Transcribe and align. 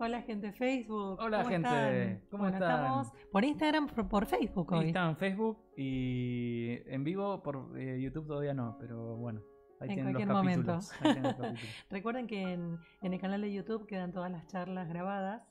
Hola 0.00 0.22
gente 0.22 0.46
de 0.48 0.52
Facebook. 0.52 1.18
Hola, 1.20 1.38
¿cómo 1.38 1.48
gente. 1.50 1.68
están? 1.68 2.28
¿Cómo 2.30 2.42
Bueno, 2.44 2.56
están? 2.56 2.70
estamos 2.80 3.12
por 3.32 3.44
Instagram, 3.44 3.86
por, 3.88 4.08
por 4.08 4.26
Facebook 4.26 4.72
hoy. 4.72 4.92
En 4.94 5.16
Facebook 5.16 5.58
y 5.76 6.78
en 6.86 7.02
vivo 7.04 7.42
por 7.42 7.76
eh, 7.76 8.00
YouTube 8.00 8.26
todavía 8.28 8.54
no, 8.54 8.76
pero 8.78 9.16
bueno, 9.16 9.40
ahí 9.80 9.90
En 9.90 9.96
los 9.96 10.04
cualquier 10.04 10.28
momento. 10.28 10.78
ahí 11.00 11.20
los. 11.20 11.60
Recuerden 11.90 12.26
que 12.28 12.42
en, 12.52 12.78
en 13.02 13.12
el 13.12 13.20
canal 13.20 13.40
de 13.40 13.52
YouTube 13.52 13.86
quedan 13.86 14.12
todas 14.12 14.30
las 14.30 14.46
charlas 14.46 14.88
grabadas. 14.88 15.42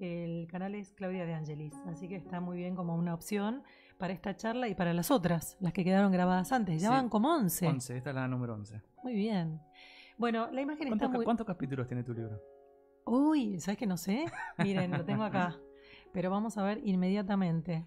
El 0.00 0.48
canal 0.50 0.74
es 0.74 0.92
Claudia 0.94 1.24
de 1.24 1.34
Angelis, 1.34 1.74
así 1.86 2.08
que 2.08 2.16
está 2.16 2.40
muy 2.40 2.56
bien 2.58 2.74
como 2.74 2.96
una 2.96 3.14
opción 3.14 3.62
para 3.98 4.12
esta 4.12 4.34
charla 4.34 4.66
y 4.66 4.74
para 4.74 4.92
las 4.94 5.12
otras, 5.12 5.56
las 5.60 5.72
que 5.72 5.84
quedaron 5.84 6.10
grabadas 6.10 6.50
antes. 6.50 6.82
Ya 6.82 6.88
Sí. 6.88 6.94
van 6.94 7.08
como 7.08 7.32
11. 7.36 7.68
11, 7.68 7.96
esta 7.98 8.10
es 8.10 8.16
la 8.16 8.26
número 8.26 8.54
11. 8.54 8.80
Muy 9.04 9.14
bien. 9.14 9.60
Bueno, 10.18 10.50
la 10.50 10.60
imagen 10.60 10.88
está 10.88 10.90
¿Cuántos, 10.90 11.08
ca- 11.10 11.16
muy... 11.18 11.24
cuántos 11.24 11.46
capítulos 11.46 11.86
tiene 11.86 12.02
tu 12.02 12.12
libro? 12.14 12.40
Uy, 13.04 13.60
¿sabes 13.60 13.78
que 13.78 13.86
no 13.86 13.96
sé? 13.96 14.24
Miren, 14.58 14.90
lo 14.90 15.04
tengo 15.04 15.22
acá. 15.24 15.58
Pero 16.12 16.30
vamos 16.30 16.58
a 16.58 16.62
ver 16.62 16.80
inmediatamente. 16.84 17.86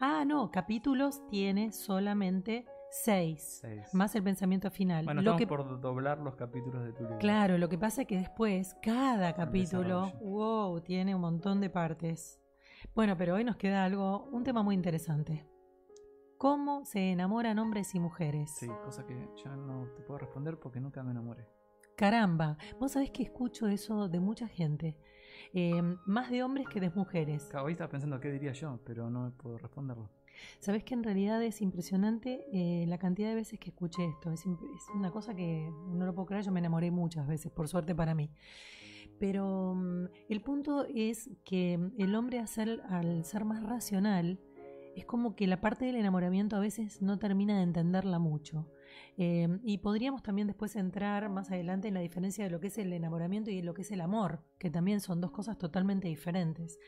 Ah, 0.00 0.24
no, 0.24 0.50
capítulos 0.50 1.26
tiene 1.28 1.72
solamente 1.72 2.66
seis. 2.90 3.58
Seis. 3.60 3.94
Más 3.94 4.14
el 4.14 4.22
pensamiento 4.22 4.70
final. 4.70 5.04
bueno, 5.04 5.22
lo 5.22 5.36
que, 5.36 5.46
por 5.46 5.80
doblar 5.80 6.18
los 6.18 6.34
capítulos 6.34 6.84
de 6.84 6.92
tu 6.92 7.04
libro. 7.04 7.18
Claro, 7.18 7.58
lo 7.58 7.68
que 7.68 7.78
pasa 7.78 8.02
es 8.02 8.08
que 8.08 8.18
después 8.18 8.76
cada 8.82 9.34
capítulo, 9.34 10.12
wow, 10.20 10.80
tiene 10.80 11.14
un 11.14 11.20
montón 11.20 11.60
de 11.60 11.70
partes. 11.70 12.40
Bueno, 12.94 13.16
pero 13.16 13.34
hoy 13.34 13.44
nos 13.44 13.56
queda 13.56 13.84
algo, 13.84 14.28
un 14.32 14.44
tema 14.44 14.62
muy 14.62 14.74
interesante. 14.74 15.46
¿Cómo 16.36 16.84
se 16.84 17.12
enamoran 17.12 17.58
hombres 17.60 17.94
y 17.94 18.00
mujeres? 18.00 18.50
Sí, 18.50 18.68
cosa 18.84 19.06
que 19.06 19.28
ya 19.44 19.54
no 19.54 19.86
te 19.94 20.02
puedo 20.02 20.18
responder 20.18 20.58
porque 20.58 20.80
nunca 20.80 21.02
me 21.04 21.12
enamoré. 21.12 21.46
Caramba, 22.02 22.58
vos 22.80 22.90
sabés 22.90 23.12
que 23.12 23.22
escucho 23.22 23.68
eso 23.68 24.08
de 24.08 24.18
mucha 24.18 24.48
gente. 24.48 24.96
Eh, 25.54 25.80
más 26.04 26.32
de 26.32 26.42
hombres 26.42 26.66
que 26.68 26.80
de 26.80 26.90
mujeres. 26.90 27.48
Hoy 27.54 27.70
estaba 27.70 27.92
pensando 27.92 28.18
qué 28.18 28.32
diría 28.32 28.50
yo, 28.50 28.80
pero 28.84 29.08
no 29.08 29.32
puedo 29.36 29.56
responderlo. 29.56 30.10
Sabes 30.58 30.82
que 30.82 30.94
en 30.94 31.04
realidad 31.04 31.40
es 31.44 31.62
impresionante 31.62 32.44
eh, 32.52 32.86
la 32.88 32.98
cantidad 32.98 33.28
de 33.28 33.36
veces 33.36 33.60
que 33.60 33.70
escuché 33.70 34.04
esto. 34.04 34.32
Es, 34.32 34.40
es 34.40 34.88
una 34.92 35.12
cosa 35.12 35.36
que 35.36 35.70
no 35.90 36.04
lo 36.04 36.12
puedo 36.12 36.26
creer. 36.26 36.44
Yo 36.44 36.50
me 36.50 36.58
enamoré 36.58 36.90
muchas 36.90 37.28
veces, 37.28 37.52
por 37.52 37.68
suerte 37.68 37.94
para 37.94 38.16
mí. 38.16 38.32
Pero 39.20 39.76
mm, 39.76 40.06
el 40.28 40.40
punto 40.40 40.84
es 40.92 41.30
que 41.44 41.74
el 41.98 42.16
hombre 42.16 42.40
al 42.40 42.48
ser, 42.48 42.82
al 42.88 43.24
ser 43.24 43.44
más 43.44 43.62
racional, 43.62 44.40
es 44.96 45.04
como 45.04 45.36
que 45.36 45.46
la 45.46 45.60
parte 45.60 45.84
del 45.84 45.94
enamoramiento 45.94 46.56
a 46.56 46.60
veces 46.60 47.00
no 47.00 47.20
termina 47.20 47.58
de 47.58 47.62
entenderla 47.62 48.18
mucho. 48.18 48.66
Eh, 49.16 49.48
y 49.62 49.78
podríamos 49.78 50.22
también 50.22 50.46
después 50.46 50.76
entrar 50.76 51.28
más 51.28 51.50
adelante 51.50 51.88
en 51.88 51.94
la 51.94 52.00
diferencia 52.00 52.44
de 52.44 52.50
lo 52.50 52.60
que 52.60 52.68
es 52.68 52.78
el 52.78 52.92
enamoramiento 52.92 53.50
y 53.50 53.62
lo 53.62 53.74
que 53.74 53.82
es 53.82 53.90
el 53.90 54.00
amor, 54.00 54.44
que 54.58 54.70
también 54.70 55.00
son 55.00 55.20
dos 55.20 55.30
cosas 55.30 55.58
totalmente 55.58 56.08
diferentes. 56.08 56.78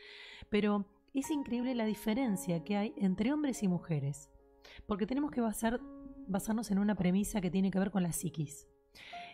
Pero 0.49 0.87
es 1.13 1.31
increíble 1.31 1.75
la 1.75 1.85
diferencia 1.85 2.63
que 2.63 2.75
hay 2.75 2.93
entre 2.97 3.31
hombres 3.31 3.63
y 3.63 3.67
mujeres, 3.67 4.29
porque 4.85 5.07
tenemos 5.07 5.31
que 5.31 5.41
basar, 5.41 5.79
basarnos 6.27 6.71
en 6.71 6.79
una 6.79 6.95
premisa 6.95 7.41
que 7.41 7.51
tiene 7.51 7.71
que 7.71 7.79
ver 7.79 7.91
con 7.91 8.03
la 8.03 8.11
psiquis. 8.11 8.67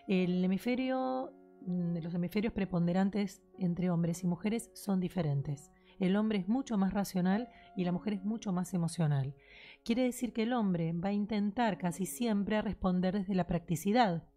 El 0.07 0.43
hemisferio, 0.43 1.33
mm, 1.65 1.97
los 1.97 2.13
hemisferios 2.13 2.53
preponderantes 2.53 3.41
entre 3.57 3.89
hombres 3.89 4.23
y 4.23 4.27
mujeres 4.27 4.69
son 4.73 4.99
diferentes. 4.99 5.71
El 5.99 6.15
hombre 6.15 6.39
es 6.39 6.47
mucho 6.47 6.77
más 6.77 6.93
racional 6.93 7.47
y 7.75 7.83
la 7.83 7.91
mujer 7.91 8.13
es 8.13 8.23
mucho 8.23 8.51
más 8.51 8.73
emocional. 8.73 9.35
Quiere 9.83 10.03
decir 10.03 10.31
que 10.31 10.43
el 10.43 10.53
hombre 10.53 10.93
va 10.93 11.09
a 11.09 11.13
intentar 11.13 11.77
casi 11.79 12.05
siempre 12.05 12.61
responder 12.61 13.15
desde 13.15 13.33
la 13.33 13.47
practicidad. 13.47 14.27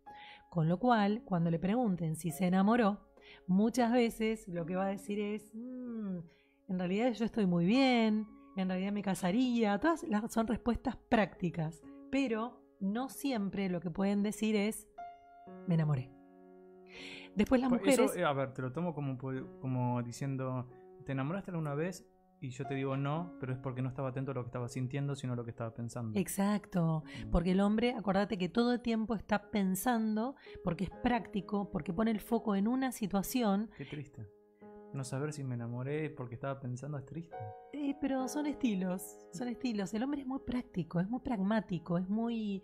Con 0.49 0.69
lo 0.69 0.79
cual, 0.79 1.23
cuando 1.25 1.51
le 1.51 1.59
pregunten 1.59 2.17
si 2.17 2.31
se 2.31 2.47
enamoró, 2.47 3.01
muchas 3.47 3.93
veces 3.93 4.49
lo 4.49 4.65
que 4.65 4.77
va 4.77 4.87
a 4.87 4.91
decir 4.91 5.21
es, 5.21 5.55
"Mm, 5.55 6.19
en 6.69 6.79
realidad 6.79 7.13
yo 7.13 7.25
estoy 7.27 7.45
muy 7.47 7.67
bien, 7.67 8.27
en 8.57 8.69
realidad 8.69 8.93
me 8.93 9.03
casaría, 9.03 9.79
todas 9.79 10.03
las 10.05 10.33
son 10.33 10.47
respuestas 10.47 10.97
prácticas, 10.97 11.83
pero 12.11 12.63
no 12.81 13.09
siempre 13.11 13.69
lo 13.69 13.81
que 13.81 13.91
pueden 13.91 14.23
decir 14.23 14.57
es, 14.57 14.89
me 15.67 15.75
enamoré. 15.75 16.11
Después 17.35 17.61
las 17.61 17.69
Pues 17.69 17.83
mujeres... 17.83 18.13
Eso, 18.13 18.19
eh, 18.19 18.25
a 18.25 18.33
ver, 18.33 18.55
te 18.55 18.63
lo 18.63 18.73
tomo 18.73 18.95
como, 18.95 19.19
como 19.19 20.03
diciendo, 20.03 20.71
¿te 21.05 21.13
enamoraste 21.13 21.51
alguna 21.51 21.75
vez? 21.75 22.07
Y 22.45 22.51
yo 22.51 22.67
te 22.67 22.75
digo 22.75 22.95
no, 22.97 23.33
pero 23.41 23.55
es 23.55 23.59
porque 23.59 23.81
no 23.81 23.89
estaba 23.89 24.11
atento 24.11 24.33
a 24.33 24.35
lo 24.35 24.43
que 24.43 24.49
estaba 24.49 24.69
sintiendo, 24.69 25.15
sino 25.17 25.33
a 25.33 25.37
lo 25.37 25.45
que 25.45 25.51
estaba 25.51 25.73
pensando. 25.73 26.19
Exacto, 26.19 27.03
Mm. 27.27 27.31
porque 27.31 27.53
el 27.53 27.61
hombre, 27.61 27.95
acordate 27.95 28.37
que 28.37 28.51
todo 28.51 28.73
el 28.75 28.81
tiempo 28.83 29.15
está 29.15 29.51
pensando, 29.51 30.37
porque 30.63 30.85
es 30.85 30.91
práctico, 31.03 31.71
porque 31.71 31.95
pone 31.95 32.11
el 32.11 32.21
foco 32.21 32.55
en 32.55 32.69
una 32.69 32.93
situación, 32.93 33.71
Qué 33.79 33.87
triste. 33.87 34.29
No 34.93 35.05
saber 35.05 35.33
si 35.33 35.43
me 35.43 35.55
enamoré 35.55 36.11
porque 36.11 36.35
estaba 36.35 36.61
pensando 36.61 36.99
es 36.99 37.07
triste. 37.07 37.35
eh, 37.73 37.97
pero 38.01 38.29
son 38.29 38.45
estilos, 38.47 39.03
son 39.33 39.49
estilos. 39.49 39.95
El 39.95 40.03
hombre 40.03 40.21
es 40.21 40.27
muy 40.27 40.41
práctico, 40.41 41.01
es 41.01 41.09
muy 41.09 41.21
pragmático, 41.21 41.97
es 41.99 42.09
muy... 42.11 42.63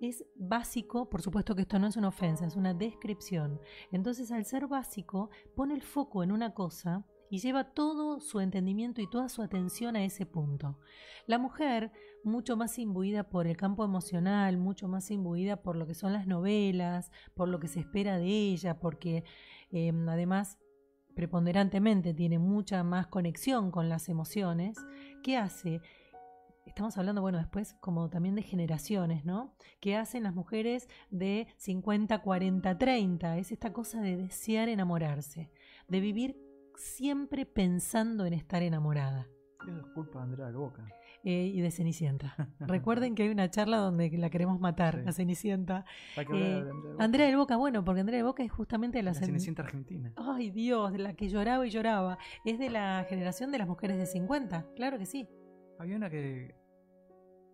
Es 0.00 0.24
básico, 0.34 1.08
por 1.08 1.22
supuesto 1.22 1.54
que 1.54 1.62
esto 1.62 1.78
no 1.78 1.86
es 1.86 1.96
una 1.96 2.08
ofensa, 2.08 2.44
es 2.44 2.56
una 2.56 2.74
descripción. 2.74 3.60
Entonces, 3.92 4.30
al 4.32 4.44
ser 4.44 4.66
básico, 4.66 5.30
pone 5.54 5.74
el 5.74 5.82
foco 5.82 6.22
en 6.24 6.32
una 6.32 6.52
cosa 6.54 7.06
y 7.32 7.38
lleva 7.38 7.64
todo 7.64 8.20
su 8.20 8.40
entendimiento 8.40 9.00
y 9.00 9.08
toda 9.08 9.30
su 9.30 9.40
atención 9.40 9.96
a 9.96 10.04
ese 10.04 10.26
punto. 10.26 10.78
La 11.26 11.38
mujer, 11.38 11.90
mucho 12.24 12.58
más 12.58 12.78
imbuida 12.78 13.30
por 13.30 13.46
el 13.46 13.56
campo 13.56 13.86
emocional, 13.86 14.58
mucho 14.58 14.86
más 14.86 15.10
imbuida 15.10 15.62
por 15.62 15.76
lo 15.76 15.86
que 15.86 15.94
son 15.94 16.12
las 16.12 16.26
novelas, 16.26 17.10
por 17.32 17.48
lo 17.48 17.58
que 17.58 17.68
se 17.68 17.80
espera 17.80 18.18
de 18.18 18.26
ella, 18.26 18.78
porque 18.80 19.24
eh, 19.70 19.90
además 20.08 20.58
preponderantemente 21.16 22.12
tiene 22.12 22.38
mucha 22.38 22.84
más 22.84 23.06
conexión 23.06 23.70
con 23.70 23.88
las 23.88 24.10
emociones, 24.10 24.76
¿qué 25.22 25.38
hace? 25.38 25.80
Estamos 26.66 26.98
hablando, 26.98 27.22
bueno, 27.22 27.38
después 27.38 27.72
como 27.80 28.10
también 28.10 28.34
de 28.34 28.42
generaciones, 28.42 29.24
¿no? 29.24 29.56
¿Qué 29.80 29.96
hacen 29.96 30.24
las 30.24 30.34
mujeres 30.34 30.86
de 31.10 31.46
50, 31.56 32.18
40, 32.18 32.76
30? 32.76 33.38
Es 33.38 33.52
esta 33.52 33.72
cosa 33.72 34.02
de 34.02 34.18
desear 34.18 34.68
enamorarse, 34.68 35.50
de 35.88 36.00
vivir 36.00 36.51
siempre 36.76 37.46
pensando 37.46 38.24
en 38.26 38.32
estar 38.34 38.62
enamorada. 38.62 39.26
Eso 39.66 39.78
es 39.78 39.86
culpa 39.94 40.18
de 40.18 40.24
Andrea 40.24 40.50
Boca. 40.50 40.84
Eh, 41.24 41.52
y 41.54 41.60
de 41.60 41.70
Cenicienta. 41.70 42.34
Recuerden 42.60 43.14
que 43.14 43.22
hay 43.22 43.28
una 43.28 43.48
charla 43.48 43.76
donde 43.76 44.10
la 44.18 44.28
queremos 44.28 44.58
matar, 44.58 45.02
Sí. 45.04 45.08
a 45.08 45.12
Cenicienta. 45.12 45.84
Hay 46.16 46.26
que 46.26 46.32
hablar 46.32 46.50
Eh, 46.50 46.64
de 46.98 47.04
Andrea 47.04 47.26
del 47.28 47.36
Boca. 47.36 47.56
Bueno, 47.56 47.84
porque 47.84 48.00
Andrea 48.00 48.16
del 48.18 48.26
Boca 48.26 48.42
es 48.42 48.50
justamente 48.50 48.98
de 48.98 49.04
la 49.04 49.12
la, 49.12 49.20
cen- 49.20 49.26
Cenicienta 49.26 49.62
Argentina. 49.62 50.12
Ay 50.16 50.50
Dios, 50.50 50.90
de 50.92 50.98
la 50.98 51.14
que 51.14 51.28
lloraba 51.28 51.64
y 51.64 51.70
lloraba. 51.70 52.18
Es 52.44 52.58
de 52.58 52.70
la 52.70 53.06
generación 53.08 53.52
de 53.52 53.58
las 53.58 53.68
mujeres 53.68 53.98
de 53.98 54.06
50, 54.06 54.66
claro 54.74 54.98
que 54.98 55.06
sí. 55.06 55.28
Había 55.78 55.94
una 55.96 56.10
que. 56.10 56.56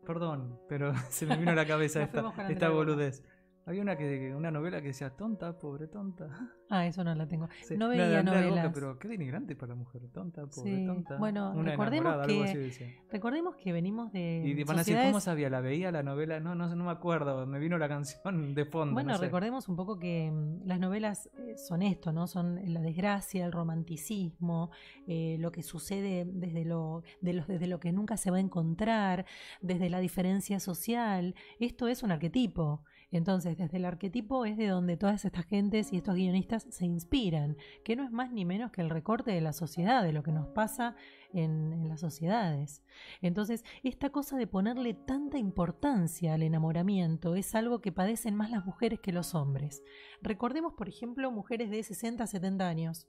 Perdón, 0.07 0.59
pero 0.69 0.93
se 1.11 1.27
me 1.27 1.37
vino 1.37 1.51
a 1.51 1.55
la 1.55 1.67
cabeza 1.67 2.03
esta, 2.03 2.33
esta 2.49 2.71
boludez. 2.71 3.23
Había 3.69 3.83
una 3.83 3.99
que 3.99 4.35
una 4.35 4.51
novela 4.51 4.81
que 4.81 4.89
decía 4.89 5.11
tonta, 5.11 5.59
pobre 5.59 5.89
tonta. 5.89 6.27
Ah, 6.71 6.87
eso 6.87 7.03
no 7.03 7.15
la 7.15 7.27
tengo. 7.27 7.49
Sí, 7.63 7.79
No 7.79 7.89
veía 7.89 8.07
del 8.09 8.27
Boca, 8.27 8.41
novelas. 8.41 8.71
pero 8.75 8.99
qué 8.99 9.09
denigrante 9.09 9.57
para 9.57 9.71
la 9.71 9.75
mujer. 9.77 10.03
Tonta, 10.13 10.47
pobre 10.47 10.77
Sí, 10.77 10.85
tonta. 10.87 11.17
bueno, 11.17 11.53
una 11.53 11.71
recordemos 11.71 12.27
que-. 12.27 12.99
Recordemos 13.11 13.57
que 13.57 13.73
venimos 13.73 14.13
de 14.13 14.43
Y 14.45 14.65
van 14.65 14.77
a 14.77 14.81
decir, 14.81 14.99
¿cómo 15.03 15.19
sabía? 15.19 15.49
¿La 15.49 15.63
veía 15.63 15.91
la 15.91 16.03
novela? 16.03 16.41
No, 16.41 16.55
no, 16.55 16.75
no 16.77 16.85
me 16.85 16.91
acuerdo. 16.91 17.47
Me 17.47 17.59
vino 17.59 17.79
la 17.79 17.89
canción 17.89 18.55
de 18.55 18.67
fondo. 18.67 18.93
Bueno, 18.93 19.13
no 19.13 19.19
sé. 19.19 19.25
recordemos 19.25 19.67
un 19.71 19.77
poco 19.77 19.99
que 19.99 20.31
mm, 20.31 20.67
las 20.67 20.79
novelas 20.79 21.31
eh, 21.39 21.57
son 21.57 21.81
esto, 21.81 22.13
¿no? 22.13 22.27
Son 22.27 22.61
la 22.71 22.83
desgracia, 22.83 23.47
el 23.47 23.53
romanticismo, 23.53 24.71
eh, 25.07 25.37
lo 25.41 25.51
que 25.53 25.63
sucede 25.63 26.27
desde 26.27 26.67
lo, 26.67 27.03
de 27.23 27.33
los, 27.33 27.47
desde 27.47 27.67
lo 27.67 27.81
que 27.81 27.93
nunca 27.93 28.19
se 28.19 28.31
va 28.31 28.37
a 28.37 28.41
encontrar, 28.41 29.25
desde 29.63 29.89
la 29.89 30.01
diferencia 30.01 30.61
social. 30.61 31.35
Esto 31.61 31.89
es 31.89 32.03
un 32.03 32.11
arquetipo. 32.11 32.85
Entonces, 33.11 33.57
desde 33.57 33.79
el 33.79 33.87
arquetipo 33.87 34.45
es 34.45 34.59
de 34.59 34.67
donde 34.67 34.99
todas 34.99 35.25
estas 35.25 35.47
gentes 35.47 35.93
y 35.93 35.97
estos 35.97 36.15
guionistas 36.15 36.67
se 36.69 36.85
inspiran, 36.85 37.57
que 37.83 37.97
no 37.97 38.05
es 38.05 38.11
más 38.11 38.33
ni 38.33 38.45
menos 38.45 38.71
que 38.71 38.83
el 38.83 38.91
recorte 38.91 39.31
de 39.31 39.41
la 39.41 39.55
sociedad, 39.55 40.03
de 40.03 40.13
lo 40.13 40.23
que 40.23 40.33
nos 40.33 40.49
pasa 40.49 40.95
en, 41.33 41.89
las 41.89 42.01
sociedades. 42.01 42.83
Entonces, 43.23 43.65
esta 43.83 44.11
cosa 44.11 44.37
de 44.37 44.47
ponerle 44.47 44.93
tanta 44.93 45.39
importancia 45.39 46.35
al 46.35 46.43
enamoramiento 46.43 47.35
es 47.35 47.55
algo 47.55 47.81
que 47.81 47.93
padecen 47.93 48.35
más 48.35 48.51
las 48.51 48.67
mujeres 48.67 49.01
que 49.01 49.13
los 49.13 49.35
hombres. 49.35 49.83
Recordemos, 50.21 50.75
por 50.75 50.89
ejemplo, 50.89 51.31
mujeres 51.31 51.71
de 51.71 51.83
60, 51.83 52.27
70 52.27 52.69
años, 52.69 53.09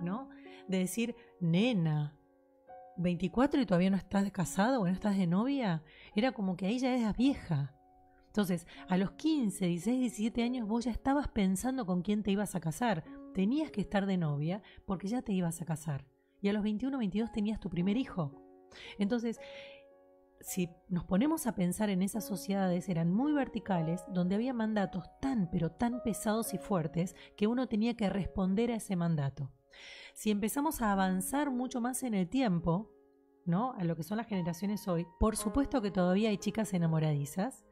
¿no? 0.00 0.30
De 0.66 0.78
decir, 0.78 1.14
nena, 1.40 2.16
24 2.96 3.60
y 3.60 3.66
todavía 3.66 3.90
no 3.90 3.96
estás 3.98 4.30
casado 4.30 4.80
o 4.80 4.86
no 4.86 4.92
estás 4.92 5.18
de 5.18 5.26
novia, 5.26 5.82
era 6.14 6.32
como 6.32 6.56
que 6.56 6.66
ahí 6.66 6.78
ya 6.78 6.96
eras 6.96 7.16
vieja. 7.16 7.74
Entonces, 8.30 8.68
a 8.88 8.96
los 8.96 9.10
15, 9.12 9.66
16, 9.66 10.00
17 10.00 10.42
años 10.44 10.68
vos 10.68 10.84
ya 10.84 10.92
estabas 10.92 11.26
pensando 11.26 11.84
con 11.84 12.02
quién 12.02 12.22
te 12.22 12.30
ibas 12.30 12.54
a 12.54 12.60
casar. 12.60 13.02
Tenías 13.34 13.72
que 13.72 13.80
estar 13.80 14.06
de 14.06 14.16
novia 14.16 14.62
porque 14.86 15.08
ya 15.08 15.20
te 15.20 15.32
ibas 15.32 15.60
a 15.60 15.64
casar. 15.64 16.06
Y 16.40 16.48
a 16.48 16.52
los 16.52 16.62
21, 16.62 16.96
22 16.96 17.32
tenías 17.32 17.58
tu 17.58 17.68
primer 17.68 17.96
hijo. 17.96 18.32
Entonces, 18.98 19.40
si 20.40 20.70
nos 20.88 21.04
ponemos 21.04 21.48
a 21.48 21.56
pensar 21.56 21.90
en 21.90 22.02
esas 22.02 22.24
sociedades, 22.24 22.88
eran 22.88 23.12
muy 23.12 23.32
verticales, 23.32 24.04
donde 24.12 24.36
había 24.36 24.54
mandatos 24.54 25.04
tan, 25.20 25.50
pero 25.50 25.72
tan 25.72 26.00
pesados 26.04 26.54
y 26.54 26.58
fuertes 26.58 27.16
que 27.36 27.48
uno 27.48 27.66
tenía 27.66 27.96
que 27.96 28.08
responder 28.08 28.70
a 28.70 28.76
ese 28.76 28.94
mandato. 28.94 29.50
Si 30.14 30.30
empezamos 30.30 30.82
a 30.82 30.92
avanzar 30.92 31.50
mucho 31.50 31.80
más 31.80 32.04
en 32.04 32.14
el 32.14 32.28
tiempo, 32.28 32.92
¿no? 33.44 33.72
A 33.72 33.82
lo 33.82 33.96
que 33.96 34.04
son 34.04 34.18
las 34.18 34.28
generaciones 34.28 34.86
hoy, 34.86 35.04
por 35.18 35.36
supuesto 35.36 35.82
que 35.82 35.90
todavía 35.90 36.30
hay 36.30 36.38
chicas 36.38 36.72
enamoradizas, 36.72 37.64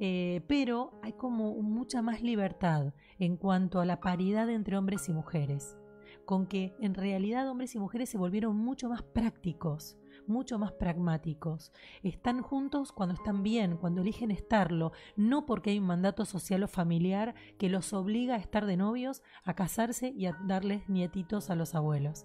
eh, 0.00 0.40
pero 0.48 0.98
hay 1.02 1.12
como 1.12 1.52
mucha 1.62 2.00
más 2.00 2.22
libertad 2.22 2.94
en 3.18 3.36
cuanto 3.36 3.80
a 3.80 3.84
la 3.84 4.00
paridad 4.00 4.48
entre 4.48 4.78
hombres 4.78 5.10
y 5.10 5.12
mujeres, 5.12 5.76
con 6.24 6.46
que 6.46 6.74
en 6.80 6.94
realidad 6.94 7.48
hombres 7.50 7.74
y 7.74 7.78
mujeres 7.78 8.08
se 8.08 8.16
volvieron 8.16 8.56
mucho 8.56 8.88
más 8.88 9.02
prácticos, 9.02 9.98
mucho 10.26 10.58
más 10.58 10.72
pragmáticos. 10.72 11.70
Están 12.02 12.40
juntos 12.40 12.92
cuando 12.92 13.14
están 13.14 13.42
bien, 13.42 13.76
cuando 13.76 14.00
eligen 14.00 14.30
estarlo, 14.30 14.92
no 15.16 15.44
porque 15.44 15.70
hay 15.70 15.78
un 15.78 15.86
mandato 15.86 16.24
social 16.24 16.62
o 16.62 16.68
familiar 16.68 17.34
que 17.58 17.68
los 17.68 17.92
obliga 17.92 18.36
a 18.36 18.38
estar 18.38 18.64
de 18.64 18.78
novios, 18.78 19.22
a 19.44 19.54
casarse 19.54 20.14
y 20.16 20.24
a 20.24 20.32
darles 20.46 20.88
nietitos 20.88 21.50
a 21.50 21.56
los 21.56 21.74
abuelos. 21.74 22.24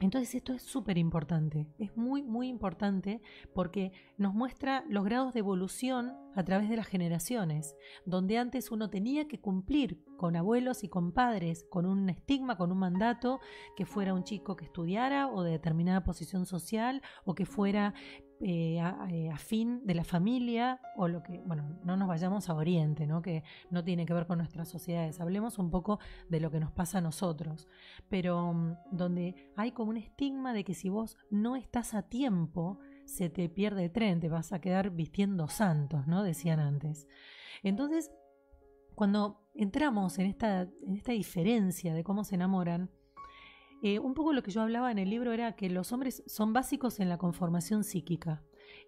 Entonces 0.00 0.34
esto 0.34 0.52
es 0.52 0.62
súper 0.62 0.98
importante, 0.98 1.68
es 1.78 1.96
muy, 1.96 2.22
muy 2.22 2.48
importante 2.48 3.20
porque 3.54 3.92
nos 4.18 4.34
muestra 4.34 4.84
los 4.88 5.04
grados 5.04 5.32
de 5.34 5.40
evolución 5.40 6.12
a 6.34 6.42
través 6.42 6.68
de 6.68 6.76
las 6.76 6.86
generaciones, 6.86 7.76
donde 8.04 8.38
antes 8.38 8.70
uno 8.70 8.90
tenía 8.90 9.28
que 9.28 9.40
cumplir 9.40 10.02
con 10.16 10.36
abuelos 10.36 10.84
y 10.84 10.88
con 10.88 11.12
padres, 11.12 11.64
con 11.70 11.86
un 11.86 12.08
estigma, 12.10 12.56
con 12.56 12.72
un 12.72 12.78
mandato, 12.78 13.40
que 13.76 13.86
fuera 13.86 14.14
un 14.14 14.24
chico 14.24 14.56
que 14.56 14.64
estudiara 14.64 15.28
o 15.28 15.42
de 15.42 15.52
determinada 15.52 16.04
posición 16.04 16.46
social 16.46 17.02
o 17.24 17.34
que 17.34 17.46
fuera 17.46 17.94
eh, 18.40 18.78
eh, 19.10 19.30
afín 19.30 19.86
de 19.86 19.94
la 19.94 20.04
familia 20.04 20.80
o 20.96 21.08
lo 21.08 21.22
que, 21.22 21.40
bueno, 21.46 21.78
no 21.84 21.96
nos 21.96 22.08
vayamos 22.08 22.48
a 22.48 22.54
Oriente, 22.54 23.06
¿no? 23.06 23.22
que 23.22 23.44
no 23.70 23.84
tiene 23.84 24.06
que 24.06 24.12
ver 24.12 24.26
con 24.26 24.38
nuestras 24.38 24.68
sociedades, 24.68 25.20
hablemos 25.20 25.58
un 25.58 25.70
poco 25.70 25.98
de 26.28 26.40
lo 26.40 26.50
que 26.50 26.60
nos 26.60 26.72
pasa 26.72 26.98
a 26.98 27.00
nosotros, 27.00 27.68
pero 28.08 28.52
mm, 28.52 28.76
donde 28.90 29.52
hay 29.56 29.72
como 29.72 29.90
un 29.90 29.96
estigma 29.96 30.52
de 30.52 30.64
que 30.64 30.74
si 30.74 30.88
vos 30.88 31.16
no 31.30 31.56
estás 31.56 31.94
a 31.94 32.02
tiempo, 32.02 32.80
se 33.06 33.30
te 33.30 33.48
pierde 33.48 33.84
el 33.84 33.92
tren, 33.92 34.20
te 34.20 34.28
vas 34.28 34.52
a 34.52 34.60
quedar 34.60 34.90
vistiendo 34.90 35.48
santos, 35.48 36.06
¿no? 36.06 36.22
Decían 36.22 36.58
antes. 36.58 37.06
Entonces, 37.62 38.10
cuando 38.94 39.42
entramos 39.54 40.18
en 40.18 40.26
esta, 40.26 40.62
en 40.62 40.96
esta 40.96 41.12
diferencia 41.12 41.94
de 41.94 42.04
cómo 42.04 42.24
se 42.24 42.34
enamoran, 42.34 42.90
eh, 43.82 43.98
un 43.98 44.14
poco 44.14 44.32
lo 44.32 44.42
que 44.42 44.50
yo 44.50 44.62
hablaba 44.62 44.90
en 44.90 44.98
el 44.98 45.10
libro 45.10 45.32
era 45.32 45.56
que 45.56 45.68
los 45.68 45.92
hombres 45.92 46.22
son 46.26 46.52
básicos 46.52 47.00
en 47.00 47.08
la 47.08 47.18
conformación 47.18 47.84
psíquica. 47.84 48.42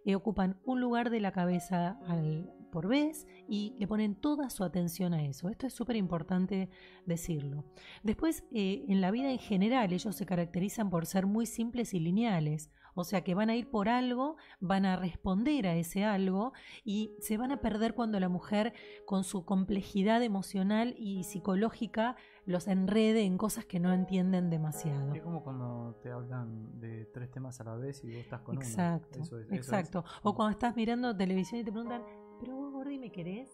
Eh, 0.04 0.14
ocupan 0.14 0.58
un 0.64 0.80
lugar 0.80 1.10
de 1.10 1.20
la 1.20 1.32
cabeza 1.32 1.98
al, 2.06 2.50
por 2.76 2.88
vez 2.88 3.26
y 3.48 3.74
le 3.78 3.88
ponen 3.88 4.14
toda 4.14 4.50
su 4.50 4.62
atención 4.62 5.14
a 5.14 5.24
eso. 5.24 5.48
Esto 5.48 5.66
es 5.66 5.72
súper 5.72 5.96
importante 5.96 6.68
decirlo. 7.06 7.64
Después, 8.02 8.44
eh, 8.52 8.84
en 8.88 9.00
la 9.00 9.10
vida 9.10 9.30
en 9.30 9.38
general, 9.38 9.94
ellos 9.94 10.14
se 10.14 10.26
caracterizan 10.26 10.90
por 10.90 11.06
ser 11.06 11.24
muy 11.24 11.46
simples 11.46 11.94
y 11.94 12.00
lineales. 12.00 12.70
O 12.98 13.04
sea 13.04 13.22
que 13.22 13.34
van 13.34 13.50
a 13.50 13.56
ir 13.56 13.70
por 13.70 13.90
algo, 13.90 14.36
van 14.58 14.86
a 14.86 14.96
responder 14.96 15.66
a 15.66 15.76
ese 15.76 16.04
algo 16.04 16.52
y 16.82 17.14
se 17.20 17.36
van 17.36 17.52
a 17.52 17.60
perder 17.60 17.94
cuando 17.94 18.18
la 18.18 18.30
mujer, 18.30 18.72
con 19.04 19.22
su 19.22 19.44
complejidad 19.44 20.22
emocional 20.22 20.94
y 20.98 21.24
psicológica, 21.24 22.16
los 22.46 22.68
enrede 22.68 23.24
en 23.24 23.36
cosas 23.36 23.66
que 23.66 23.80
no 23.80 23.92
entienden 23.92 24.48
demasiado. 24.48 25.14
Es 25.14 25.22
como 25.22 25.42
cuando 25.42 25.98
te 26.02 26.10
hablan 26.10 26.80
de 26.80 27.04
tres 27.12 27.30
temas 27.30 27.60
a 27.60 27.64
la 27.64 27.76
vez 27.76 28.02
y 28.02 28.08
vos 28.08 28.16
estás 28.16 28.40
con 28.40 28.56
exacto, 28.56 29.18
uno. 29.18 29.40
exacto. 29.50 30.04
O 30.22 30.34
cuando 30.34 30.52
estás 30.52 30.74
mirando 30.74 31.14
televisión 31.14 31.60
y 31.60 31.64
te 31.64 31.72
preguntan, 31.72 32.02
¿pero 32.40 32.56
vos, 32.56 32.72
Gordi, 32.72 32.98
me 32.98 33.10
querés? 33.10 33.50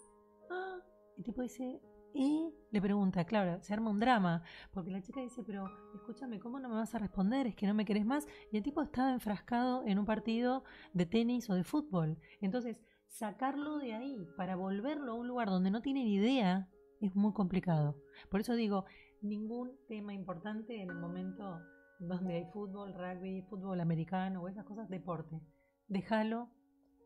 Ah, 0.50 0.78
y 1.16 1.22
tipo 1.22 1.42
dice, 1.42 1.80
y 2.14 2.52
le 2.70 2.80
pregunta, 2.82 3.24
claro, 3.24 3.62
se 3.62 3.72
arma 3.72 3.90
un 3.90 4.00
drama, 4.00 4.42
porque 4.72 4.90
la 4.90 5.00
chica 5.00 5.20
dice, 5.20 5.42
pero 5.44 5.64
escúchame, 5.94 6.38
¿cómo 6.38 6.60
no 6.60 6.68
me 6.68 6.74
vas 6.74 6.94
a 6.94 6.98
responder? 6.98 7.46
Es 7.46 7.56
que 7.56 7.66
no 7.66 7.74
me 7.74 7.84
querés 7.84 8.04
más. 8.04 8.26
Y 8.50 8.56
el 8.58 8.62
tipo 8.62 8.82
estaba 8.82 9.12
enfrascado 9.12 9.82
en 9.86 9.98
un 9.98 10.04
partido 10.04 10.64
de 10.92 11.06
tenis 11.06 11.48
o 11.48 11.54
de 11.54 11.64
fútbol. 11.64 12.18
Entonces, 12.40 12.82
sacarlo 13.06 13.78
de 13.78 13.94
ahí 13.94 14.28
para 14.36 14.56
volverlo 14.56 15.12
a 15.12 15.16
un 15.16 15.28
lugar 15.28 15.48
donde 15.48 15.70
no 15.70 15.82
tiene 15.82 16.04
ni 16.04 16.14
idea 16.14 16.68
es 17.00 17.14
muy 17.16 17.32
complicado. 17.32 17.96
Por 18.30 18.40
eso 18.40 18.54
digo, 18.54 18.84
ningún 19.22 19.72
tema 19.88 20.14
importante 20.14 20.80
en 20.80 20.90
el 20.90 20.96
momento 20.96 21.60
donde 21.98 22.34
hay 22.34 22.44
fútbol, 22.52 22.94
rugby, 22.94 23.42
fútbol 23.42 23.80
americano 23.80 24.42
o 24.42 24.48
esas 24.48 24.64
cosas, 24.64 24.88
deporte. 24.88 25.40
Déjalo 25.88 26.50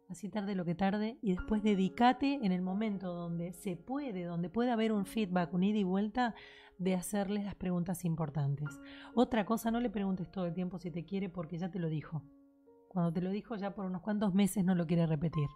así 0.08 0.28
tarde 0.28 0.54
lo 0.54 0.64
que 0.64 0.74
tarde, 0.74 1.18
y 1.22 1.32
después 1.32 1.62
dedícate 1.62 2.40
en 2.42 2.52
el 2.52 2.62
momento 2.62 3.12
donde 3.12 3.52
se 3.52 3.76
puede, 3.76 4.24
donde 4.24 4.48
puede 4.48 4.70
haber 4.70 4.92
un 4.92 5.06
feedback, 5.06 5.52
un 5.52 5.62
ida 5.62 5.78
y 5.78 5.84
vuelta, 5.84 6.34
de 6.78 6.94
hacerles 6.94 7.44
las 7.44 7.54
preguntas 7.54 8.04
importantes. 8.04 8.68
Otra 9.14 9.46
cosa, 9.46 9.70
no 9.70 9.80
le 9.80 9.90
preguntes 9.90 10.30
todo 10.30 10.46
el 10.46 10.54
tiempo 10.54 10.78
si 10.78 10.90
te 10.90 11.04
quiere 11.04 11.28
porque 11.28 11.58
ya 11.58 11.70
te 11.70 11.78
lo 11.78 11.88
dijo. 11.88 12.22
Cuando 12.88 13.12
te 13.12 13.20
lo 13.20 13.30
dijo 13.30 13.56
ya 13.56 13.74
por 13.74 13.86
unos 13.86 14.02
cuantos 14.02 14.34
meses 14.34 14.64
no 14.64 14.74
lo 14.74 14.86
quiere 14.86 15.06
repetir. 15.06 15.48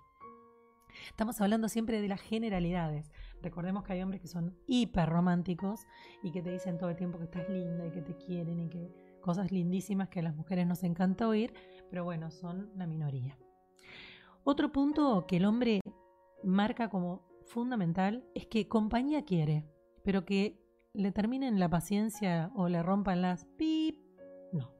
Estamos 1.08 1.40
hablando 1.40 1.68
siempre 1.68 2.00
de 2.00 2.08
las 2.08 2.20
generalidades. 2.20 3.12
Recordemos 3.42 3.84
que 3.84 3.92
hay 3.92 4.02
hombres 4.02 4.20
que 4.20 4.28
son 4.28 4.56
hiper 4.66 5.08
románticos 5.08 5.86
y 6.22 6.32
que 6.32 6.42
te 6.42 6.50
dicen 6.50 6.78
todo 6.78 6.90
el 6.90 6.96
tiempo 6.96 7.18
que 7.18 7.25
estás 7.25 7.48
linda 7.48 7.86
y 7.86 7.90
que 7.90 8.02
te 8.02 8.16
quieren 8.16 8.60
y 8.60 8.68
que 8.68 8.92
cosas 9.20 9.52
lindísimas 9.52 10.08
que 10.08 10.20
a 10.20 10.22
las 10.25 10.34
mujeres 10.34 10.66
nos 10.66 10.82
encanta 10.82 11.28
oír, 11.28 11.52
pero 11.90 12.04
bueno, 12.04 12.30
son 12.30 12.70
la 12.76 12.86
minoría. 12.86 13.38
Otro 14.44 14.73
punto 14.73 15.26
que 15.26 15.37
el 15.37 15.44
hombre 15.44 15.80
marca 16.42 16.88
como 16.88 17.28
fundamental 17.47 18.25
es 18.35 18.47
que 18.47 18.68
compañía 18.68 19.25
quiere, 19.25 19.66
pero 20.04 20.25
que 20.25 20.59
le 20.92 21.12
terminen 21.12 21.61
la 21.61 21.68
paciencia 21.68 22.50
o 22.54 22.68
le 22.68 22.82
rompan 22.82 23.23
las 23.23 23.44
pip, 23.56 23.99
no. 24.52 24.73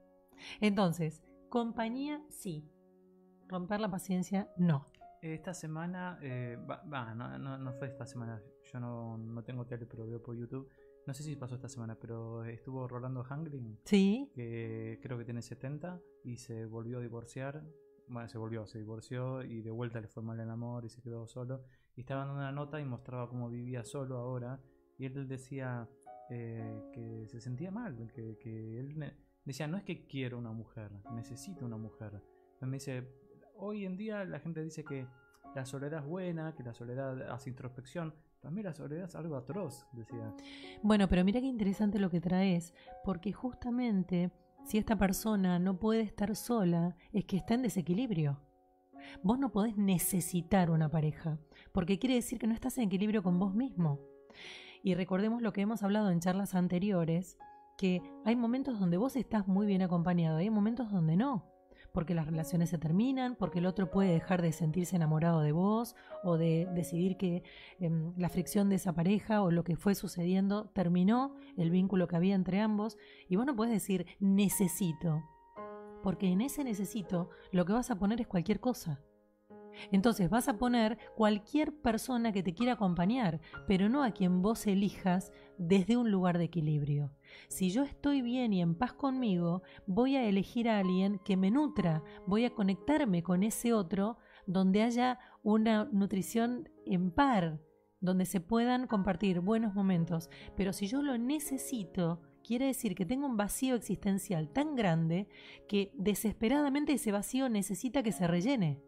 Entonces, 0.61 1.23
compañía 1.49 2.23
sí, 2.31 2.69
romper 3.49 3.81
la 3.81 3.91
paciencia 3.91 4.49
no. 4.57 4.87
Esta 5.21 5.53
semana, 5.53 6.19
eh, 6.23 6.57
no, 6.87 7.59
no, 7.59 7.73
fue 7.75 7.89
esta 7.89 8.07
semana, 8.07 8.43
yo 8.73 8.81
no, 8.81 9.19
no 9.19 9.45
tengo 9.45 9.67
tele, 9.67 9.85
pero 9.85 10.07
veo 10.07 10.23
por 10.23 10.35
YouTube. 10.35 10.71
No 11.07 11.13
sé 11.13 11.23
si 11.23 11.37
pasó 11.37 11.57
esta 11.57 11.69
semana, 11.69 11.97
pero 12.01 12.45
estuvo 12.45 12.89
Rolando 12.89 13.23
Hangling. 13.25 13.79
Sí. 13.85 14.31
Que 14.35 14.99
creo 15.03 15.19
que 15.19 15.25
tiene 15.25 15.43
70 15.43 16.01
y 16.25 16.39
se 16.39 16.65
volvió 16.65 16.99
a 16.99 17.01
divorciar 17.03 17.63
bueno, 18.11 18.29
se 18.29 18.39
volvió, 18.39 18.67
se 18.67 18.79
divorció 18.79 19.43
y 19.43 19.63
de 19.63 19.71
vuelta 19.71 20.01
le 20.01 20.09
fue 20.09 20.23
mal 20.23 20.39
el 20.41 20.51
amor 20.51 20.85
y 20.85 20.89
se 20.89 21.01
quedó 21.01 21.27
solo. 21.27 21.65
Y 21.97 22.01
estaba 22.01 22.25
dando 22.25 22.35
una 22.35 22.53
nota 22.53 22.81
y 22.81 22.85
mostraba 22.85 23.29
cómo 23.29 23.49
vivía 23.49 23.85
solo 23.85 24.19
ahora. 24.19 24.61
Y 24.99 25.07
él 25.07 25.29
decía 25.29 25.89
eh, 26.29 26.83
que 26.93 27.27
se 27.29 27.41
sentía 27.41 27.71
mal, 27.71 27.97
que, 28.15 28.37
que 28.39 28.81
él 28.81 29.15
decía, 29.45 29.67
no 29.67 29.77
es 29.77 29.85
que 29.85 30.07
quiero 30.07 30.39
una 30.39 30.53
mujer, 30.53 30.91
necesito 31.15 31.65
una 31.65 31.77
mujer. 31.77 32.21
me 32.61 32.77
dice, 32.77 33.09
hoy 33.57 33.87
en 33.87 33.97
día 33.97 34.25
la 34.25 34.41
gente 34.41 34.63
dice 34.63 34.85
que 34.85 35.07
la 35.55 35.65
soledad 35.65 36.01
es 36.01 36.07
buena, 36.07 36.55
que 36.55 36.63
la 36.63 36.75
soledad 36.75 37.31
hace 37.31 37.51
introspección. 37.51 38.15
Para 38.41 38.53
mí 38.53 38.63
la 38.63 38.73
soledad 38.73 39.05
es 39.05 39.15
algo 39.15 39.37
atroz, 39.37 39.87
decía. 39.93 40.35
Bueno, 40.83 41.09
pero 41.09 41.25
mira 41.25 41.41
qué 41.41 41.47
interesante 41.47 41.99
lo 41.99 42.11
que 42.11 42.21
traes, 42.21 42.75
porque 43.05 43.33
justamente 43.33 44.31
si 44.65 44.79
esta 44.79 44.97
persona 44.97 45.59
no 45.59 45.79
puede 45.79 46.03
estar 46.03 46.35
sola, 46.37 46.97
es 47.13 47.25
que 47.25 47.37
está 47.37 47.55
en 47.55 47.63
desequilibrio. 47.63 48.41
Vos 49.23 49.39
no 49.39 49.51
podés 49.51 49.77
necesitar 49.77 50.71
una 50.71 50.91
pareja, 50.91 51.39
porque 51.73 51.99
quiere 51.99 52.15
decir 52.15 52.39
que 52.39 52.47
no 52.47 52.55
estás 52.55 52.79
en 52.79 52.85
equilibrio 52.85 53.23
con 53.23 53.39
vos 53.39 53.55
mismo. 53.55 54.01
Y 54.83 54.95
recordemos 54.95 55.43
lo 55.43 55.53
que 55.53 55.63
hemos 55.63 55.83
hablado 55.83 56.11
en 56.11 56.21
charlas 56.21 56.55
anteriores, 56.55 57.39
que 57.77 58.03
hay 58.25 58.37
momentos 58.37 58.79
donde 58.79 58.97
vos 58.97 59.17
estás 59.17 59.49
muy 59.49 59.67
bien 59.67 59.83
acompañado, 59.83 60.39
hay 60.39 60.51
momentos 60.51 60.91
donde 60.91 61.17
no 61.17 61.50
porque 61.93 62.15
las 62.15 62.27
relaciones 62.27 62.71
se 62.71 62.79
terminan, 62.79 63.37
porque 63.37 63.59
el 63.59 63.67
otro 63.67 63.91
puede 63.91 64.13
dejar 64.13 64.43
de 64.43 64.53
sentirse 64.53 64.97
enamorado 64.97 65.41
de 65.41 65.53
vos 65.53 65.95
o 66.23 66.37
de 66.37 66.69
decidir 66.75 67.17
que 67.17 67.43
em, 67.79 68.13
la 68.17 68.29
fricción 68.29 68.69
de 68.69 68.77
esa 68.77 68.93
pareja 68.93 69.43
o 69.43 69.51
lo 69.51 69.65
que 69.65 69.77
fue 69.77 69.95
sucediendo 69.95 70.71
terminó 70.73 71.35
el 71.57 71.71
vínculo 71.71 72.09
que 72.09 72.17
había 72.17 72.35
entre 72.35 72.61
ambos 72.61 72.99
y 73.29 73.37
vos 73.37 73.47
no 73.47 73.57
puedes 73.57 73.73
decir 73.75 74.07
necesito, 74.21 75.23
porque 76.03 76.29
en 76.29 76.41
ese 76.41 76.65
necesito 76.65 77.31
lo 77.53 77.65
que 77.65 77.73
vas 77.73 77.91
a 77.91 77.99
poner 77.99 78.21
es 78.21 78.27
cualquier 78.27 78.61
cosa. 78.61 79.01
Entonces 79.93 80.31
vas 80.31 80.49
a 80.49 80.59
poner 80.59 80.99
cualquier 81.17 81.73
persona 81.73 82.33
que 82.33 82.43
te 82.43 82.55
quiera 82.55 82.75
acompañar, 82.75 83.41
pero 83.67 83.89
no 83.89 84.03
a 84.03 84.13
quien 84.13 84.43
vos 84.43 84.67
elijas 84.67 85.33
desde 85.59 85.97
un 85.97 86.11
lugar 86.11 86.39
de 86.39 86.45
equilibrio. 86.45 87.13
Si 87.49 87.71
yo 87.71 87.83
estoy 87.83 88.23
bien 88.23 88.53
y 88.53 88.63
en 88.63 88.75
paz 88.75 88.93
conmigo, 88.93 89.63
voy 89.87 90.17
a 90.17 90.25
elegir 90.25 90.69
a 90.69 90.79
alguien 90.79 91.21
que 91.25 91.37
me 91.37 91.51
nutra, 91.51 92.03
voy 92.27 92.45
a 92.45 92.55
conectarme 92.55 93.23
con 93.23 93.43
ese 93.43 93.73
otro 93.73 94.19
donde 94.47 94.83
haya 94.83 95.19
una 95.43 95.85
nutrición 95.93 96.69
en 96.87 97.11
par, 97.11 97.61
donde 98.01 98.25
se 98.25 98.41
puedan 98.41 98.87
compartir 98.87 99.41
buenos 99.41 99.75
momentos. 99.75 100.31
Pero 100.57 100.73
si 100.73 100.87
yo 100.87 101.03
lo 101.03 101.19
necesito, 101.19 102.21
quiere 102.43 102.67
decir 102.67 102.95
que 102.95 103.07
tengo 103.07 103.27
un 103.27 103.37
vacío 103.37 103.75
existencial 103.75 104.51
tan 104.53 104.75
grande 104.75 105.29
que 105.69 105.93
desesperadamente 105.95 106.95
ese 106.95 107.13
vacío 107.13 107.49
necesita 107.49 108.03
que 108.03 108.13
se 108.13 108.27
rellene. 108.27 108.81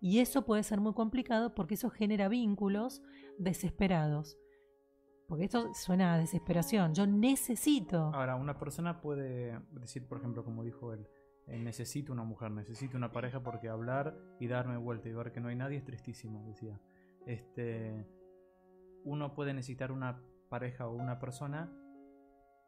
Y 0.00 0.20
eso 0.20 0.44
puede 0.44 0.62
ser 0.62 0.80
muy 0.80 0.94
complicado 0.94 1.54
porque 1.54 1.74
eso 1.74 1.90
genera 1.90 2.28
vínculos 2.28 3.02
desesperados. 3.38 4.38
Porque 5.26 5.44
esto 5.44 5.74
suena 5.74 6.14
a 6.14 6.18
desesperación. 6.18 6.94
Yo 6.94 7.06
necesito. 7.06 8.10
Ahora, 8.14 8.36
una 8.36 8.58
persona 8.58 9.00
puede 9.00 9.60
decir, 9.72 10.06
por 10.06 10.18
ejemplo, 10.18 10.44
como 10.44 10.62
dijo 10.64 10.92
él, 10.92 11.06
eh, 11.46 11.58
necesito 11.58 12.12
una 12.12 12.24
mujer, 12.24 12.50
necesito 12.50 12.96
una 12.96 13.12
pareja 13.12 13.42
porque 13.42 13.68
hablar 13.68 14.16
y 14.40 14.46
darme 14.48 14.76
vuelta 14.76 15.08
y 15.08 15.12
ver 15.12 15.32
que 15.32 15.40
no 15.40 15.48
hay 15.48 15.56
nadie 15.56 15.78
es 15.78 15.84
tristísimo, 15.84 16.44
decía. 16.46 16.80
Este, 17.26 18.06
uno 19.04 19.34
puede 19.34 19.52
necesitar 19.52 19.92
una 19.92 20.22
pareja 20.48 20.86
o 20.86 20.94
una 20.94 21.18
persona, 21.18 21.70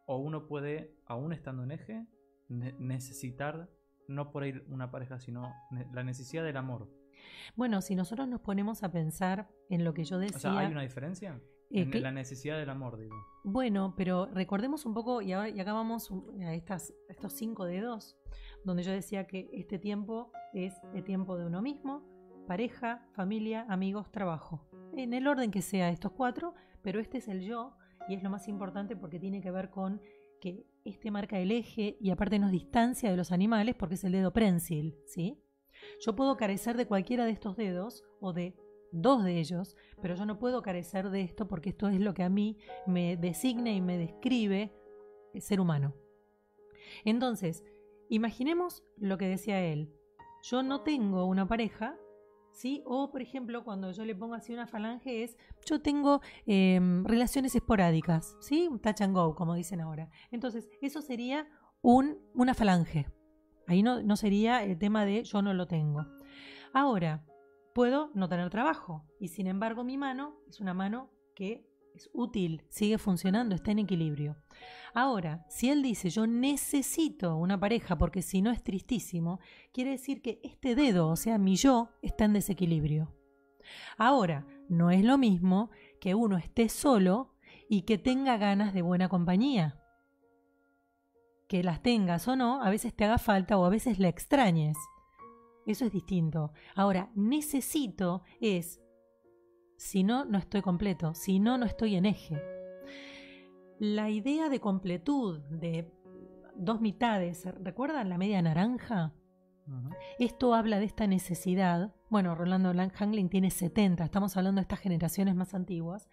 o 0.06 0.18
uno 0.18 0.46
puede, 0.46 0.96
aún 1.06 1.32
estando 1.32 1.62
en 1.62 1.70
eje, 1.70 2.06
ne- 2.48 2.74
necesitar 2.78 3.70
no 4.08 4.32
por 4.32 4.42
ahí 4.42 4.60
una 4.68 4.90
pareja, 4.90 5.18
sino 5.18 5.50
la 5.92 6.02
necesidad 6.02 6.42
del 6.44 6.56
amor. 6.56 6.90
Bueno, 7.56 7.80
si 7.82 7.94
nosotros 7.94 8.28
nos 8.28 8.40
ponemos 8.40 8.82
a 8.82 8.90
pensar 8.92 9.48
en 9.68 9.84
lo 9.84 9.94
que 9.94 10.04
yo 10.04 10.18
decía. 10.18 10.36
O 10.36 10.40
sea, 10.40 10.58
¿hay 10.58 10.72
una 10.72 10.82
diferencia? 10.82 11.40
eh, 11.72 11.82
En 11.82 11.90
que- 11.92 12.00
la 12.00 12.10
necesidad 12.10 12.58
del 12.58 12.68
amor, 12.70 12.98
digo. 12.98 13.14
Bueno, 13.44 13.94
pero 13.96 14.26
recordemos 14.26 14.86
un 14.86 14.94
poco, 14.94 15.22
y, 15.22 15.32
ahora, 15.32 15.48
y 15.50 15.60
acá 15.60 15.72
vamos 15.72 16.10
a 16.44 16.52
estas, 16.54 16.92
estos 17.08 17.32
cinco 17.32 17.64
dedos, 17.64 18.16
donde 18.64 18.82
yo 18.82 18.90
decía 18.92 19.26
que 19.28 19.48
este 19.52 19.78
tiempo 19.78 20.32
es 20.52 20.74
el 20.94 21.04
tiempo 21.04 21.36
de 21.38 21.46
uno 21.46 21.62
mismo, 21.62 22.02
pareja, 22.48 23.06
familia, 23.12 23.66
amigos, 23.68 24.10
trabajo. 24.10 24.68
En 24.96 25.14
el 25.14 25.28
orden 25.28 25.52
que 25.52 25.62
sea 25.62 25.90
estos 25.90 26.10
cuatro, 26.12 26.54
pero 26.82 26.98
este 26.98 27.18
es 27.18 27.28
el 27.28 27.42
yo, 27.42 27.76
y 28.08 28.14
es 28.14 28.22
lo 28.24 28.30
más 28.30 28.48
importante 28.48 28.96
porque 28.96 29.20
tiene 29.20 29.40
que 29.40 29.52
ver 29.52 29.70
con 29.70 30.00
que 30.40 30.66
este 30.84 31.10
marca 31.12 31.38
el 31.38 31.52
eje 31.52 31.96
y 32.00 32.10
aparte 32.10 32.38
nos 32.40 32.50
distancia 32.50 33.10
de 33.10 33.16
los 33.16 33.30
animales 33.30 33.76
porque 33.76 33.94
es 33.94 34.02
el 34.04 34.12
dedo 34.12 34.32
prensil, 34.32 34.96
¿sí? 35.06 35.38
Yo 36.00 36.16
puedo 36.16 36.36
carecer 36.36 36.76
de 36.76 36.86
cualquiera 36.86 37.24
de 37.24 37.32
estos 37.32 37.56
dedos 37.56 38.04
o 38.20 38.32
de 38.32 38.54
dos 38.92 39.24
de 39.24 39.38
ellos, 39.38 39.76
pero 40.02 40.14
yo 40.14 40.26
no 40.26 40.38
puedo 40.38 40.62
carecer 40.62 41.10
de 41.10 41.22
esto 41.22 41.46
porque 41.46 41.70
esto 41.70 41.88
es 41.88 42.00
lo 42.00 42.14
que 42.14 42.22
a 42.22 42.28
mí 42.28 42.58
me 42.86 43.16
designa 43.16 43.70
y 43.70 43.80
me 43.80 43.98
describe 43.98 44.72
el 45.32 45.42
ser 45.42 45.60
humano. 45.60 45.94
Entonces, 47.04 47.64
imaginemos 48.08 48.82
lo 48.96 49.18
que 49.18 49.28
decía 49.28 49.60
él. 49.60 49.94
Yo 50.42 50.62
no 50.62 50.82
tengo 50.82 51.26
una 51.26 51.46
pareja, 51.46 51.96
¿sí? 52.52 52.82
O, 52.86 53.10
por 53.10 53.22
ejemplo, 53.22 53.64
cuando 53.64 53.92
yo 53.92 54.04
le 54.04 54.14
pongo 54.14 54.34
así 54.34 54.52
una 54.52 54.66
falange 54.66 55.22
es, 55.22 55.36
yo 55.66 55.80
tengo 55.80 56.20
em, 56.46 57.04
relaciones 57.04 57.54
esporádicas, 57.54 58.36
¿sí? 58.40 58.66
Un 58.68 58.80
touch 58.80 59.02
and 59.02 59.14
go, 59.14 59.34
como 59.34 59.54
dicen 59.54 59.80
ahora. 59.80 60.10
Entonces, 60.30 60.68
eso 60.80 61.02
sería 61.02 61.46
un, 61.82 62.18
una 62.34 62.54
falange. 62.54 63.06
Ahí 63.70 63.84
no, 63.84 64.02
no 64.02 64.16
sería 64.16 64.64
el 64.64 64.76
tema 64.78 65.04
de 65.04 65.22
yo 65.22 65.42
no 65.42 65.54
lo 65.54 65.68
tengo. 65.68 66.04
Ahora, 66.72 67.24
puedo 67.72 68.10
no 68.14 68.28
tener 68.28 68.50
trabajo 68.50 69.06
y 69.20 69.28
sin 69.28 69.46
embargo 69.46 69.84
mi 69.84 69.96
mano 69.96 70.34
es 70.48 70.58
una 70.58 70.74
mano 70.74 71.08
que 71.36 71.64
es 71.94 72.10
útil, 72.12 72.64
sigue 72.68 72.98
funcionando, 72.98 73.54
está 73.54 73.70
en 73.70 73.78
equilibrio. 73.78 74.36
Ahora, 74.92 75.46
si 75.48 75.70
él 75.70 75.84
dice 75.84 76.10
yo 76.10 76.26
necesito 76.26 77.36
una 77.36 77.60
pareja 77.60 77.96
porque 77.96 78.22
si 78.22 78.42
no 78.42 78.50
es 78.50 78.60
tristísimo, 78.64 79.38
quiere 79.72 79.92
decir 79.92 80.20
que 80.20 80.40
este 80.42 80.74
dedo, 80.74 81.06
o 81.06 81.14
sea, 81.14 81.38
mi 81.38 81.54
yo, 81.54 81.90
está 82.02 82.24
en 82.24 82.32
desequilibrio. 82.32 83.14
Ahora, 83.96 84.48
no 84.68 84.90
es 84.90 85.04
lo 85.04 85.16
mismo 85.16 85.70
que 86.00 86.16
uno 86.16 86.38
esté 86.38 86.68
solo 86.68 87.36
y 87.68 87.82
que 87.82 87.98
tenga 87.98 88.36
ganas 88.36 88.74
de 88.74 88.82
buena 88.82 89.08
compañía. 89.08 89.79
Que 91.50 91.64
las 91.64 91.82
tengas 91.82 92.28
o 92.28 92.36
no, 92.36 92.62
a 92.62 92.70
veces 92.70 92.94
te 92.94 93.04
haga 93.04 93.18
falta 93.18 93.58
o 93.58 93.64
a 93.64 93.70
veces 93.70 93.98
la 93.98 94.06
extrañes. 94.06 94.76
Eso 95.66 95.84
es 95.84 95.90
distinto. 95.90 96.52
Ahora, 96.76 97.10
necesito 97.16 98.22
es, 98.40 98.80
si 99.76 100.04
no, 100.04 100.24
no 100.24 100.38
estoy 100.38 100.62
completo, 100.62 101.12
si 101.12 101.40
no, 101.40 101.58
no 101.58 101.66
estoy 101.66 101.96
en 101.96 102.06
eje. 102.06 102.40
La 103.80 104.10
idea 104.10 104.48
de 104.48 104.60
completud, 104.60 105.40
de 105.50 105.92
dos 106.54 106.80
mitades, 106.80 107.44
¿recuerdan 107.64 108.10
la 108.10 108.16
media 108.16 108.40
naranja? 108.40 109.12
Esto 110.20 110.54
habla 110.54 110.78
de 110.78 110.84
esta 110.84 111.08
necesidad. 111.08 111.92
Bueno, 112.10 112.36
Rolando 112.36 112.72
Hangling 112.94 113.28
tiene 113.28 113.50
70, 113.50 114.04
estamos 114.04 114.36
hablando 114.36 114.60
de 114.60 114.66
estas 114.66 114.78
generaciones 114.78 115.34
más 115.34 115.52
antiguas. 115.54 116.08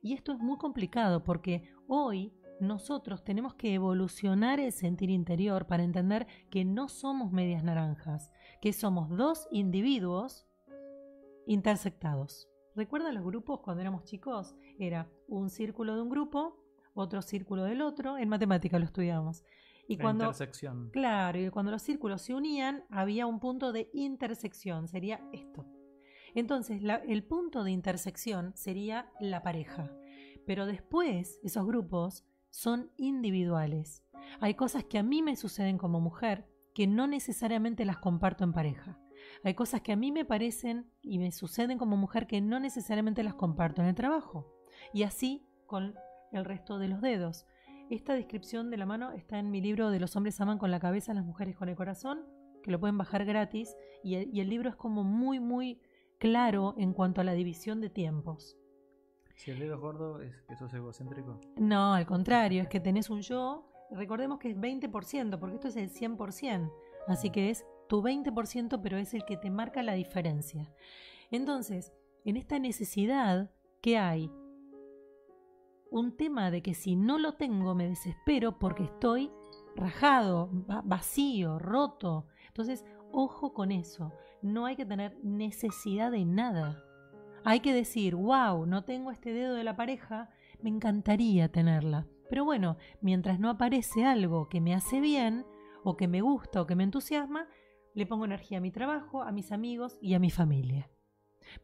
Y 0.00 0.14
esto 0.14 0.32
es 0.32 0.40
muy 0.40 0.58
complicado 0.58 1.22
porque 1.22 1.72
hoy 1.86 2.34
nosotros 2.62 3.24
tenemos 3.24 3.54
que 3.54 3.74
evolucionar 3.74 4.60
el 4.60 4.72
sentir 4.72 5.10
interior 5.10 5.66
para 5.66 5.82
entender 5.82 6.26
que 6.50 6.64
no 6.64 6.88
somos 6.88 7.32
medias 7.32 7.62
naranjas, 7.64 8.30
que 8.60 8.72
somos 8.72 9.10
dos 9.10 9.48
individuos 9.50 10.46
intersectados. 11.46 12.48
¿Recuerdan 12.74 13.14
los 13.14 13.24
grupos 13.24 13.60
cuando 13.60 13.82
éramos 13.82 14.04
chicos? 14.04 14.54
Era 14.78 15.10
un 15.28 15.50
círculo 15.50 15.94
de 15.96 16.02
un 16.02 16.08
grupo, 16.08 16.56
otro 16.94 17.20
círculo 17.20 17.64
del 17.64 17.82
otro. 17.82 18.16
En 18.16 18.28
matemática 18.28 18.78
lo 18.78 18.84
estudiamos. 18.84 19.44
Y 19.88 19.96
La 19.96 20.02
cuando 20.04 20.24
intersección. 20.24 20.90
Claro, 20.92 21.38
y 21.40 21.50
cuando 21.50 21.72
los 21.72 21.82
círculos 21.82 22.22
se 22.22 22.34
unían, 22.34 22.84
había 22.88 23.26
un 23.26 23.40
punto 23.40 23.72
de 23.72 23.90
intersección, 23.92 24.86
sería 24.88 25.20
esto. 25.32 25.66
Entonces, 26.34 26.82
la- 26.82 26.96
el 27.06 27.24
punto 27.24 27.62
de 27.64 27.72
intersección 27.72 28.52
sería 28.56 29.10
la 29.20 29.42
pareja. 29.42 29.90
Pero 30.46 30.64
después, 30.66 31.38
esos 31.42 31.66
grupos 31.66 32.24
son 32.52 32.92
individuales. 32.98 34.04
Hay 34.38 34.54
cosas 34.54 34.84
que 34.84 34.98
a 34.98 35.02
mí 35.02 35.22
me 35.22 35.36
suceden 35.36 35.78
como 35.78 36.00
mujer 36.00 36.46
que 36.74 36.86
no 36.86 37.06
necesariamente 37.06 37.84
las 37.86 37.96
comparto 37.96 38.44
en 38.44 38.52
pareja. 38.52 39.00
Hay 39.42 39.54
cosas 39.54 39.80
que 39.80 39.92
a 39.92 39.96
mí 39.96 40.12
me 40.12 40.26
parecen 40.26 40.90
y 41.00 41.18
me 41.18 41.32
suceden 41.32 41.78
como 41.78 41.96
mujer 41.96 42.26
que 42.26 42.42
no 42.42 42.60
necesariamente 42.60 43.22
las 43.22 43.34
comparto 43.34 43.80
en 43.80 43.88
el 43.88 43.94
trabajo. 43.94 44.52
Y 44.92 45.02
así 45.04 45.46
con 45.66 45.94
el 46.30 46.44
resto 46.44 46.78
de 46.78 46.88
los 46.88 47.00
dedos. 47.00 47.46
Esta 47.88 48.14
descripción 48.14 48.70
de 48.70 48.76
la 48.76 48.86
mano 48.86 49.12
está 49.12 49.38
en 49.38 49.50
mi 49.50 49.62
libro 49.62 49.90
de 49.90 50.00
Los 50.00 50.14
hombres 50.14 50.40
aman 50.40 50.58
con 50.58 50.70
la 50.70 50.80
cabeza, 50.80 51.14
las 51.14 51.24
mujeres 51.24 51.56
con 51.56 51.70
el 51.70 51.76
corazón, 51.76 52.20
que 52.62 52.70
lo 52.70 52.80
pueden 52.80 52.98
bajar 52.98 53.24
gratis. 53.24 53.74
Y 54.04 54.16
el, 54.16 54.34
y 54.34 54.40
el 54.40 54.50
libro 54.50 54.68
es 54.68 54.76
como 54.76 55.04
muy, 55.04 55.40
muy 55.40 55.80
claro 56.18 56.74
en 56.76 56.92
cuanto 56.92 57.22
a 57.22 57.24
la 57.24 57.32
división 57.32 57.80
de 57.80 57.88
tiempos. 57.88 58.58
Si 59.42 59.50
el 59.50 59.58
dedo 59.58 59.74
es 59.74 59.80
gordo, 59.80 60.20
es 60.20 60.32
que 60.48 60.54
sos 60.56 60.72
egocéntrico. 60.72 61.40
No, 61.56 61.94
al 61.94 62.06
contrario, 62.06 62.62
es 62.62 62.68
que 62.68 62.78
tenés 62.78 63.10
un 63.10 63.22
yo. 63.22 63.68
Recordemos 63.90 64.38
que 64.38 64.50
es 64.50 64.56
20%, 64.56 65.38
porque 65.40 65.56
esto 65.56 65.66
es 65.68 65.74
el 65.76 65.90
100%. 65.90 66.70
Así 67.08 67.30
que 67.30 67.50
es 67.50 67.66
tu 67.88 68.02
20%, 68.02 68.80
pero 68.80 68.98
es 68.98 69.14
el 69.14 69.24
que 69.24 69.36
te 69.36 69.50
marca 69.50 69.82
la 69.82 69.94
diferencia. 69.94 70.72
Entonces, 71.32 71.92
en 72.24 72.36
esta 72.36 72.60
necesidad 72.60 73.50
que 73.80 73.98
hay, 73.98 74.30
un 75.90 76.16
tema 76.16 76.50
de 76.50 76.62
que 76.62 76.72
si 76.74 76.94
no 76.96 77.18
lo 77.18 77.34
tengo 77.34 77.74
me 77.74 77.88
desespero 77.88 78.58
porque 78.58 78.84
estoy 78.84 79.30
rajado, 79.74 80.50
va- 80.70 80.82
vacío, 80.84 81.58
roto. 81.58 82.26
Entonces, 82.46 82.84
ojo 83.10 83.52
con 83.52 83.72
eso. 83.72 84.12
No 84.40 84.66
hay 84.66 84.76
que 84.76 84.86
tener 84.86 85.18
necesidad 85.24 86.10
de 86.12 86.24
nada. 86.24 86.82
Hay 87.44 87.60
que 87.60 87.74
decir, 87.74 88.14
wow, 88.14 88.66
no 88.66 88.84
tengo 88.84 89.10
este 89.10 89.32
dedo 89.32 89.54
de 89.54 89.64
la 89.64 89.76
pareja, 89.76 90.30
me 90.62 90.70
encantaría 90.70 91.50
tenerla. 91.50 92.06
Pero 92.30 92.44
bueno, 92.44 92.76
mientras 93.00 93.40
no 93.40 93.50
aparece 93.50 94.04
algo 94.04 94.48
que 94.48 94.60
me 94.60 94.74
hace 94.74 95.00
bien, 95.00 95.44
o 95.82 95.96
que 95.96 96.06
me 96.06 96.20
gusta, 96.20 96.62
o 96.62 96.66
que 96.66 96.76
me 96.76 96.84
entusiasma, 96.84 97.48
le 97.94 98.06
pongo 98.06 98.24
energía 98.24 98.58
a 98.58 98.60
mi 98.60 98.70
trabajo, 98.70 99.22
a 99.22 99.32
mis 99.32 99.50
amigos 99.50 99.98
y 100.00 100.14
a 100.14 100.20
mi 100.20 100.30
familia. 100.30 100.88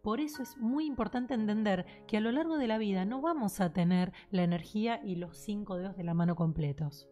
Por 0.02 0.20
eso 0.20 0.42
es 0.42 0.56
muy 0.58 0.86
importante 0.86 1.34
entender 1.34 1.86
que 2.06 2.16
a 2.16 2.20
lo 2.20 2.32
largo 2.32 2.58
de 2.58 2.66
la 2.66 2.78
vida 2.78 3.04
no 3.04 3.20
vamos 3.20 3.60
a 3.60 3.72
tener 3.72 4.12
la 4.30 4.42
energía 4.42 5.00
y 5.04 5.14
los 5.14 5.38
cinco 5.38 5.76
dedos 5.76 5.96
de 5.96 6.04
la 6.04 6.14
mano 6.14 6.34
completos. 6.34 7.08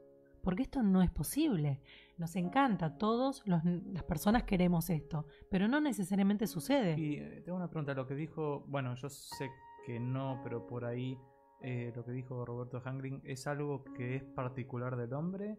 Porque 0.46 0.62
esto 0.62 0.80
no 0.84 1.02
es 1.02 1.10
posible. 1.10 1.80
Nos 2.18 2.36
encanta, 2.36 2.96
todos 2.98 3.42
los- 3.46 3.64
las 3.64 4.04
personas 4.04 4.44
queremos 4.44 4.88
esto, 4.90 5.26
pero 5.50 5.66
no 5.66 5.80
necesariamente 5.80 6.46
sucede. 6.46 6.94
Y 6.96 7.16
eh, 7.16 7.42
tengo 7.44 7.56
una 7.58 7.68
pregunta, 7.68 7.94
lo 7.94 8.06
que 8.06 8.14
dijo, 8.14 8.64
bueno, 8.68 8.94
yo 8.94 9.08
sé 9.08 9.50
que 9.84 9.98
no, 9.98 10.40
pero 10.44 10.64
por 10.64 10.84
ahí 10.84 11.18
eh, 11.62 11.92
lo 11.96 12.04
que 12.04 12.12
dijo 12.12 12.44
Roberto 12.44 12.80
Hangling, 12.80 13.22
¿es 13.24 13.48
algo 13.48 13.82
que 13.96 14.14
es 14.16 14.22
particular 14.22 14.94
del 14.96 15.12
hombre 15.14 15.58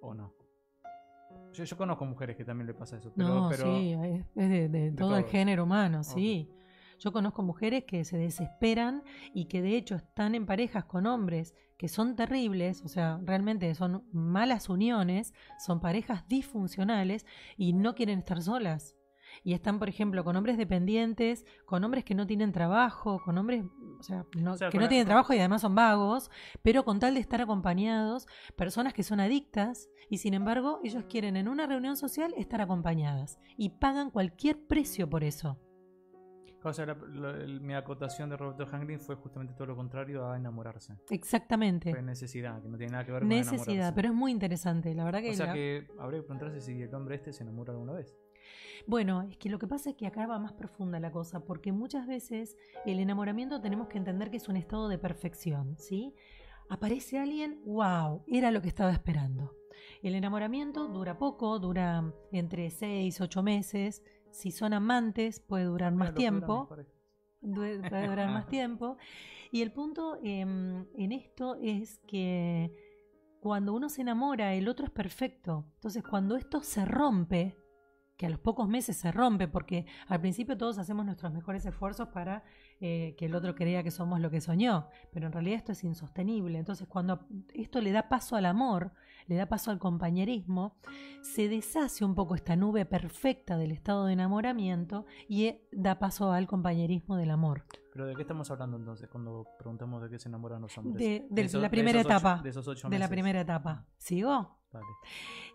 o 0.00 0.12
no? 0.12 0.34
Yo, 1.52 1.62
yo 1.62 1.76
conozco 1.76 2.04
mujeres 2.04 2.36
que 2.36 2.44
también 2.44 2.66
le 2.66 2.74
pasa 2.74 2.96
eso, 2.96 3.12
pero, 3.14 3.28
no, 3.28 3.48
pero 3.48 3.64
sí, 3.64 3.92
es, 3.92 4.26
es 4.34 4.48
de, 4.50 4.68
de 4.68 4.90
todo 4.92 5.16
el 5.18 5.24
género 5.24 5.62
humano, 5.64 6.02
sí. 6.02 6.50
Yo 6.98 7.12
conozco 7.12 7.42
mujeres 7.44 7.84
que 7.84 8.04
se 8.04 8.18
desesperan 8.18 9.02
y 9.32 9.44
que 9.46 9.62
de 9.62 9.76
hecho 9.76 9.94
están 9.94 10.34
en 10.34 10.46
parejas 10.46 10.84
con 10.84 11.06
hombres 11.06 11.54
que 11.80 11.88
son 11.88 12.14
terribles, 12.14 12.82
o 12.84 12.88
sea, 12.88 13.18
realmente 13.24 13.74
son 13.74 14.04
malas 14.12 14.68
uniones, 14.68 15.32
son 15.58 15.80
parejas 15.80 16.28
disfuncionales 16.28 17.24
y 17.56 17.72
no 17.72 17.94
quieren 17.94 18.18
estar 18.18 18.42
solas. 18.42 18.96
Y 19.44 19.54
están, 19.54 19.78
por 19.78 19.88
ejemplo, 19.88 20.22
con 20.22 20.36
hombres 20.36 20.58
dependientes, 20.58 21.46
con 21.64 21.82
hombres 21.82 22.04
que 22.04 22.14
no 22.14 22.26
tienen 22.26 22.52
trabajo, 22.52 23.22
con 23.24 23.38
hombres, 23.38 23.64
o 23.98 24.02
sea, 24.02 24.26
no- 24.36 24.52
O 24.52 24.56
sea, 24.58 24.68
que 24.68 24.76
no 24.78 24.88
tienen 24.88 25.06
trabajo 25.06 25.32
y 25.32 25.38
además 25.38 25.62
son 25.62 25.74
vagos, 25.74 26.30
pero 26.62 26.84
con 26.84 26.98
tal 26.98 27.14
de 27.14 27.20
estar 27.20 27.40
acompañados, 27.40 28.26
personas 28.56 28.92
que 28.92 29.02
son 29.02 29.18
adictas 29.18 29.88
y 30.10 30.18
sin 30.18 30.34
embargo 30.34 30.80
ellos 30.84 31.04
quieren 31.08 31.34
en 31.38 31.48
una 31.48 31.66
reunión 31.66 31.96
social 31.96 32.34
estar 32.36 32.60
acompañadas 32.60 33.38
y 33.56 33.70
pagan 33.70 34.10
cualquier 34.10 34.58
precio 34.66 35.08
por 35.08 35.24
eso. 35.24 35.58
O 36.62 36.72
sea, 36.72 36.84
la- 36.86 36.94
la- 36.94 37.30
el- 37.42 37.60
mi 37.60 37.72
acotación 37.74 38.28
de 38.28 38.36
Roberto 38.36 38.66
Hangrin 38.70 39.00
fue 39.00 39.14
justamente 39.16 39.54
todo 39.54 39.66
lo 39.68 39.76
contrario 39.76 40.28
a 40.28 40.36
enamorarse. 40.36 40.94
Exactamente. 41.08 41.90
Fue 41.90 42.02
necesidad, 42.02 42.60
que 42.62 42.68
no 42.68 42.76
tiene 42.76 42.92
nada 42.92 43.04
que 43.06 43.12
ver 43.12 43.20
con 43.22 43.28
Necesidad, 43.30 43.62
enamorarse. 43.68 43.94
pero 43.94 44.08
es 44.08 44.14
muy 44.14 44.30
interesante. 44.32 44.94
La 44.94 45.04
verdad 45.04 45.20
que, 45.22 45.30
O 45.30 45.34
sea 45.34 45.46
la- 45.46 45.52
que 45.54 45.86
habría 45.98 46.20
que 46.20 46.26
preguntarse 46.26 46.60
si 46.60 46.82
el 46.82 46.94
hombre 46.94 47.14
este 47.16 47.32
se 47.32 47.42
enamora 47.44 47.72
alguna 47.72 47.92
vez. 47.94 48.14
Bueno, 48.86 49.22
es 49.22 49.36
que 49.36 49.48
lo 49.48 49.58
que 49.58 49.66
pasa 49.66 49.90
es 49.90 49.96
que 49.96 50.06
acá 50.06 50.26
va 50.26 50.38
más 50.38 50.52
profunda 50.52 50.98
la 51.00 51.12
cosa, 51.12 51.40
porque 51.44 51.72
muchas 51.72 52.06
veces 52.06 52.56
el 52.86 52.98
enamoramiento 52.98 53.60
tenemos 53.60 53.88
que 53.88 53.98
entender 53.98 54.30
que 54.30 54.38
es 54.38 54.48
un 54.48 54.56
estado 54.56 54.88
de 54.88 54.98
perfección, 54.98 55.76
¿sí? 55.78 56.14
Aparece 56.68 57.18
alguien, 57.18 57.60
wow, 57.64 58.22
era 58.26 58.50
lo 58.50 58.62
que 58.62 58.68
estaba 58.68 58.92
esperando. 58.92 59.54
El 60.02 60.14
enamoramiento 60.14 60.88
dura 60.88 61.18
poco, 61.18 61.58
dura 61.58 62.12
entre 62.32 62.70
6, 62.70 63.20
8 63.20 63.42
meses. 63.42 64.02
Si 64.30 64.50
son 64.50 64.72
amantes, 64.72 65.40
puede 65.40 65.64
durar 65.64 65.92
más 65.92 66.14
tiempo. 66.14 66.68
puede 67.40 67.78
durar 67.78 68.30
más 68.30 68.46
tiempo. 68.48 68.96
Y 69.52 69.62
el 69.62 69.72
punto 69.72 70.18
em, 70.22 70.86
en 70.94 71.12
esto 71.12 71.56
es 71.60 71.98
que 72.06 72.72
cuando 73.40 73.72
uno 73.72 73.88
se 73.88 74.02
enamora, 74.02 74.54
el 74.54 74.68
otro 74.68 74.86
es 74.86 74.92
perfecto. 74.92 75.66
Entonces, 75.76 76.04
cuando 76.04 76.36
esto 76.36 76.62
se 76.62 76.84
rompe, 76.84 77.56
que 78.16 78.26
a 78.26 78.30
los 78.30 78.38
pocos 78.38 78.68
meses 78.68 78.98
se 78.98 79.10
rompe, 79.10 79.48
porque 79.48 79.86
al 80.06 80.20
principio 80.20 80.58
todos 80.58 80.76
hacemos 80.78 81.06
nuestros 81.06 81.32
mejores 81.32 81.64
esfuerzos 81.64 82.08
para 82.08 82.44
eh, 82.78 83.14
que 83.16 83.24
el 83.24 83.34
otro 83.34 83.54
crea 83.54 83.82
que 83.82 83.90
somos 83.90 84.20
lo 84.20 84.30
que 84.30 84.42
soñó, 84.42 84.88
pero 85.10 85.26
en 85.26 85.32
realidad 85.32 85.56
esto 85.56 85.72
es 85.72 85.82
insostenible. 85.84 86.58
Entonces, 86.58 86.86
cuando 86.86 87.26
esto 87.54 87.80
le 87.80 87.92
da 87.92 88.10
paso 88.10 88.36
al 88.36 88.44
amor, 88.44 88.92
le 89.30 89.36
da 89.36 89.46
paso 89.46 89.70
al 89.70 89.78
compañerismo, 89.78 90.74
se 91.22 91.48
deshace 91.48 92.04
un 92.04 92.14
poco 92.16 92.34
esta 92.34 92.56
nube 92.56 92.84
perfecta 92.84 93.56
del 93.56 93.70
estado 93.70 94.04
de 94.06 94.12
enamoramiento 94.12 95.06
y 95.28 95.44
eh, 95.46 95.62
da 95.72 95.98
paso 96.00 96.32
al 96.32 96.46
compañerismo 96.48 97.16
del 97.16 97.30
amor. 97.30 97.64
Pero 97.92 98.06
¿de 98.06 98.14
qué 98.16 98.22
estamos 98.22 98.50
hablando 98.50 98.76
entonces 98.76 99.08
cuando 99.08 99.46
preguntamos 99.56 100.02
de 100.02 100.10
qué 100.10 100.18
se 100.18 100.28
enamoran 100.28 100.60
los 100.62 100.76
hombres? 100.76 100.98
De, 100.98 101.26
de 101.30 101.42
esos- 101.42 101.62
la 101.62 101.70
primera 101.70 102.00
esos 102.00 102.10
ocho- 102.10 102.18
etapa. 102.18 102.42
de 102.42 102.50
esos 102.50 102.66
ocho 102.68 102.88
de 102.88 102.98
la 102.98 103.04
meses. 103.04 103.10
primera 103.10 103.40
etapa. 103.40 103.86
¿Sigo? 103.98 104.58
Vale. 104.72 104.86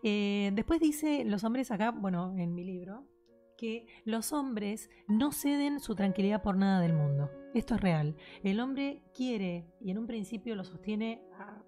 Eh, 0.03 0.51
después 0.53 0.79
dice 0.79 1.23
los 1.25 1.43
hombres 1.43 1.69
acá, 1.71 1.91
bueno, 1.91 2.33
en 2.37 2.53
mi 2.55 2.63
libro, 2.63 3.05
que 3.57 3.87
los 4.03 4.33
hombres 4.33 4.89
no 5.07 5.31
ceden 5.31 5.79
su 5.79 5.95
tranquilidad 5.95 6.41
por 6.41 6.57
nada 6.57 6.79
del 6.81 6.93
mundo. 6.93 7.29
Esto 7.53 7.75
es 7.75 7.81
real. 7.81 8.15
El 8.43 8.59
hombre 8.59 9.03
quiere, 9.13 9.65
y 9.79 9.91
en 9.91 9.97
un 9.97 10.07
principio 10.07 10.55
lo 10.55 10.65
sostiene 10.65 11.21
a, 11.39 11.61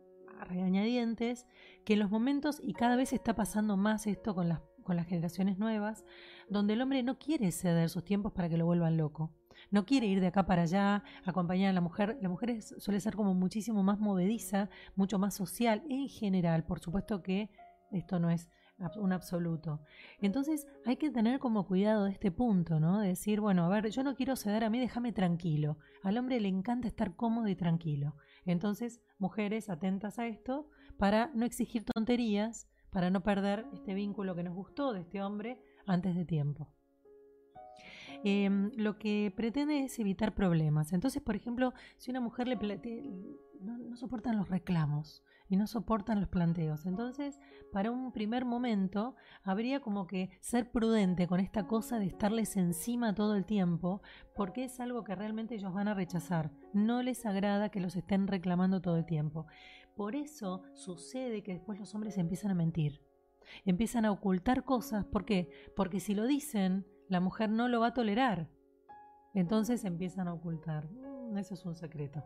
regañadientes, 0.45 1.47
que 1.85 1.93
en 1.93 1.99
los 1.99 2.09
momentos, 2.09 2.59
y 2.61 2.73
cada 2.73 2.95
vez 2.95 3.13
está 3.13 3.35
pasando 3.35 3.77
más 3.77 4.07
esto 4.07 4.35
con 4.35 4.49
las, 4.49 4.61
con 4.83 4.95
las 4.95 5.07
generaciones 5.07 5.57
nuevas, 5.57 6.05
donde 6.49 6.73
el 6.73 6.81
hombre 6.81 7.03
no 7.03 7.17
quiere 7.17 7.51
ceder 7.51 7.89
sus 7.89 8.03
tiempos 8.03 8.31
para 8.33 8.49
que 8.49 8.57
lo 8.57 8.65
vuelvan 8.65 8.97
loco. 8.97 9.31
No 9.71 9.85
quiere 9.85 10.07
ir 10.07 10.21
de 10.21 10.27
acá 10.27 10.45
para 10.45 10.63
allá, 10.63 11.03
acompañar 11.25 11.71
a 11.71 11.73
la 11.73 11.81
mujer. 11.81 12.17
La 12.21 12.29
mujer 12.29 12.61
suele 12.61 12.99
ser 12.99 13.15
como 13.15 13.33
muchísimo 13.33 13.83
más 13.83 13.99
movediza, 13.99 14.69
mucho 14.95 15.19
más 15.19 15.33
social 15.33 15.83
en 15.89 16.07
general. 16.09 16.63
Por 16.63 16.79
supuesto 16.79 17.21
que 17.21 17.49
esto 17.91 18.19
no 18.19 18.29
es 18.29 18.49
un 18.97 19.11
absoluto. 19.11 19.81
Entonces 20.19 20.67
hay 20.85 20.97
que 20.97 21.09
tener 21.09 21.39
como 21.39 21.65
cuidado 21.65 22.05
de 22.05 22.11
este 22.11 22.31
punto, 22.31 22.79
¿no? 22.79 22.99
De 22.99 23.09
decir, 23.09 23.41
bueno, 23.41 23.65
a 23.65 23.69
ver, 23.69 23.89
yo 23.89 24.03
no 24.03 24.15
quiero 24.15 24.35
ceder 24.35 24.63
a 24.63 24.69
mí, 24.69 24.79
déjame 24.79 25.11
tranquilo. 25.13 25.77
Al 26.03 26.17
hombre 26.17 26.39
le 26.39 26.47
encanta 26.47 26.87
estar 26.87 27.15
cómodo 27.15 27.47
y 27.47 27.55
tranquilo. 27.55 28.15
Entonces, 28.47 29.01
mujeres, 29.19 29.69
atentas 29.69 30.19
a 30.19 30.27
esto, 30.27 30.69
para 30.97 31.29
no 31.35 31.45
exigir 31.45 31.83
tonterías, 31.85 32.67
para 32.89 33.09
no 33.11 33.21
perder 33.21 33.65
este 33.73 33.93
vínculo 33.93 34.35
que 34.35 34.43
nos 34.43 34.55
gustó 34.55 34.93
de 34.93 35.01
este 35.01 35.21
hombre 35.21 35.61
antes 35.85 36.15
de 36.15 36.25
tiempo. 36.25 36.73
Em, 38.23 38.71
lo 38.75 38.97
que 38.97 39.31
pretende 39.35 39.83
es 39.83 39.99
evitar 39.99 40.33
problemas. 40.33 40.91
Entonces, 40.93 41.21
por 41.21 41.35
ejemplo, 41.35 41.73
si 41.97 42.09
una 42.09 42.19
mujer 42.19 42.47
le 42.47 42.55
no, 43.61 43.77
no 43.77 43.95
soportan 43.95 44.37
los 44.37 44.49
reclamos 44.49 45.23
y 45.49 45.57
no 45.57 45.67
soportan 45.67 46.19
los 46.19 46.29
planteos, 46.29 46.85
entonces 46.85 47.39
para 47.71 47.91
un 47.91 48.11
primer 48.11 48.45
momento 48.45 49.15
habría 49.43 49.79
como 49.79 50.07
que 50.07 50.29
ser 50.39 50.71
prudente 50.71 51.27
con 51.27 51.39
esta 51.39 51.67
cosa 51.67 51.99
de 51.99 52.05
estarles 52.05 52.57
encima 52.57 53.15
todo 53.15 53.35
el 53.35 53.45
tiempo, 53.45 54.01
porque 54.35 54.65
es 54.65 54.79
algo 54.79 55.03
que 55.03 55.15
realmente 55.15 55.55
ellos 55.55 55.73
van 55.73 55.87
a 55.87 55.93
rechazar. 55.93 56.51
No 56.73 57.01
les 57.01 57.25
agrada 57.25 57.69
que 57.69 57.79
los 57.79 57.95
estén 57.95 58.27
reclamando 58.27 58.81
todo 58.81 58.97
el 58.97 59.05
tiempo. 59.05 59.47
Por 59.95 60.15
eso 60.15 60.63
sucede 60.73 61.43
que 61.43 61.53
después 61.53 61.79
los 61.79 61.93
hombres 61.95 62.17
empiezan 62.17 62.51
a 62.51 62.55
mentir. 62.55 63.01
Empiezan 63.65 64.05
a 64.05 64.11
ocultar 64.11 64.63
cosas. 64.63 65.05
¿Por 65.05 65.25
qué? 65.25 65.49
Porque 65.75 65.99
si 65.99 66.13
lo 66.13 66.27
dicen, 66.27 66.85
la 67.07 67.19
mujer 67.19 67.49
no 67.49 67.67
lo 67.67 67.79
va 67.79 67.87
a 67.87 67.93
tolerar. 67.93 68.49
Entonces 69.33 69.85
empiezan 69.85 70.27
a 70.27 70.33
ocultar. 70.33 70.89
Mm, 70.91 71.37
Eso 71.37 71.53
es 71.53 71.65
un 71.65 71.75
secreto. 71.75 72.23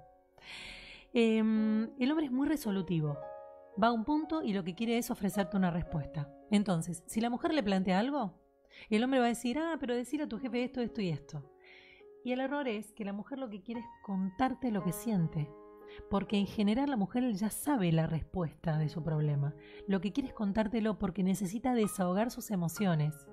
Em, 1.13 1.89
el 1.99 2.09
hombre 2.09 2.27
es 2.27 2.31
muy 2.31 2.47
resolutivo. 2.47 3.17
Va 3.81 3.87
a 3.87 3.91
un 3.91 4.05
punto 4.05 4.43
y 4.43 4.53
lo 4.53 4.63
que 4.63 4.75
quiere 4.75 4.97
es 4.97 5.11
ofrecerte 5.11 5.57
una 5.57 5.71
respuesta. 5.71 6.29
Entonces, 6.51 7.03
si 7.05 7.19
la 7.19 7.29
mujer 7.29 7.53
le 7.53 7.63
plantea 7.63 7.99
algo, 7.99 8.39
el 8.89 9.03
hombre 9.03 9.19
va 9.19 9.25
a 9.25 9.29
decir, 9.29 9.57
ah, 9.59 9.77
pero 9.79 9.95
decir 9.95 10.21
a 10.21 10.27
tu 10.27 10.39
jefe 10.39 10.63
esto, 10.63 10.81
esto 10.81 11.01
y 11.01 11.09
esto. 11.09 11.43
Y 12.23 12.31
el 12.31 12.39
error 12.39 12.67
es 12.67 12.93
que 12.93 13.03
la 13.03 13.13
mujer 13.13 13.39
lo 13.39 13.49
que 13.49 13.61
quiere 13.61 13.81
es 13.81 13.87
contarte 14.03 14.71
lo 14.71 14.83
que 14.83 14.93
siente. 14.93 15.49
Porque 16.09 16.37
en 16.37 16.47
general 16.47 16.89
la 16.89 16.95
mujer 16.95 17.29
ya 17.33 17.49
sabe 17.49 17.91
la 17.91 18.07
respuesta 18.07 18.77
de 18.77 18.87
su 18.87 19.03
problema. 19.03 19.53
Lo 19.87 19.99
que 19.99 20.13
quiere 20.13 20.29
es 20.29 20.33
contártelo 20.33 20.97
porque 20.97 21.23
necesita 21.23 21.73
desahogar 21.73 22.31
sus 22.31 22.51
emociones. 22.51 23.27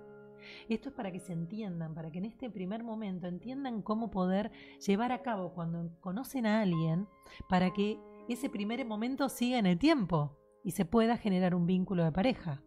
Esto 0.68 0.90
es 0.90 0.94
para 0.94 1.12
que 1.12 1.20
se 1.20 1.32
entiendan, 1.32 1.94
para 1.94 2.10
que 2.10 2.18
en 2.18 2.24
este 2.24 2.50
primer 2.50 2.84
momento 2.84 3.26
entiendan 3.26 3.82
cómo 3.82 4.10
poder 4.10 4.50
llevar 4.86 5.12
a 5.12 5.22
cabo 5.22 5.52
cuando 5.52 5.90
conocen 6.00 6.46
a 6.46 6.60
alguien, 6.60 7.08
para 7.48 7.72
que 7.72 7.98
ese 8.28 8.50
primer 8.50 8.84
momento 8.84 9.28
siga 9.28 9.58
en 9.58 9.66
el 9.66 9.78
tiempo 9.78 10.36
y 10.62 10.72
se 10.72 10.84
pueda 10.84 11.16
generar 11.16 11.54
un 11.54 11.66
vínculo 11.66 12.04
de 12.04 12.12
pareja. 12.12 12.62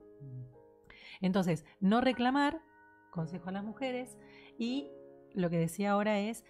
Entonces, 1.22 1.66
no 1.80 2.02
reclamar, 2.02 2.62
consejo 3.12 3.50
a 3.50 3.52
las 3.52 3.64
mujeres, 3.64 4.18
y 4.58 4.90
lo 5.34 5.50
que 5.50 5.58
decía 5.58 5.92
ahora 5.92 6.20
es 6.20 6.44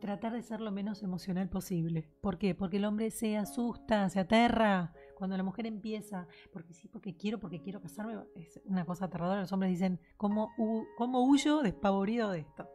tratar 0.00 0.32
de 0.32 0.42
ser 0.42 0.60
lo 0.60 0.72
menos 0.72 1.02
emocional 1.02 1.48
posible. 1.48 2.08
¿Por 2.20 2.38
qué? 2.38 2.54
Porque 2.54 2.78
el 2.78 2.84
hombre 2.84 3.10
se 3.10 3.36
asusta, 3.36 4.08
se 4.08 4.20
aterra. 4.20 4.92
Cuando 5.20 5.36
la 5.36 5.42
mujer 5.42 5.66
empieza, 5.66 6.26
porque 6.50 6.72
sí, 6.72 6.88
porque 6.88 7.14
quiero, 7.14 7.38
porque 7.38 7.60
quiero 7.60 7.82
casarme, 7.82 8.14
es 8.36 8.58
una 8.64 8.86
cosa 8.86 9.04
aterradora. 9.04 9.42
Los 9.42 9.52
hombres 9.52 9.70
dicen, 9.70 10.00
¿cómo, 10.16 10.50
cómo 10.96 11.26
huyo 11.26 11.60
despavorido 11.60 12.30
de 12.30 12.38
esto? 12.38 12.70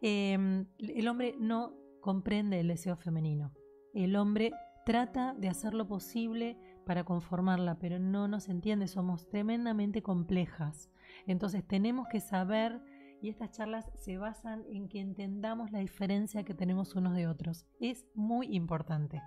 Eh, 0.00 0.64
el 0.78 1.08
hombre 1.08 1.36
no 1.38 1.74
comprende 2.00 2.58
el 2.58 2.68
deseo 2.68 2.96
femenino. 2.96 3.52
El 3.92 4.16
hombre 4.16 4.52
trata 4.86 5.34
de 5.34 5.50
hacer 5.50 5.74
lo 5.74 5.86
posible 5.86 6.56
para 6.86 7.04
conformarla, 7.04 7.78
pero 7.78 7.98
no 7.98 8.28
nos 8.28 8.48
entiende, 8.48 8.88
somos 8.88 9.28
tremendamente 9.28 10.02
complejas. 10.02 10.90
Entonces 11.26 11.68
tenemos 11.68 12.08
que 12.08 12.20
saber, 12.20 12.80
y 13.20 13.28
estas 13.28 13.50
charlas 13.50 13.92
se 13.94 14.16
basan 14.16 14.64
en 14.70 14.88
que 14.88 15.00
entendamos 15.00 15.70
la 15.70 15.80
diferencia 15.80 16.44
que 16.44 16.54
tenemos 16.54 16.94
unos 16.94 17.14
de 17.14 17.26
otros. 17.26 17.66
Es 17.78 18.06
muy 18.14 18.56
importante. 18.56 19.20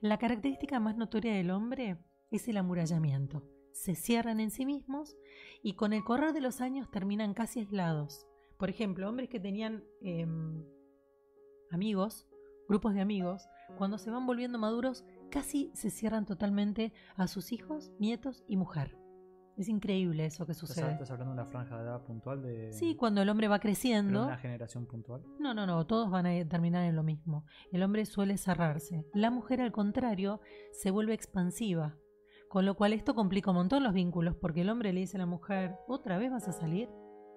La 0.00 0.18
característica 0.18 0.80
más 0.80 0.96
notoria 0.96 1.34
del 1.34 1.50
hombre 1.50 1.98
es 2.30 2.48
el 2.48 2.56
amurallamiento. 2.56 3.42
Se 3.72 3.94
cierran 3.94 4.40
en 4.40 4.50
sí 4.50 4.66
mismos 4.66 5.16
y 5.62 5.74
con 5.74 5.92
el 5.92 6.04
correr 6.04 6.32
de 6.32 6.40
los 6.40 6.60
años 6.60 6.90
terminan 6.90 7.34
casi 7.34 7.60
aislados. 7.60 8.26
Por 8.58 8.70
ejemplo, 8.70 9.08
hombres 9.08 9.28
que 9.28 9.40
tenían 9.40 9.84
em, 10.00 10.64
amigos, 11.70 12.26
grupos 12.68 12.94
de 12.94 13.00
amigos, 13.00 13.48
cuando 13.76 13.98
se 13.98 14.10
van 14.10 14.26
volviendo 14.26 14.58
maduros, 14.58 15.04
casi 15.30 15.70
se 15.74 15.90
cierran 15.90 16.26
totalmente 16.26 16.92
a 17.16 17.26
sus 17.26 17.52
hijos, 17.52 17.92
nietos 17.98 18.44
y 18.46 18.56
mujer. 18.56 19.03
Es 19.56 19.68
increíble 19.68 20.26
eso 20.26 20.46
que 20.46 20.52
¿Estás, 20.52 20.68
sucede. 20.68 20.92
estás 20.92 21.10
hablando 21.12 21.34
de 21.34 21.40
una 21.42 21.50
franja 21.50 21.76
de 21.76 21.84
edad 21.84 22.02
puntual 22.02 22.42
de. 22.42 22.72
Sí, 22.72 22.96
cuando 22.96 23.22
el 23.22 23.28
hombre 23.28 23.46
va 23.46 23.60
creciendo. 23.60 24.24
una 24.24 24.36
generación 24.36 24.86
puntual. 24.86 25.22
No, 25.38 25.54
no, 25.54 25.64
no, 25.66 25.86
todos 25.86 26.10
van 26.10 26.26
a 26.26 26.48
terminar 26.48 26.84
en 26.84 26.96
lo 26.96 27.04
mismo. 27.04 27.44
El 27.70 27.82
hombre 27.84 28.04
suele 28.04 28.36
cerrarse. 28.36 29.06
La 29.14 29.30
mujer, 29.30 29.60
al 29.60 29.70
contrario, 29.70 30.40
se 30.72 30.90
vuelve 30.90 31.14
expansiva. 31.14 31.96
Con 32.48 32.66
lo 32.66 32.74
cual 32.76 32.92
esto 32.92 33.14
complica 33.14 33.50
un 33.50 33.56
montón 33.56 33.82
los 33.82 33.92
vínculos, 33.92 34.36
porque 34.36 34.62
el 34.62 34.70
hombre 34.70 34.92
le 34.92 35.00
dice 35.00 35.16
a 35.16 35.20
la 35.20 35.26
mujer, 35.26 35.76
¿otra 35.88 36.18
vez 36.18 36.30
vas 36.30 36.48
a 36.48 36.52
salir? 36.52 36.88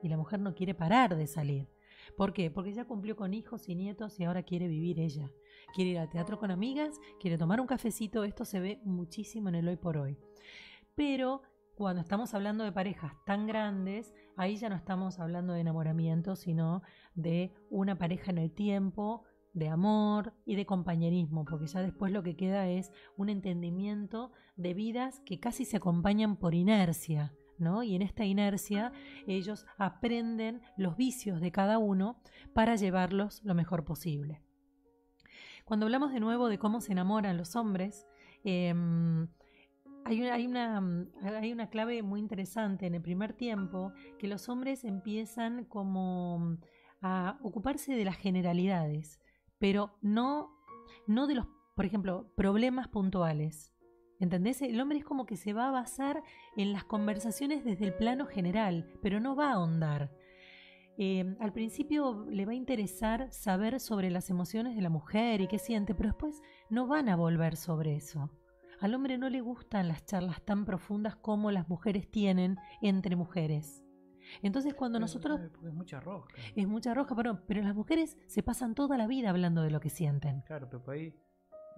Y 0.02 0.10
la 0.10 0.18
mujer 0.18 0.40
no 0.40 0.54
quiere 0.54 0.74
parar 0.76 1.16
de 1.16 1.28
salir. 1.28 1.68
¿Por 2.16 2.34
qué? 2.34 2.50
Porque 2.52 2.74
ya 2.74 2.86
cumplió 2.86 3.16
con 3.16 3.34
hijos 3.34 3.68
y 3.68 3.76
nietos 3.76 4.20
y 4.20 4.24
ahora 4.24 4.44
quiere 4.44 4.68
vivir 4.68 5.00
ella. 5.00 5.32
Quiere 5.74 5.92
ir 5.92 6.00
al 6.00 6.10
teatro 6.10 6.40
con 6.40 6.52
amigas, 6.52 7.00
quiere 7.20 7.38
tomar 7.38 7.60
un 7.60 7.68
cafecito, 7.68 8.24
esto 8.24 8.46
se 8.46 8.60
ve 8.60 8.80
muchísimo 8.86 9.50
en 9.50 9.56
el 9.56 9.68
hoy 9.68 9.76
por 9.76 9.98
hoy. 9.98 10.18
Pero 10.96 11.42
cuando 11.78 12.02
estamos 12.02 12.34
hablando 12.34 12.64
de 12.64 12.72
parejas 12.72 13.14
tan 13.24 13.46
grandes, 13.46 14.12
ahí 14.36 14.58
ya 14.58 14.68
no 14.68 14.76
estamos 14.76 15.20
hablando 15.20 15.54
de 15.54 15.60
enamoramiento, 15.62 16.36
sino 16.36 16.82
de 17.14 17.54
una 17.70 18.00
pareja 18.00 18.32
en 18.32 18.40
el 18.40 18.52
tiempo, 18.52 19.26
de 19.54 19.70
amor 19.70 20.34
y 20.44 20.56
de 20.56 20.66
compañerismo, 20.66 21.46
porque 21.46 21.68
ya 21.68 21.84
después 21.84 22.12
lo 22.12 22.24
que 22.24 22.36
queda 22.36 22.68
es 22.68 22.92
un 23.16 23.30
entendimiento 23.30 24.32
de 24.56 24.74
vidas 24.74 25.22
que 25.24 25.40
casi 25.40 25.66
se 25.66 25.78
acompañan 25.78 26.38
por 26.38 26.56
inercia. 26.56 27.36
¿no? 27.60 27.84
Y 27.84 27.94
en 27.94 28.02
esta 28.02 28.26
inercia 28.26 28.92
ellos 29.28 29.68
aprenden 29.78 30.62
los 30.78 30.98
vicios 30.98 31.42
de 31.42 31.52
cada 31.52 31.78
uno 31.78 32.20
para 32.54 32.76
llevarlos 32.76 33.44
lo 33.44 33.54
mejor 33.54 33.86
posible. 33.86 34.42
Cuando 35.64 35.86
hablamos 35.86 36.12
de 36.12 36.22
nuevo 36.22 36.50
de 36.50 36.58
cómo 36.58 36.82
se 36.82 36.94
enamoran 36.94 37.38
los 37.38 37.56
hombres, 37.56 38.08
em, 38.44 39.28
hay, 40.08 40.22
una, 40.22 40.34
hay, 40.34 40.48
una, 40.48 41.08
hay 41.22 41.52
una 41.52 41.70
clave 41.70 42.02
muy 42.02 42.20
interesante 42.20 42.86
en 42.86 42.96
el 42.96 43.02
primer 43.02 43.34
tiempo, 43.34 43.92
que 44.18 44.28
los 44.28 44.48
hombres 44.48 44.86
empiezan 44.86 45.66
como 45.66 46.58
a 47.02 47.38
ocuparse 47.44 47.94
de 47.94 48.06
las 48.06 48.16
generalidades, 48.16 49.20
pero 49.60 49.98
no, 50.02 50.50
no 51.08 51.28
de 51.28 51.36
los, 51.36 51.48
por 51.76 51.86
ejemplo, 51.86 52.32
problemas 52.36 52.88
puntuales. 52.88 53.74
¿Entendés? 54.20 54.64
El 54.64 54.80
hombre 54.82 54.98
es 54.98 55.06
como 55.06 55.28
que 55.28 55.36
se 55.36 55.54
va 55.54 55.68
a 55.68 55.72
basar 55.72 56.24
en 56.56 56.74
las 56.74 56.86
conversaciones 56.86 57.64
desde 57.64 57.86
el 57.86 57.94
plano 57.94 58.26
general, 58.26 58.92
pero 59.02 59.20
no 59.20 59.36
va 59.36 59.50
a 59.50 59.54
ahondar. 59.54 60.12
Eh, 60.98 61.36
al 61.40 61.54
principio 61.54 62.26
le 62.28 62.46
va 62.46 62.54
a 62.54 62.56
interesar 62.56 63.32
saber 63.32 63.80
sobre 63.80 64.10
las 64.10 64.32
emociones 64.32 64.76
de 64.76 64.82
la 64.82 64.90
mujer 64.90 65.42
y 65.42 65.48
qué 65.48 65.60
siente, 65.60 65.94
pero 65.94 66.10
después 66.10 66.42
no 66.72 66.88
van 66.88 67.10
a 67.10 67.16
volver 67.16 67.56
sobre 67.58 67.96
eso. 67.96 68.32
Al 68.80 68.94
hombre 68.94 69.18
no 69.18 69.30
le 69.30 69.42
gustan 69.42 69.88
las 69.88 70.06
charlas 70.06 70.42
tan 70.44 70.66
profundas 70.66 71.16
como 71.16 71.52
las 71.52 71.68
mujeres 71.68 72.10
tienen 72.10 72.58
entre 72.82 73.16
mujeres. 73.16 73.84
Entonces 74.42 74.74
cuando 74.74 75.00
nosotros... 75.00 75.40
Es 75.40 75.74
mucha 75.74 76.00
roja. 76.00 76.28
Es 76.56 76.68
mucha 76.68 76.94
roja, 76.94 77.16
pero, 77.16 77.42
pero 77.48 77.62
las 77.62 77.76
mujeres 77.76 78.18
se 78.28 78.44
pasan 78.44 78.76
toda 78.76 78.98
la 78.98 79.08
vida 79.08 79.30
hablando 79.30 79.62
de 79.62 79.72
lo 79.72 79.80
que 79.80 79.90
sienten. 79.90 80.42
Claro, 80.42 80.68
pero 80.70 80.84
por 80.84 80.96
ahí 80.96 81.14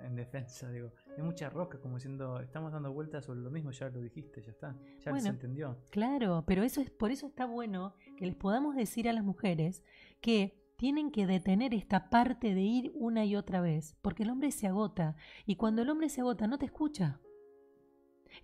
en 0.03 0.15
defensa, 0.15 0.69
digo, 0.71 0.93
es 1.17 1.23
mucha 1.23 1.49
roca, 1.49 1.79
como 1.79 1.95
diciendo, 1.95 2.39
estamos 2.39 2.71
dando 2.71 2.91
vueltas 2.93 3.25
sobre 3.25 3.41
lo 3.41 3.51
mismo, 3.51 3.71
ya 3.71 3.89
lo 3.89 3.99
dijiste, 3.99 4.41
ya 4.41 4.51
está, 4.51 4.75
ya 4.99 5.19
se 5.19 5.27
entendió. 5.27 5.77
Claro, 5.89 6.43
pero 6.47 6.63
eso 6.63 6.81
es, 6.81 6.89
por 6.89 7.12
eso 7.12 7.27
está 7.27 7.45
bueno 7.45 7.95
que 8.17 8.25
les 8.25 8.35
podamos 8.35 8.75
decir 8.75 9.09
a 9.09 9.13
las 9.13 9.23
mujeres 9.23 9.83
que 10.21 10.58
tienen 10.79 11.11
que 11.11 11.27
detener 11.27 11.73
esta 11.73 12.09
parte 12.09 12.55
de 12.55 12.61
ir 12.61 12.93
una 12.95 13.25
y 13.25 13.35
otra 13.35 13.59
vez, 13.59 13.97
porque 14.01 14.23
el 14.23 14.29
hombre 14.29 14.49
se 14.49 14.65
agota, 14.65 15.17
y 15.45 15.57
cuando 15.57 15.81
el 15.81 15.89
hombre 15.89 16.07
se 16.07 16.21
agota 16.21 16.47
no 16.47 16.57
te 16.57 16.67
escucha. 16.67 17.19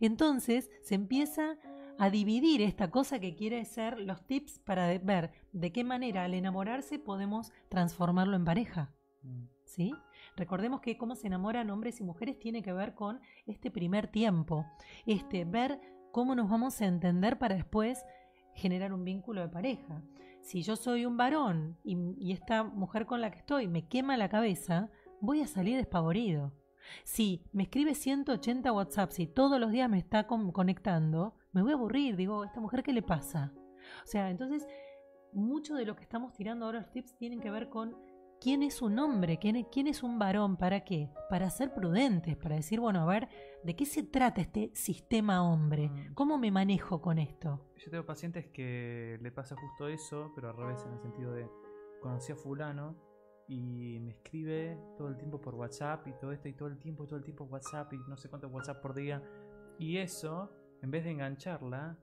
Entonces 0.02 0.70
se 0.82 0.96
empieza 0.96 1.58
a 1.98 2.10
dividir 2.10 2.62
esta 2.62 2.92
cosa 2.92 3.20
que 3.20 3.38
quiere 3.38 3.64
ser 3.64 4.02
los 4.02 4.28
tips 4.28 4.60
para 4.60 4.98
ver 4.98 5.32
de 5.54 5.72
qué 5.72 5.86
manera 5.86 6.26
al 6.26 6.34
enamorarse 6.34 7.00
podemos 7.00 7.54
transformarlo 7.70 8.36
en 8.36 8.44
pareja. 8.44 8.94
¿Sí? 9.64 9.94
Recordemos 10.36 10.82
que 10.82 10.98
cómo 10.98 11.16
se 11.16 11.28
enamoran 11.28 11.70
hombres 11.70 12.02
y 12.02 12.04
mujeres 12.04 12.38
tiene 12.38 12.62
que 12.62 12.74
ver 12.74 12.96
con 12.96 13.22
este 13.46 13.72
primer 13.72 14.10
tiempo, 14.10 14.66
este 15.06 15.46
ver 15.46 15.80
cómo 16.12 16.36
nos 16.36 16.50
vamos 16.50 16.82
a 16.82 16.86
entender 16.86 17.40
para 17.40 17.56
después 17.56 18.04
generar 18.56 18.92
un 18.92 19.06
vínculo 19.06 19.40
de 19.40 19.48
pareja. 19.48 20.04
Si 20.46 20.62
yo 20.62 20.76
soy 20.76 21.08
un 21.08 21.18
varón 21.18 21.76
y, 21.84 22.32
esta 22.32 22.64
mujer 22.64 23.08
con 23.08 23.20
la 23.20 23.32
que 23.32 23.40
estoy 23.40 23.68
me 23.68 23.88
quema 23.88 24.16
la 24.16 24.30
cabeza, 24.30 24.92
voy 25.20 25.42
a 25.42 25.48
salir 25.48 25.76
despavorido. 25.76 26.54
Si 27.04 27.44
me 27.52 27.64
escribe 27.64 27.96
180 27.96 28.72
WhatsApps 28.72 29.18
y 29.18 29.26
todos 29.26 29.60
los 29.60 29.72
días 29.72 29.90
me 29.90 29.98
está 29.98 30.28
conectando, 30.28 31.34
me 31.52 31.64
voy 31.64 31.72
a 31.72 31.74
aburrir. 31.74 32.16
Digo, 32.16 32.44
¿esta 32.44 32.60
mujer 32.60 32.84
qué 32.84 32.94
le 32.94 33.02
pasa? 33.02 33.54
O 34.04 34.08
sea, 34.08 34.30
entonces, 34.30 34.68
mucho 35.34 35.74
de 35.74 35.86
lo 35.86 35.96
que 35.96 36.04
estamos 36.04 36.32
tirando 36.34 36.66
ahora 36.66 36.82
los 36.82 36.92
tips 36.92 37.18
tienen 37.18 37.40
que 37.40 37.50
ver 37.50 37.68
con 37.70 37.98
quién 38.40 38.64
es 38.64 38.82
un 38.82 39.00
hombre, 39.00 39.38
quién 39.38 39.56
es, 39.56 39.68
quién 39.72 39.88
es 39.88 40.04
un 40.04 40.20
varón, 40.20 40.58
¿para 40.58 40.84
qué? 40.84 41.10
Para 41.30 41.50
ser 41.50 41.74
prudentes, 41.74 42.36
para 42.38 42.56
decir, 42.56 42.80
bueno, 42.80 43.02
a 43.02 43.06
ver, 43.06 43.28
¿de 43.64 43.76
qué 43.76 43.86
se 43.86 44.04
trata 44.04 44.42
este 44.42 44.72
sistema 44.74 45.44
hombre? 45.44 45.90
Mm. 45.90 46.14
¿Cómo 46.14 46.38
me 46.38 46.52
manejo 46.52 47.02
con 47.02 47.20
esto? 47.20 47.60
Yo 47.78 47.92
tengo 47.92 48.06
pacientes 48.06 48.48
que 48.48 49.18
le 49.22 49.32
pasa 49.32 49.56
justo 49.56 49.88
eso, 49.88 50.32
pero 50.36 50.50
al 50.50 50.58
revés, 50.58 50.84
en 50.86 50.94
el 50.94 51.00
sentido 51.00 51.34
de, 51.34 51.50
conocí 52.02 52.32
a 52.32 52.36
fulano 52.36 52.96
y 53.48 54.00
me 54.00 54.12
escribe 54.12 54.80
todo 54.98 55.08
el 55.08 55.18
tiempo 55.18 55.40
por 55.40 55.56
WhatsApp 55.56 56.08
y 56.08 56.14
todo 56.14 56.32
esto 56.32 56.48
y 56.48 56.54
todo 56.54 56.68
el 56.68 56.80
tiempo, 56.80 57.06
todo 57.06 57.18
el 57.18 57.24
tiempo 57.24 57.46
WhatsApp 57.46 57.94
y 57.94 57.98
no 58.08 58.18
sé 58.18 58.30
cuánto 58.30 58.48
WhatsApp 58.48 58.82
por 58.82 58.94
día. 58.94 59.22
Y 59.78 59.98
eso, 59.98 60.52
en 60.82 60.92
vez 60.92 61.04
de 61.04 61.12
engancharla, 61.12 61.98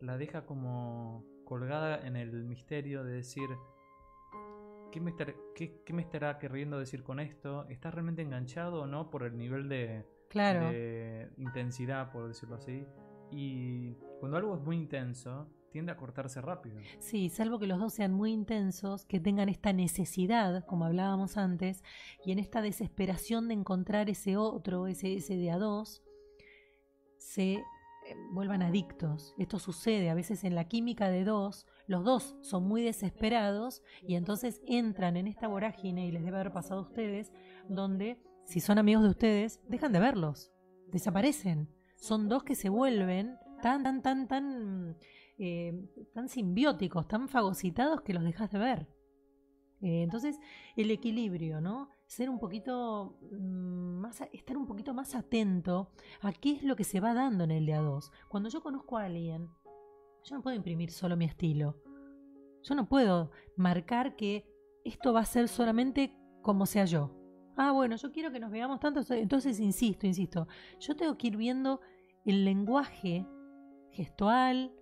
la 0.00 0.16
deja 0.16 0.46
como 0.46 1.24
colgada 1.44 2.06
en 2.06 2.16
el 2.16 2.44
misterio 2.44 3.04
de 3.04 3.12
decir, 3.12 3.48
¿qué 4.90 5.00
me, 5.00 5.10
estará, 5.10 5.34
qué, 5.54 5.82
me 5.92 6.02
estará 6.02 6.38
queriendo 6.38 6.78
decir 6.78 7.02
con 7.02 7.20
esto? 7.20 7.66
¿Está 7.68 7.90
realmente 7.90 8.22
enganchado 8.22 8.82
o 8.82 8.86
no 8.86 9.10
por 9.10 9.24
el 9.24 9.36
nivel 9.36 9.68
de, 9.68 10.04
claro. 10.28 10.70
de 10.70 11.30
intensidad, 11.38 12.12
por 12.12 12.28
decirlo 12.28 12.56
así? 12.56 12.84
Y 13.30 13.94
cuando 14.20 14.36
algo 14.36 14.54
es 14.56 14.62
muy 14.62 14.76
intenso, 14.76 15.48
tiende 15.70 15.92
a 15.92 15.96
cortarse 15.96 16.40
rápido. 16.40 16.78
Sí, 17.00 17.28
salvo 17.28 17.58
que 17.58 17.66
los 17.66 17.78
dos 17.78 17.92
sean 17.92 18.12
muy 18.12 18.32
intensos, 18.32 19.04
que 19.04 19.20
tengan 19.20 19.48
esta 19.48 19.72
necesidad, 19.72 20.64
como 20.64 20.84
hablábamos 20.84 21.36
antes, 21.36 21.82
y 22.24 22.32
en 22.32 22.38
esta 22.38 22.62
desesperación 22.62 23.48
de 23.48 23.54
encontrar 23.54 24.08
ese 24.08 24.36
otro, 24.36 24.86
ese, 24.86 25.14
ese 25.16 25.36
de 25.36 25.50
a 25.50 25.58
dos, 25.58 26.02
se 27.18 27.54
eh, 27.54 27.62
vuelvan 28.32 28.62
adictos. 28.62 29.34
Esto 29.36 29.58
sucede 29.58 30.08
a 30.08 30.14
veces 30.14 30.44
en 30.44 30.54
la 30.54 30.68
química 30.68 31.10
de 31.10 31.24
dos, 31.24 31.66
los 31.86 32.04
dos 32.04 32.36
son 32.40 32.66
muy 32.66 32.82
desesperados 32.82 33.82
y 34.02 34.16
entonces 34.16 34.60
entran 34.66 35.16
en 35.16 35.26
esta 35.26 35.48
vorágine 35.48 36.06
y 36.06 36.12
les 36.12 36.24
debe 36.24 36.38
haber 36.38 36.52
pasado 36.52 36.80
a 36.80 36.84
ustedes, 36.84 37.32
donde 37.68 38.20
si 38.44 38.60
son 38.60 38.78
amigos 38.78 39.02
de 39.04 39.10
ustedes, 39.10 39.60
dejan 39.68 39.92
de 39.92 40.00
verlos, 40.00 40.52
desaparecen. 40.88 41.68
Son 41.96 42.28
dos 42.28 42.44
que 42.44 42.54
se 42.54 42.68
vuelven 42.68 43.36
tan, 43.62 43.82
tan, 43.82 44.02
tan, 44.02 44.28
tan, 44.28 44.96
eh, 45.38 45.72
tan 46.14 46.28
simbióticos, 46.28 47.08
tan 47.08 47.28
fagocitados 47.28 48.02
que 48.02 48.14
los 48.14 48.24
dejas 48.24 48.50
de 48.50 48.58
ver. 48.58 48.88
Eh, 49.80 50.02
entonces, 50.02 50.38
el 50.76 50.90
equilibrio, 50.90 51.60
¿no? 51.60 51.90
Ser 52.06 52.30
un 52.30 52.38
poquito 52.38 53.18
mm, 53.30 54.00
más, 54.00 54.20
estar 54.32 54.56
un 54.56 54.66
poquito 54.66 54.94
más 54.94 55.14
atento 55.14 55.90
a 56.22 56.32
qué 56.32 56.52
es 56.52 56.62
lo 56.62 56.76
que 56.76 56.84
se 56.84 57.00
va 57.00 57.14
dando 57.14 57.44
en 57.44 57.50
el 57.50 57.66
día 57.66 57.80
2. 57.80 58.10
Cuando 58.28 58.48
yo 58.48 58.62
conozco 58.62 58.96
a 58.96 59.04
alguien, 59.04 59.50
yo 60.26 60.34
no 60.34 60.42
puedo 60.42 60.56
imprimir 60.56 60.90
solo 60.90 61.16
mi 61.16 61.24
estilo. 61.24 61.80
Yo 62.62 62.74
no 62.74 62.88
puedo 62.88 63.30
marcar 63.56 64.16
que 64.16 64.44
esto 64.84 65.12
va 65.12 65.20
a 65.20 65.26
ser 65.26 65.48
solamente 65.48 66.16
como 66.42 66.66
sea 66.66 66.84
yo. 66.84 67.12
Ah, 67.56 67.70
bueno, 67.70 67.96
yo 67.96 68.10
quiero 68.12 68.32
que 68.32 68.40
nos 68.40 68.50
veamos 68.50 68.80
tanto, 68.80 69.00
entonces 69.14 69.60
insisto, 69.60 70.06
insisto. 70.06 70.48
Yo 70.80 70.96
tengo 70.96 71.16
que 71.16 71.28
ir 71.28 71.36
viendo 71.36 71.80
el 72.24 72.44
lenguaje 72.44 73.24
gestual, 73.92 74.74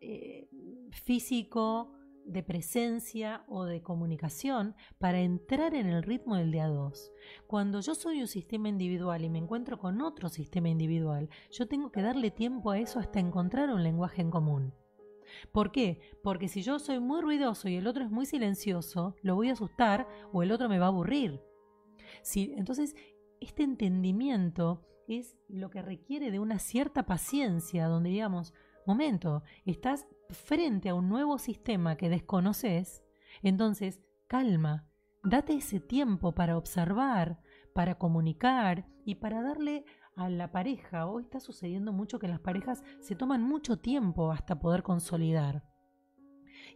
eh, 0.00 0.48
físico, 0.92 1.92
de 2.26 2.42
presencia 2.42 3.44
o 3.48 3.64
de 3.64 3.82
comunicación 3.82 4.74
para 4.98 5.20
entrar 5.20 5.74
en 5.74 5.86
el 5.86 6.02
ritmo 6.02 6.36
del 6.36 6.50
día 6.50 6.66
2. 6.66 7.12
Cuando 7.46 7.80
yo 7.80 7.94
soy 7.94 8.20
un 8.20 8.26
sistema 8.26 8.68
individual 8.68 9.24
y 9.24 9.30
me 9.30 9.38
encuentro 9.38 9.78
con 9.78 10.02
otro 10.02 10.28
sistema 10.28 10.68
individual, 10.68 11.28
yo 11.50 11.68
tengo 11.68 11.92
que 11.92 12.02
darle 12.02 12.30
tiempo 12.30 12.70
a 12.70 12.78
eso 12.78 12.98
hasta 12.98 13.20
encontrar 13.20 13.70
un 13.70 13.82
lenguaje 13.82 14.22
en 14.22 14.30
común. 14.30 14.74
¿Por 15.52 15.72
qué? 15.72 16.00
Porque 16.22 16.48
si 16.48 16.62
yo 16.62 16.78
soy 16.78 17.00
muy 17.00 17.20
ruidoso 17.20 17.68
y 17.68 17.76
el 17.76 17.86
otro 17.86 18.04
es 18.04 18.10
muy 18.10 18.26
silencioso, 18.26 19.16
lo 19.22 19.34
voy 19.34 19.48
a 19.48 19.52
asustar 19.52 20.08
o 20.32 20.42
el 20.42 20.52
otro 20.52 20.68
me 20.68 20.78
va 20.78 20.86
a 20.86 20.88
aburrir. 20.88 21.40
Si, 22.22 22.52
entonces, 22.56 22.94
este 23.40 23.62
entendimiento 23.62 24.86
es 25.08 25.36
lo 25.48 25.70
que 25.70 25.82
requiere 25.82 26.30
de 26.30 26.40
una 26.40 26.58
cierta 26.58 27.06
paciencia, 27.06 27.86
donde 27.86 28.10
digamos, 28.10 28.52
momento, 28.86 29.42
estás 29.64 30.06
frente 30.30 30.88
a 30.88 30.94
un 30.94 31.08
nuevo 31.08 31.38
sistema 31.38 31.96
que 31.96 32.08
desconoces, 32.08 33.02
entonces 33.42 34.00
calma, 34.26 34.88
date 35.22 35.54
ese 35.54 35.80
tiempo 35.80 36.32
para 36.32 36.56
observar, 36.56 37.40
para 37.74 37.96
comunicar 37.98 38.86
y 39.04 39.16
para 39.16 39.42
darle 39.42 39.84
a 40.16 40.30
la 40.30 40.50
pareja. 40.50 41.06
Hoy 41.06 41.24
está 41.24 41.40
sucediendo 41.40 41.92
mucho 41.92 42.18
que 42.18 42.28
las 42.28 42.40
parejas 42.40 42.82
se 43.00 43.14
toman 43.14 43.42
mucho 43.42 43.78
tiempo 43.78 44.32
hasta 44.32 44.58
poder 44.58 44.82
consolidar. 44.82 45.64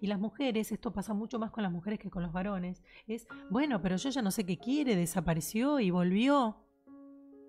Y 0.00 0.06
las 0.06 0.18
mujeres, 0.18 0.72
esto 0.72 0.92
pasa 0.92 1.14
mucho 1.14 1.38
más 1.38 1.50
con 1.50 1.62
las 1.62 1.72
mujeres 1.72 1.98
que 1.98 2.10
con 2.10 2.22
los 2.22 2.32
varones, 2.32 2.82
es, 3.06 3.26
bueno, 3.50 3.80
pero 3.82 3.96
yo 3.96 4.10
ya 4.10 4.22
no 4.22 4.30
sé 4.30 4.44
qué 4.44 4.58
quiere, 4.58 4.96
desapareció 4.96 5.80
y 5.80 5.90
volvió. 5.90 6.56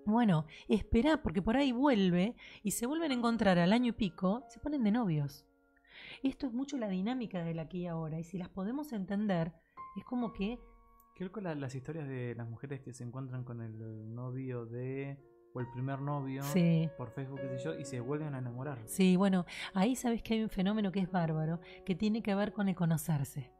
Bueno, 0.04 0.46
espera 0.68 1.22
porque 1.22 1.42
por 1.42 1.56
ahí 1.56 1.72
vuelve 1.72 2.34
y 2.62 2.72
se 2.72 2.86
vuelven 2.86 3.12
a 3.12 3.14
encontrar 3.14 3.58
al 3.58 3.72
año 3.72 3.90
y 3.90 3.92
pico, 3.92 4.44
se 4.48 4.58
ponen 4.58 4.82
de 4.82 4.90
novios. 4.90 5.46
Esto 6.22 6.46
es 6.46 6.52
mucho 6.52 6.76
la 6.76 6.88
dinámica 6.88 7.44
del 7.44 7.58
aquí 7.58 7.82
y 7.82 7.86
ahora 7.86 8.18
y 8.18 8.24
si 8.24 8.38
las 8.38 8.48
podemos 8.48 8.92
entender, 8.92 9.52
es 9.96 10.04
como 10.04 10.32
que... 10.32 10.58
Creo 11.14 11.30
que 11.30 11.40
las 11.40 11.74
historias 11.74 12.08
de 12.08 12.34
las 12.34 12.48
mujeres 12.48 12.80
que 12.80 12.92
se 12.92 13.04
encuentran 13.04 13.44
con 13.44 13.60
el 13.60 14.14
novio 14.14 14.66
de 14.66 15.18
o 15.54 15.60
el 15.60 15.68
primer 15.68 16.00
novio 16.00 16.42
por 16.96 17.10
Facebook, 17.10 17.40
qué 17.40 17.58
sé 17.58 17.64
yo, 17.64 17.78
y 17.78 17.84
se 17.84 18.00
vuelven 18.00 18.34
a 18.34 18.38
enamorar. 18.38 18.78
Sí, 18.86 19.16
bueno, 19.16 19.44
ahí 19.74 19.94
sabes 19.96 20.22
que 20.22 20.34
hay 20.34 20.42
un 20.42 20.48
fenómeno 20.48 20.90
que 20.90 21.00
es 21.00 21.10
bárbaro, 21.10 21.60
que 21.84 21.94
tiene 21.94 22.22
que 22.22 22.34
ver 22.34 22.52
con 22.52 22.68
el 22.68 22.74
conocerse. 22.74 23.52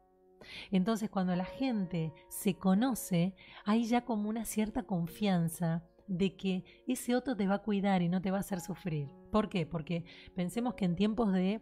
Entonces, 0.71 1.09
cuando 1.09 1.35
la 1.35 1.45
gente 1.45 2.11
se 2.29 2.55
conoce, 2.55 3.35
hay 3.63 3.85
ya 3.85 4.03
como 4.03 4.27
una 4.27 4.43
cierta 4.45 4.83
confianza, 4.83 5.83
de 6.07 6.35
que 6.35 6.63
ese 6.87 7.15
otro 7.15 7.35
te 7.35 7.47
va 7.47 7.55
a 7.55 7.63
cuidar 7.63 8.01
y 8.01 8.09
no 8.09 8.21
te 8.21 8.31
va 8.31 8.37
a 8.37 8.41
hacer 8.41 8.59
sufrir. 8.59 9.09
¿Por 9.31 9.49
qué? 9.49 9.65
Porque 9.65 10.05
pensemos 10.35 10.75
que 10.75 10.85
en 10.85 10.95
tiempos 10.95 11.31
de, 11.33 11.61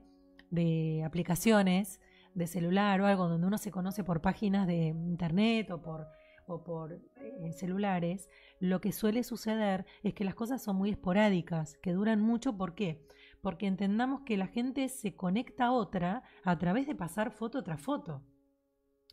de 0.49 1.03
aplicaciones, 1.05 1.99
de 2.33 2.47
celular 2.47 3.01
o 3.01 3.07
algo 3.07 3.27
donde 3.27 3.47
uno 3.47 3.57
se 3.57 3.71
conoce 3.71 4.03
por 4.03 4.21
páginas 4.21 4.67
de 4.67 4.87
internet 4.87 5.69
o 5.71 5.81
por, 5.81 6.07
o 6.47 6.63
por 6.63 6.93
eh, 6.93 7.53
celulares, 7.53 8.29
lo 8.59 8.81
que 8.81 8.91
suele 8.91 9.23
suceder 9.23 9.85
es 10.03 10.13
que 10.13 10.23
las 10.23 10.35
cosas 10.35 10.61
son 10.61 10.75
muy 10.75 10.89
esporádicas, 10.89 11.77
que 11.81 11.93
duran 11.93 12.21
mucho. 12.21 12.57
¿Por 12.57 12.75
qué? 12.75 13.05
Porque 13.41 13.67
entendamos 13.67 14.21
que 14.21 14.37
la 14.37 14.47
gente 14.47 14.87
se 14.89 15.15
conecta 15.15 15.65
a 15.65 15.71
otra 15.71 16.23
a 16.43 16.57
través 16.57 16.87
de 16.87 16.95
pasar 16.95 17.31
foto 17.31 17.63
tras 17.63 17.81
foto. 17.81 18.23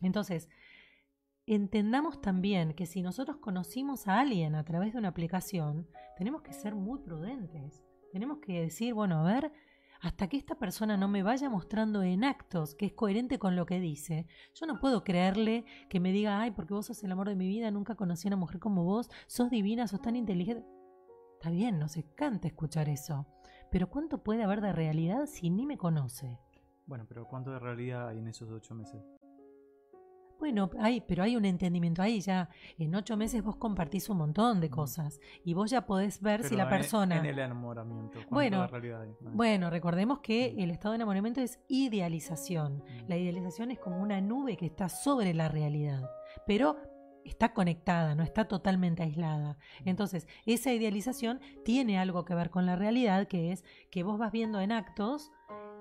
Entonces, 0.01 0.49
entendamos 1.55 2.21
también 2.21 2.73
que 2.73 2.85
si 2.85 3.01
nosotros 3.01 3.37
conocimos 3.37 4.07
a 4.07 4.19
alguien 4.19 4.55
a 4.55 4.63
través 4.63 4.93
de 4.93 4.99
una 4.99 5.09
aplicación, 5.09 5.87
tenemos 6.17 6.41
que 6.41 6.53
ser 6.53 6.75
muy 6.75 6.99
prudentes. 6.99 7.83
Tenemos 8.11 8.39
que 8.39 8.61
decir, 8.61 8.93
bueno, 8.93 9.19
a 9.19 9.23
ver, 9.23 9.51
hasta 10.01 10.27
que 10.27 10.37
esta 10.37 10.55
persona 10.55 10.95
no 10.95 11.07
me 11.07 11.23
vaya 11.23 11.49
mostrando 11.49 12.03
en 12.03 12.23
actos 12.23 12.75
que 12.75 12.85
es 12.85 12.93
coherente 12.93 13.39
con 13.39 13.55
lo 13.55 13.65
que 13.65 13.79
dice, 13.79 14.27
yo 14.53 14.65
no 14.65 14.79
puedo 14.79 15.03
creerle 15.03 15.65
que 15.89 15.99
me 15.99 16.11
diga, 16.11 16.39
ay, 16.39 16.51
porque 16.51 16.73
vos 16.73 16.85
sos 16.85 17.03
el 17.03 17.11
amor 17.11 17.27
de 17.29 17.35
mi 17.35 17.47
vida, 17.47 17.71
nunca 17.71 17.95
conocí 17.95 18.27
a 18.27 18.29
una 18.29 18.37
mujer 18.37 18.59
como 18.59 18.83
vos, 18.83 19.09
sos 19.27 19.49
divina, 19.49 19.87
sos 19.87 20.01
tan 20.01 20.15
inteligente. 20.15 20.65
Está 21.33 21.49
bien, 21.49 21.79
nos 21.79 21.97
encanta 21.97 22.47
escuchar 22.47 22.89
eso, 22.89 23.25
pero 23.71 23.89
¿cuánto 23.89 24.23
puede 24.23 24.43
haber 24.43 24.61
de 24.61 24.73
realidad 24.73 25.25
si 25.25 25.49
ni 25.49 25.65
me 25.65 25.77
conoce? 25.77 26.39
Bueno, 26.85 27.05
pero 27.07 27.27
¿cuánto 27.27 27.51
de 27.51 27.59
realidad 27.59 28.07
hay 28.07 28.19
en 28.19 28.27
esos 28.27 28.49
ocho 28.49 28.73
meses? 28.75 29.01
Bueno, 30.39 30.69
hay, 30.79 31.01
pero 31.01 31.23
hay 31.23 31.35
un 31.35 31.45
entendimiento 31.45 32.01
ahí 32.01 32.21
ya. 32.21 32.49
En 32.77 32.95
ocho 32.95 33.17
meses 33.17 33.43
vos 33.43 33.57
compartís 33.57 34.09
un 34.09 34.17
montón 34.17 34.61
de 34.61 34.69
cosas 34.69 35.19
y 35.43 35.53
vos 35.53 35.69
ya 35.69 35.85
podés 35.85 36.21
ver 36.21 36.43
si 36.43 36.55
la 36.55 36.69
persona. 36.69 37.17
En, 37.17 37.25
el 37.25 37.39
enamoramiento. 37.39 38.19
Bueno, 38.29 38.65
realidad 38.67 39.01
hay? 39.01 39.15
bueno, 39.19 39.69
recordemos 39.69 40.19
que 40.19 40.55
el 40.57 40.71
estado 40.71 40.93
de 40.93 40.97
enamoramiento 40.97 41.41
es 41.41 41.59
idealización. 41.67 42.83
La 43.07 43.17
idealización 43.17 43.71
es 43.71 43.79
como 43.79 44.01
una 44.01 44.21
nube 44.21 44.55
que 44.55 44.65
está 44.65 44.87
sobre 44.87 45.33
la 45.33 45.49
realidad, 45.49 46.09
pero 46.47 46.77
está 47.25 47.53
conectada, 47.53 48.15
no 48.15 48.23
está 48.23 48.47
totalmente 48.47 49.03
aislada. 49.03 49.57
Entonces, 49.85 50.27
esa 50.45 50.71
idealización 50.71 51.41
tiene 51.65 51.99
algo 51.99 52.23
que 52.25 52.35
ver 52.35 52.49
con 52.49 52.65
la 52.65 52.75
realidad, 52.75 53.27
que 53.27 53.51
es 53.51 53.63
que 53.91 54.03
vos 54.03 54.17
vas 54.17 54.31
viendo 54.31 54.61
en 54.61 54.71
actos 54.71 55.31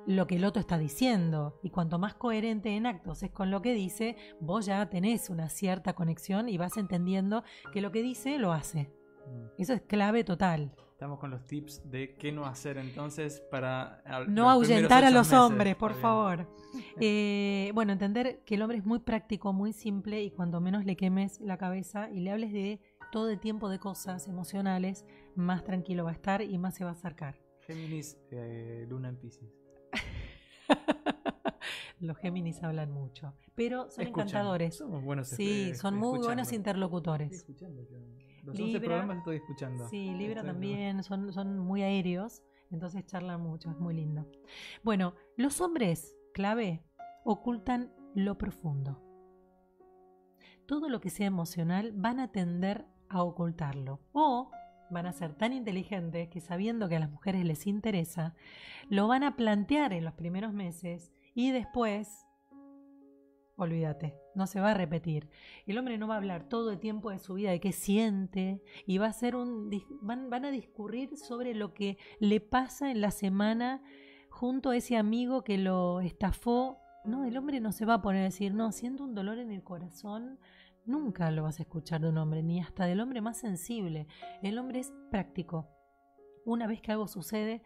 lo 0.09 0.27
que 0.27 0.37
el 0.37 0.44
otro 0.47 0.61
está 0.61 0.79
diciendo. 0.79 1.61
Y 1.62 1.68
cuanto 1.68 1.99
más 1.99 2.14
coherente 2.14 2.75
en 2.75 2.87
actos 2.87 3.23
es 3.23 3.31
con 3.31 3.51
lo 3.51 3.61
que 3.61 3.75
dice, 3.75 4.16
vos 4.40 4.64
ya 4.64 4.88
tenés 4.88 5.29
una 5.29 5.51
cierta 5.51 5.92
conexión 5.92 6.49
y 6.49 6.57
vas 6.57 6.79
entendiendo 6.79 7.44
que 7.73 7.83
lo 7.83 7.92
que 7.92 8.03
dice 8.03 8.38
lo 8.38 8.53
hace. 8.53 8.90
Mm. 9.27 9.61
Eso 9.62 9.75
es 9.75 9.83
clave 9.83 10.25
total. 10.25 10.75
Estamos 10.92 11.21
con 11.21 11.31
los 11.31 11.47
tips 11.47 11.88
de 11.90 12.16
qué 12.16 12.33
no 12.33 12.47
hacer 12.47 12.79
entonces 12.79 13.42
para... 13.51 14.03
No 14.29 14.49
ahuyentar 14.51 15.05
a 15.05 15.11
los 15.11 15.33
hombres, 15.33 15.77
por 15.77 15.94
favor. 15.94 16.49
Eh, 17.01 17.71
bueno, 17.75 17.92
entender 17.92 18.42
que 18.44 18.57
el 18.57 18.62
hombre 18.62 18.77
es 18.77 18.85
muy 18.85 18.99
práctico, 18.99 19.55
muy 19.55 19.73
simple 19.73 20.23
y 20.23 20.31
cuando 20.31 20.61
menos 20.61 20.85
le 20.85 20.97
quemes 20.97 21.40
la 21.40 21.57
cabeza 21.57 22.11
y 22.11 22.21
le 22.21 22.31
hables 22.31 22.53
de 22.53 22.81
todo 23.11 23.31
el 23.31 23.40
tiempo 23.40 23.71
de 23.71 23.79
cosas 23.79 24.29
emocionales, 24.29 25.07
más 25.35 25.64
tranquilo 25.64 26.05
va 26.05 26.11
a 26.11 26.12
estar 26.12 26.42
y 26.42 26.59
más 26.59 26.75
se 26.75 26.85
va 26.85 26.90
a 26.90 26.92
acercar. 26.92 27.40
Géminis, 27.66 28.18
eh, 28.31 28.87
Luna 28.88 29.09
en 29.09 29.16
Pisces. 29.16 29.58
Los 32.01 32.17
Géminis 32.19 32.63
hablan 32.63 32.93
mucho, 32.93 33.35
pero 33.55 33.91
son 33.91 34.07
encantadores. 34.07 34.77
Somos 34.77 35.03
buenos 35.03 35.29
Sí, 35.29 35.75
son 35.75 35.97
muy 35.97 36.21
buenos 36.21 36.53
interlocutores. 36.53 37.33
Estoy 37.33 37.55
escuchando 37.55 37.83
Los 38.45 38.57
Libra, 38.57 38.81
programas 38.81 39.19
estoy 39.19 39.37
escuchando. 39.37 39.89
Sí, 39.89 40.15
Libra 40.15 40.45
también, 40.45 41.03
son, 41.03 41.33
son 41.33 41.59
muy 41.59 41.83
aéreos, 41.83 42.43
entonces 42.71 43.05
charlan 43.07 43.41
mucho, 43.41 43.71
es 43.71 43.79
muy 43.79 43.95
lindo. 43.95 44.31
Bueno, 44.83 45.15
los 45.37 45.61
hombres, 45.61 46.17
clave, 46.33 46.85
ocultan 47.25 47.93
lo 48.15 48.39
profundo. 48.39 49.03
Todo 50.67 50.89
lo 50.89 51.01
que 51.01 51.11
sea 51.11 51.27
emocional 51.27 51.93
van 51.95 52.21
a 52.21 52.31
tender 52.31 52.87
a 53.09 53.23
ocultarlo. 53.23 54.01
O 54.13 54.51
van 54.90 55.07
a 55.07 55.12
ser 55.12 55.35
tan 55.35 55.53
inteligentes 55.53 56.29
que 56.29 56.40
sabiendo 56.40 56.88
que 56.88 56.96
a 56.96 57.01
las 57.01 57.11
mujeres 57.11 57.44
les 57.44 57.66
interesa, 57.66 58.35
lo 58.88 59.09
van 59.09 59.22
a 59.22 59.37
plantear 59.37 59.92
en 59.92 60.05
los 60.05 60.14
primeros 60.14 60.53
meses 60.53 61.12
y 61.35 61.51
después, 61.51 62.27
olvídate, 63.57 64.14
no 64.35 64.46
se 64.46 64.61
va 64.61 64.70
a 64.70 64.74
repetir. 64.74 65.29
El 65.66 65.79
hombre 65.79 65.98
no 65.98 66.09
va 66.09 66.14
a 66.14 66.18
hablar 66.18 66.48
todo 66.48 66.70
el 66.70 66.79
tiempo 66.79 67.11
de 67.11 67.18
su 67.18 67.35
vida, 67.35 67.51
de 67.51 67.61
qué 67.61 67.72
siente, 67.72 68.62
y 68.87 68.98
va 68.98 69.07
a 69.07 69.12
ser 69.12 69.37
un, 69.37 69.70
van, 70.01 70.31
van 70.31 70.44
a 70.44 70.51
discurrir 70.51 71.16
sobre 71.16 71.55
lo 71.55 71.74
que 71.74 71.98
le 72.20 72.40
pasa 72.40 72.90
en 72.90 73.01
la 73.01 73.11
semana 73.11 73.83
junto 74.31 74.70
a 74.70 74.77
ese 74.77 74.96
amigo 74.96 75.42
que 75.42 75.59
lo 75.59 76.01
estafó. 76.01 76.79
No, 77.05 77.24
el 77.24 77.37
hombre 77.37 77.61
no 77.61 77.72
se 77.72 77.85
va 77.85 77.94
a 77.94 78.03
poner 78.03 78.22
a 78.22 78.24
decir, 78.24 78.55
no, 78.55 78.72
siento 78.72 79.05
un 79.05 79.14
dolor 79.14 79.38
en 79.38 79.51
el 79.51 79.62
corazón 79.62 80.38
Nunca 80.88 81.31
lo 81.31 81.42
vas 81.42 81.59
a 81.61 81.64
escuchar 81.64 82.01
de 82.01 82.09
un 82.09 82.16
hombre, 82.16 82.42
ni 82.42 82.62
hasta 82.62 82.87
del 82.87 83.01
hombre 83.01 83.20
más 83.20 83.37
sensible. 83.37 84.07
El 84.42 84.59
hombre 84.59 84.81
es 84.81 84.90
práctico. 85.11 85.68
Una 86.46 86.66
vez 86.66 86.81
que 86.81 86.92
algo 86.92 87.07
sucede, 87.07 87.61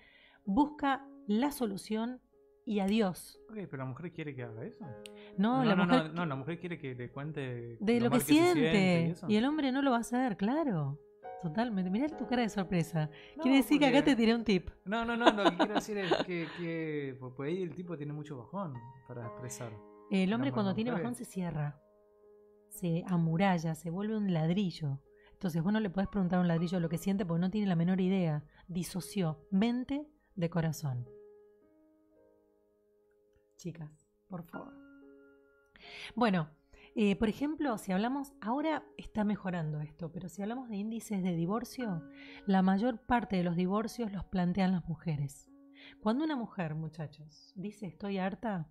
busca 0.45 1.07
la 1.29 1.53
solución 1.53 2.21
y 2.67 2.81
adiós. 2.81 3.41
Ok, 3.49 3.59
pero 3.71 3.77
la 3.77 3.85
mujer 3.85 4.13
quiere 4.13 4.35
que 4.35 4.43
haga 4.43 4.65
eso. 4.65 4.85
No, 5.39 5.63
la 5.63 5.77
mujer... 5.77 6.13
no, 6.13 6.27
la 6.27 6.35
mujer 6.35 6.59
quiere 6.59 6.81
que 6.81 6.97
le 6.97 7.13
cuente 7.13 7.77
de 7.79 8.01
lo, 8.01 8.11
que, 8.11 8.19
siente. 8.19 9.15
y, 9.29 9.37
el 9.37 9.45
hombre 9.45 9.71
no 9.71 9.83
lo 9.83 9.93
va 9.93 9.99
a 9.99 10.01
hacer, 10.01 10.37
claro. 10.37 10.99
Totalmente. 11.43 11.91
Mirá 11.91 12.09
tu 12.09 12.27
cara 12.27 12.43
de 12.43 12.49
sorpresa. 12.49 13.09
quiere 13.41 13.59
decir 13.59 13.79
que 13.79 13.87
acá 13.87 14.03
te 14.03 14.17
tiré 14.17 14.35
un 14.35 14.43
tip. 14.43 14.69
No, 14.85 15.05
no, 15.05 15.17
no. 15.17 15.31
Lo 15.31 15.49
que 15.49 15.57
quiero 15.59 15.75
decir 15.75 15.97
es 15.99 16.13
que, 16.27 16.49
que 16.59 17.17
pues 17.21 17.39
ahí 17.49 17.63
el 17.63 17.73
tipo 17.73 17.97
tiene 17.97 18.13
mucho 18.13 18.37
bajón 18.37 18.75
para 19.07 19.27
expresar. 19.27 19.73
El 20.11 20.33
hombre 20.33 20.51
cuando 20.51 20.75
tiene 20.75 20.91
bajón 20.91 21.15
se 21.15 21.25
cierra 21.25 21.81
se 22.73 23.05
amuralla, 23.07 23.75
se 23.75 23.91
vuelve 23.91 24.17
un 24.17 24.33
ladrillo. 24.33 25.01
Entonces 25.33 25.63
vos 25.63 25.73
no 25.73 25.81
le 25.81 25.91
podés 25.91 26.09
preguntar 26.09 26.39
a 26.39 26.43
un 26.43 26.49
ladrillo 26.49 26.81
lo 26.81 26.89
que 26.89 26.99
siente 26.99 27.27
porque 27.27 27.41
no 27.41 27.51
tiene 27.51 27.67
la 27.67 27.77
menor 27.77 28.01
idea. 28.01 28.45
Disoció 28.69 29.47
mente 29.51 30.07
de 30.35 30.51
corazón. 30.51 31.09
Chicas, 33.57 33.91
por 34.29 34.45
favor. 34.45 34.73
Bueno, 36.15 36.49
eh, 36.95 37.17
por 37.17 37.29
ejemplo, 37.29 37.77
si 37.79 37.93
hablamos, 37.93 38.33
ahora 38.41 38.85
está 38.97 39.25
mejorando 39.25 39.81
esto, 39.81 40.13
pero 40.13 40.29
si 40.29 40.43
hablamos 40.43 40.69
de 40.69 40.77
índices 40.77 41.23
de 41.23 41.35
divorcio, 41.35 42.03
la 42.47 42.63
mayor 42.63 42.99
parte 42.99 43.37
de 43.37 43.45
los 43.45 43.57
divorcios 43.57 44.13
los 44.13 44.25
plantean 44.25 44.73
las 44.73 44.87
mujeres. 44.89 45.51
Cuando 46.01 46.25
una 46.25 46.37
mujer, 46.37 46.75
muchachos, 46.75 47.53
dice 47.57 47.87
estoy 47.87 48.19
harta, 48.19 48.69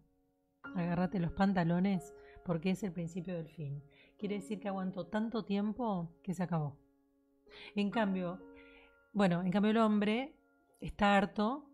agárrate 0.76 1.20
los 1.20 1.32
pantalones 1.32 2.14
porque 2.46 2.72
es 2.72 2.84
el 2.84 2.92
principio 2.92 3.36
del 3.36 3.50
fin. 3.50 3.84
Quiere 4.22 4.36
decir 4.36 4.60
que 4.60 4.68
aguantó 4.68 5.08
tanto 5.08 5.46
tiempo 5.46 6.12
que 6.22 6.36
se 6.36 6.44
acabó. 6.44 6.78
En 7.76 7.90
cambio, 7.90 8.40
bueno, 9.14 9.42
en 9.42 9.50
cambio 9.50 9.72
el 9.72 9.78
hombre 9.78 10.36
está 10.80 11.18
harto, 11.18 11.66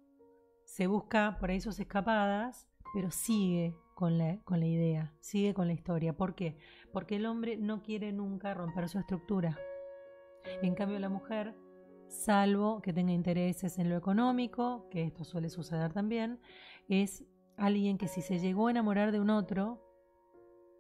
se 0.64 0.88
busca 0.88 1.36
por 1.42 1.50
ahí 1.50 1.60
sus 1.60 1.78
escapadas, 1.78 2.66
pero 2.94 3.12
sigue 3.12 3.76
con 3.96 4.18
la, 4.18 4.40
con 4.46 4.62
la 4.62 4.66
idea, 4.66 5.14
sigue 5.20 5.54
con 5.54 5.68
la 5.68 5.74
historia. 5.74 6.16
¿Por 6.16 6.36
qué? 6.36 6.58
Porque 6.94 7.18
el 7.18 7.26
hombre 7.26 7.58
no 7.58 7.82
quiere 7.82 8.14
nunca 8.14 8.54
romper 8.54 8.88
su 8.88 8.98
estructura. 8.98 9.60
En 10.62 10.74
cambio 10.74 11.00
la 11.00 11.10
mujer, 11.10 11.54
salvo 12.08 12.82
que 12.82 12.94
tenga 12.94 13.12
intereses 13.12 13.78
en 13.78 13.90
lo 13.90 13.98
económico, 13.98 14.88
que 14.90 15.04
esto 15.04 15.26
suele 15.26 15.50
suceder 15.50 15.92
también, 15.92 16.40
es 16.88 17.26
alguien 17.58 17.98
que 17.98 18.08
si 18.08 18.22
se 18.22 18.40
llegó 18.40 18.68
a 18.68 18.72
enamorar 18.72 19.12
de 19.12 19.20
un 19.20 19.32
otro, 19.32 19.84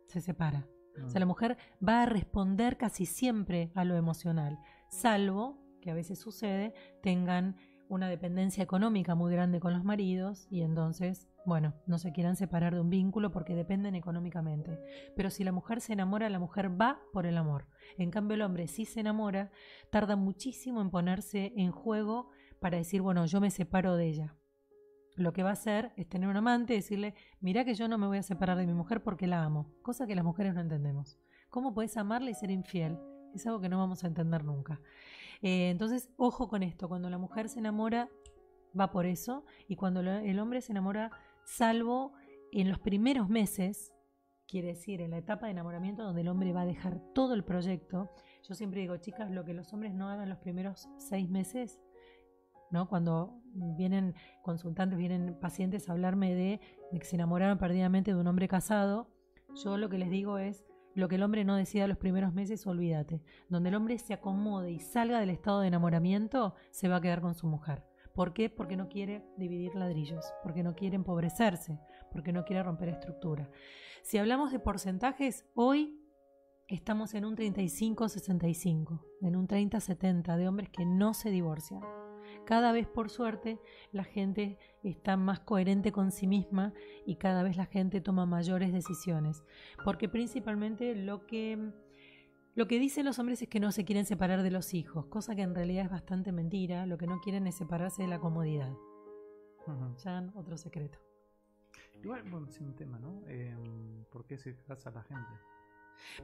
se 0.06 0.22
separa. 0.22 0.66
O 1.04 1.10
sea, 1.10 1.20
la 1.20 1.26
mujer 1.26 1.58
va 1.86 2.04
a 2.04 2.06
responder 2.06 2.78
casi 2.78 3.06
siempre 3.06 3.72
a 3.76 3.84
lo 3.84 3.96
emocional, 3.96 4.60
salvo 4.90 5.58
que 5.82 5.92
a 5.92 5.94
veces 5.94 6.20
sucede, 6.20 6.74
tengan 7.02 7.56
una 7.90 8.10
dependencia 8.10 8.64
económica 8.64 9.16
muy 9.16 9.32
grande 9.32 9.60
con 9.60 9.74
los 9.74 9.84
maridos 9.84 10.48
y 10.50 10.62
entonces, 10.62 11.30
bueno, 11.46 11.74
no 11.86 11.98
se 11.98 12.12
quieran 12.12 12.36
separar 12.36 12.74
de 12.74 12.82
un 12.82 12.90
vínculo 12.90 13.32
porque 13.32 13.56
dependen 13.56 13.96
económicamente. 13.96 14.80
Pero 15.16 15.30
si 15.30 15.44
la 15.44 15.52
mujer 15.52 15.80
se 15.80 15.94
enamora, 15.94 16.30
la 16.30 16.40
mujer 16.40 16.80
va 16.80 17.00
por 17.14 17.26
el 17.26 17.38
amor. 17.38 17.68
En 17.98 18.12
cambio, 18.12 18.36
el 18.36 18.42
hombre 18.42 18.68
si 18.68 18.86
se 18.86 19.00
enamora, 19.00 19.52
tarda 19.92 20.16
muchísimo 20.16 20.82
en 20.82 20.90
ponerse 20.90 21.54
en 21.56 21.72
juego 21.72 22.30
para 22.60 22.78
decir, 22.78 23.02
bueno, 23.02 23.26
yo 23.26 23.40
me 23.40 23.52
separo 23.52 23.96
de 23.96 24.08
ella 24.08 24.36
lo 25.18 25.34
que 25.34 25.44
va 25.44 25.50
a 25.50 25.54
hacer 25.54 25.92
es 25.98 26.08
tener 26.08 26.30
un 26.30 26.38
amante 26.38 26.74
y 26.74 26.78
decirle, 26.78 27.16
mira 27.42 27.66
que 27.66 27.74
yo 27.74 27.88
no 27.88 27.98
me 27.98 28.08
voy 28.08 28.20
a 28.20 28.24
separar 28.24 28.58
de 28.58 28.68
mi 28.68 28.74
mujer 28.74 29.02
porque 29.02 29.28
la 29.28 29.44
amo, 29.44 29.74
cosa 29.82 30.06
que 30.06 30.16
las 30.16 30.24
mujeres 30.24 30.54
no 30.54 30.62
entendemos. 30.62 31.18
¿Cómo 31.50 31.74
puedes 31.74 31.98
amarla 31.98 32.30
y 32.30 32.36
ser 32.36 32.52
infiel? 32.52 32.98
Es 33.34 33.46
algo 33.48 33.60
que 33.60 33.68
no 33.68 33.80
vamos 33.80 34.04
a 34.04 34.08
entender 34.08 34.44
nunca. 34.44 34.80
Eh, 35.42 35.70
entonces, 35.70 36.10
ojo 36.18 36.48
con 36.48 36.62
esto, 36.64 36.88
cuando 36.88 37.10
la 37.10 37.18
mujer 37.18 37.50
se 37.50 37.60
enamora, 37.60 38.10
va 38.80 38.92
por 38.92 39.06
eso, 39.06 39.44
y 39.68 39.76
cuando 39.76 40.02
el 40.02 40.40
hombre 40.40 40.62
se 40.62 40.72
enamora, 40.72 41.12
salvo 41.46 42.14
en 42.52 42.70
los 42.70 42.80
primeros 42.80 43.28
meses, 43.28 43.92
quiere 44.48 44.70
decir 44.70 45.02
en 45.02 45.12
la 45.12 45.18
etapa 45.18 45.48
de 45.48 45.54
enamoramiento 45.54 46.04
donde 46.04 46.22
el 46.22 46.28
hombre 46.28 46.54
va 46.54 46.62
a 46.62 46.66
dejar 46.66 47.00
todo 47.14 47.34
el 47.34 47.44
proyecto, 47.44 48.12
Yo 48.48 48.54
siempre 48.54 48.82
digo, 48.82 48.96
chicas, 48.98 49.30
lo 49.30 49.44
que 49.44 49.54
los 49.54 49.74
hombres 49.74 49.94
no 49.94 50.10
hagan 50.10 50.30
los 50.30 50.38
primeros 50.38 50.88
seis 50.98 51.28
meses, 51.30 51.82
Cuando 52.90 53.42
vienen 53.54 54.14
consultantes, 54.44 54.98
vienen 54.98 55.38
pacientes 55.40 55.90
a 55.90 55.94
hablarme 55.94 56.36
de, 56.36 56.60
de 56.92 57.00
que 57.00 57.06
se 57.06 57.16
enamoraron 57.16 57.58
perdidamente 57.58 58.14
de 58.14 58.20
un 58.20 58.28
hombre 58.28 58.48
casado, 58.48 59.10
yo 59.64 59.78
lo 59.78 59.90
que 59.90 59.98
les 59.98 60.10
digo 60.10 60.38
es, 60.38 60.66
lo 60.94 61.08
que 61.08 61.16
el 61.16 61.24
hombre 61.24 61.46
no 61.46 61.56
decida 61.56 61.88
los 61.88 61.98
primeros 61.98 62.34
meses, 62.34 62.66
olvídate. 62.66 63.22
Donde 63.50 63.70
el 63.70 63.76
hombre 63.76 63.98
se 64.00 64.14
acomode 64.14 64.72
y 64.72 64.80
salga 64.80 65.20
del 65.20 65.30
estado 65.30 65.62
de 65.62 65.68
enamoramiento, 65.68 66.56
se 66.72 66.88
va 66.88 66.98
a 66.98 67.02
quedar 67.02 67.22
con 67.22 67.36
su 67.36 67.48
mujer. 67.48 67.84
¿Por 68.14 68.34
qué? 68.34 68.50
Porque 68.50 68.76
no 68.76 68.90
quiere 68.90 69.24
dividir 69.38 69.76
ladrillos, 69.76 70.26
porque 70.42 70.64
no 70.64 70.76
quiere 70.76 70.96
empobrecerse, 70.96 71.80
porque 72.12 72.34
no 72.34 72.46
quiere 72.46 72.64
romper 72.64 72.90
estructura. 72.90 73.50
Si 74.02 74.18
hablamos 74.18 74.52
de 74.52 74.58
porcentajes, 74.58 75.46
hoy 75.54 76.02
estamos 76.68 77.14
en 77.14 77.26
un 77.26 77.36
35-65, 77.36 79.00
en 79.22 79.36
un 79.36 79.48
30-70 79.48 80.36
de 80.36 80.48
hombres 80.48 80.70
que 80.70 80.84
no 80.86 81.14
se 81.14 81.30
divorcian. 81.30 81.82
Cada 82.48 82.72
vez, 82.72 82.88
por 82.88 83.10
suerte, 83.10 83.60
la 83.92 84.06
gente 84.06 84.58
está 84.82 85.18
más 85.18 85.42
coherente 85.42 85.92
con 85.92 86.14
sí 86.14 86.28
misma 86.28 86.74
y 87.06 87.18
cada 87.18 87.44
vez 87.44 87.58
la 87.58 87.66
gente 87.66 88.00
toma 88.00 88.26
mayores 88.26 88.72
decisiones. 88.72 89.44
Porque 89.84 90.08
principalmente 90.08 90.96
lo 90.96 91.28
que, 91.28 91.74
lo 92.56 92.68
que 92.70 92.80
dicen 92.80 93.04
los 93.04 93.20
hombres 93.20 93.42
es 93.42 93.50
que 93.50 93.60
no 93.60 93.74
se 93.74 93.84
quieren 93.84 94.06
separar 94.06 94.44
de 94.44 94.52
los 94.52 94.74
hijos, 94.74 95.08
cosa 95.08 95.36
que 95.36 95.42
en 95.42 95.56
realidad 95.56 95.84
es 95.84 95.92
bastante 95.92 96.32
mentira. 96.32 96.86
Lo 96.86 96.98
que 96.98 97.06
no 97.06 97.20
quieren 97.20 97.48
es 97.48 97.56
separarse 97.56 98.04
de 98.04 98.08
la 98.08 98.20
comodidad. 98.20 98.72
Ya 100.06 100.32
otro 100.34 100.58
secreto. 100.58 101.00
Igual, 102.02 102.24
bueno, 102.32 102.48
es 102.48 102.62
un 102.62 102.74
tema, 102.78 102.98
¿no? 102.98 103.28
Em, 103.28 104.06
¿Por 104.06 104.26
qué 104.26 104.38
se 104.38 104.56
casa 104.56 104.90
la 104.92 105.04
gente? 105.04 105.34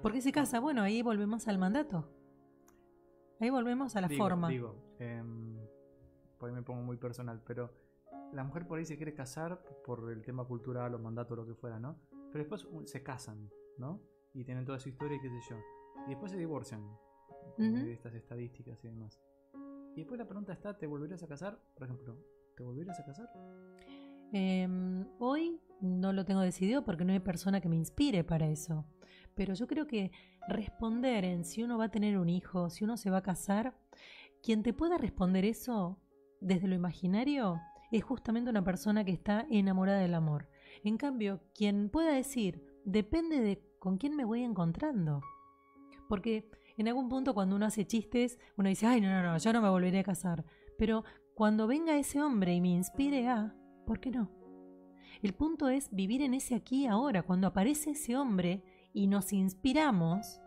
¿Por 0.02 0.14
qué 0.14 0.22
se 0.22 0.32
casa? 0.32 0.62
Bueno, 0.62 0.84
ahí 0.84 1.02
volvemos 1.02 1.50
al 1.50 1.58
mandato. 1.58 2.10
Ahí 3.42 3.50
volvemos 3.50 3.98
a 3.98 4.00
la 4.00 4.08
forma. 4.08 4.48
Digo, 4.48 4.96
eh, 5.00 5.22
por 6.44 6.50
ahí 6.50 6.56
me 6.58 6.62
pongo 6.62 6.82
muy 6.82 6.98
personal, 6.98 7.42
pero 7.48 7.72
la 8.34 8.44
mujer 8.44 8.68
por 8.68 8.78
ahí 8.78 8.84
se 8.84 8.98
quiere 8.98 9.14
casar 9.14 9.64
por 9.86 10.12
el 10.12 10.22
tema 10.26 10.44
cultural 10.44 10.94
o 10.94 11.00
mandato 11.00 11.36
o 11.36 11.38
lo 11.38 11.46
que 11.46 11.54
fuera, 11.54 11.80
¿no? 11.80 11.96
Pero 12.34 12.44
después 12.44 12.68
se 12.84 13.02
casan, 13.02 13.50
¿no? 13.78 14.02
Y 14.34 14.44
tienen 14.44 14.66
toda 14.66 14.78
su 14.78 14.90
historia 14.90 15.16
y 15.16 15.22
qué 15.22 15.30
sé 15.30 15.40
yo. 15.50 15.56
Y 16.06 16.10
después 16.10 16.34
se 16.34 16.38
divorcian. 16.38 16.82
De 17.58 17.94
estas 17.94 18.14
estadísticas 18.14 18.84
y 18.84 18.90
demás. 18.90 19.22
Y 19.96 20.00
después 20.02 20.20
la 20.20 20.28
pregunta 20.28 20.52
está, 20.52 20.78
¿te 20.78 20.86
volverías 20.86 21.24
a 21.24 21.30
casar? 21.30 21.58
Por 21.76 21.86
ejemplo, 21.86 22.18
¿te 22.58 22.64
volverías 22.64 23.00
a 23.00 23.06
casar? 23.06 23.30
Em, 24.34 25.08
hoy 25.20 25.62
no 25.80 26.12
lo 26.12 26.26
tengo 26.26 26.42
decidido 26.42 26.84
porque 26.84 27.06
no 27.06 27.14
hay 27.14 27.22
persona 27.22 27.62
que 27.62 27.70
me 27.70 27.78
inspire 27.78 28.26
para 28.26 28.50
eso. 28.50 28.84
Pero 29.34 29.54
yo 29.54 29.66
creo 29.66 29.88
que 29.88 30.12
responder 30.50 31.24
en 31.24 31.46
si 31.46 31.64
uno 31.64 31.78
va 31.78 31.86
a 31.86 31.92
tener 31.92 32.18
un 32.18 32.28
hijo, 32.28 32.70
si 32.70 32.84
uno 32.84 32.98
se 32.98 33.10
va 33.10 33.20
a 33.20 33.24
casar, 33.24 33.78
quien 34.42 34.62
te 34.62 34.74
pueda 34.74 34.98
responder 34.98 35.46
eso 35.46 36.02
desde 36.44 36.68
lo 36.68 36.76
imaginario 36.76 37.60
es 37.92 38.04
justamente 38.04 38.50
una 38.50 38.64
persona 38.64 39.04
que 39.04 39.12
está 39.12 39.46
enamorada 39.50 40.00
del 40.00 40.14
amor. 40.14 40.50
En 40.84 40.98
cambio, 40.98 41.42
quien 41.54 41.90
pueda 41.90 42.14
decir, 42.14 42.64
depende 42.86 43.40
de 43.40 43.64
con 43.80 43.98
quién 43.98 44.16
me 44.16 44.26
voy 44.26 44.44
encontrando. 44.44 45.22
Porque 46.10 46.50
en 46.78 46.88
algún 46.88 47.10
punto 47.10 47.34
cuando 47.34 47.56
uno 47.56 47.66
hace 47.66 47.86
chistes, 47.86 48.40
uno 48.58 48.70
dice, 48.70 48.88
ay, 48.88 49.02
no, 49.02 49.10
no, 49.10 49.22
no, 49.22 49.38
yo 49.38 49.54
no 49.54 49.62
me 49.62 49.70
volveré 49.70 50.00
a 50.00 50.04
casar. 50.04 50.46
Pero 50.78 51.04
cuando 51.36 51.68
venga 51.68 51.98
ese 51.98 52.22
hombre 52.22 52.54
y 52.54 52.62
me 52.62 52.70
inspire 52.70 53.28
a, 53.28 53.56
¿por 53.86 54.00
qué 54.00 54.12
no? 54.12 54.32
El 55.22 55.34
punto 55.34 55.70
es 55.70 55.90
vivir 55.92 56.22
en 56.22 56.34
ese 56.34 56.56
aquí 56.56 56.84
y 56.84 56.88
ahora. 56.88 57.24
Cuando 57.24 57.48
aparece 57.48 57.92
ese 57.92 58.18
hombre 58.18 58.64
y 58.92 59.08
nos 59.08 59.32
inspiramos, 59.32 60.42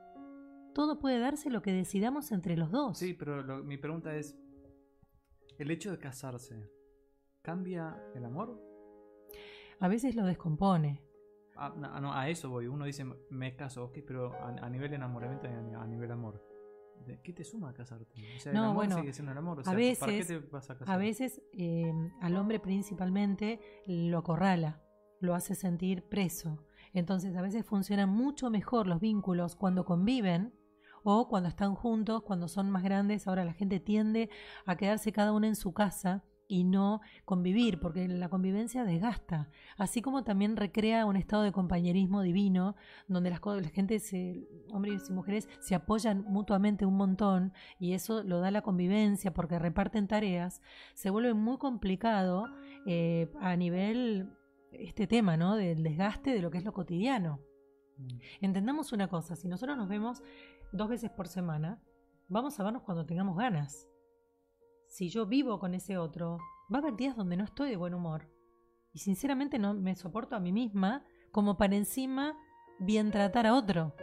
todo 0.75 0.99
puede 0.99 1.19
darse 1.19 1.49
lo 1.49 1.63
que 1.63 1.73
decidamos 1.73 2.33
entre 2.33 2.57
los 2.57 2.71
dos. 2.71 2.99
Sí, 2.99 3.15
pero 3.15 3.65
mi 3.65 3.79
pregunta 3.79 4.15
es, 4.17 4.37
¿El 5.59 5.71
hecho 5.71 5.91
de 5.91 5.99
casarse 5.99 6.71
cambia 7.43 8.03
el 8.15 8.25
amor? 8.25 8.61
A 9.81 9.89
veces 9.89 10.15
lo 10.15 10.25
descompone. 10.25 11.03
Ah, 11.57 11.73
no, 12.01 12.13
a 12.13 12.29
eso 12.29 12.51
voy. 12.51 12.67
Uno 12.67 12.85
dice, 12.85 13.05
me 13.31 13.57
caso, 13.57 13.85
ok, 13.85 13.99
pero 14.07 14.33
a, 14.35 14.69
nivel 14.69 14.93
enamoramiento 14.93 15.47
y 15.47 15.75
a, 15.75 15.87
nivel 15.87 16.11
amor. 16.11 16.43
¿Qué 17.23 17.33
te 17.33 17.45
suma 17.45 17.71
a 17.71 17.73
casarte? 17.73 18.15
O 18.37 18.41
sea, 18.41 18.53
el 18.53 18.59
amor 18.59 18.93
sigue 18.93 19.13
siendo 19.13 19.33
el 19.33 19.39
amor. 19.39 19.61
O 19.61 19.63
sea, 19.63 19.73
a 19.73 19.77
veces, 19.77 19.99
¿para 19.99 20.13
qué 20.13 20.25
te 20.25 20.39
vas 20.39 20.71
a 20.71 20.79
casar? 20.79 20.95
A 20.95 20.99
veces 20.99 21.41
em, 21.53 22.11
al 22.21 22.37
hombre 22.37 22.59
principalmente 22.59 23.61
lo 23.87 24.19
acorrala, 24.19 24.83
lo 25.21 25.35
hace 25.35 25.55
sentir 25.55 26.03
preso. 26.09 26.65
Entonces 26.93 27.37
a 27.37 27.43
veces 27.43 27.65
funcionan 27.65 28.09
mucho 28.09 28.51
mejor 28.51 28.87
los 28.87 29.01
vínculos 29.01 29.57
cuando 29.57 29.85
conviven 29.85 30.53
o 31.09 31.29
cuando 31.29 31.49
están 31.49 31.77
juntos, 31.77 32.23
cuando 32.23 32.49
son 32.49 32.69
más 32.69 32.83
grandes, 32.83 33.29
ahora 33.29 33.45
la 33.45 33.53
gente 33.53 33.79
tiende 33.79 34.29
a 34.65 34.77
quedarse 34.77 35.13
cada 35.13 35.33
uno 35.33 35.47
en 35.47 35.55
su 35.55 35.73
casa 35.73 36.25
y 36.49 36.65
no 36.65 37.01
convivir, 37.25 37.79
porque 37.79 38.09
la 38.09 38.29
convivencia 38.29 38.85
desgasta, 38.85 39.49
así 39.79 40.03
como 40.03 40.25
también 40.25 40.57
recrea 40.57 41.07
un 41.07 41.15
estado 41.15 41.45
de 41.45 41.53
compañerismo 41.53 42.23
divino, 42.23 42.75
donde 43.07 43.31
las, 43.31 43.41
la 43.45 43.69
gente, 43.69 44.01
se, 44.01 44.49
hombres 44.73 45.09
y 45.09 45.13
mujeres, 45.13 45.49
se 45.61 45.77
apoyan 45.77 46.25
mutuamente 46.27 46.87
un 46.87 46.97
montón 46.97 47.53
y 47.79 47.93
eso 47.93 48.25
lo 48.25 48.41
da 48.41 48.51
la 48.51 48.63
convivencia 48.63 49.33
porque 49.33 49.61
reparten 49.61 50.09
tareas, 50.09 50.61
se 50.95 51.11
vuelve 51.11 51.35
muy 51.35 51.59
complicado 51.59 52.47
eh, 52.85 53.31
a 53.41 53.55
nivel 53.55 54.33
este 54.73 55.07
tema, 55.07 55.37
¿no? 55.37 55.55
Del 55.55 55.85
desgaste 55.85 56.31
de 56.31 56.43
lo 56.43 56.51
que 56.51 56.59
es 56.59 56.65
lo 56.65 56.73
cotidiano. 56.73 57.39
Mm. 57.97 58.19
Entendamos 58.41 58.93
una 58.93 59.09
cosa, 59.09 59.37
si 59.37 59.49
nosotros 59.49 59.77
nos 59.77 59.89
vemos 59.89 60.23
dos 60.73 60.89
veces 60.89 61.11
por 61.11 61.29
semana, 61.29 61.81
vamos 62.29 62.59
a 62.59 62.65
vernos 62.65 62.83
cuando 62.83 63.07
tengamos 63.07 63.37
ganas. 63.37 63.89
Si 64.89 65.09
yo 65.09 65.27
vivo 65.27 65.59
con 65.59 65.75
ese 65.75 65.99
otro, 65.99 66.39
va 66.73 66.79
a 66.79 66.81
haber 66.81 66.97
días 66.97 67.17
donde 67.17 67.37
no 67.37 67.45
estoy 67.45 67.71
de 67.71 67.77
buen 67.77 67.95
humor. 67.95 68.29
Y 68.93 69.01
sinceramente 69.01 69.59
no 69.59 69.75
me 69.75 69.95
soporto 69.95 70.37
a 70.37 70.41
mí 70.41 70.53
misma 70.53 71.05
como 71.31 71.57
para 71.57 71.77
encima 71.77 72.37
bien 72.79 73.11
tratar 73.11 73.47
a 73.47 73.55
otro. 73.55 73.95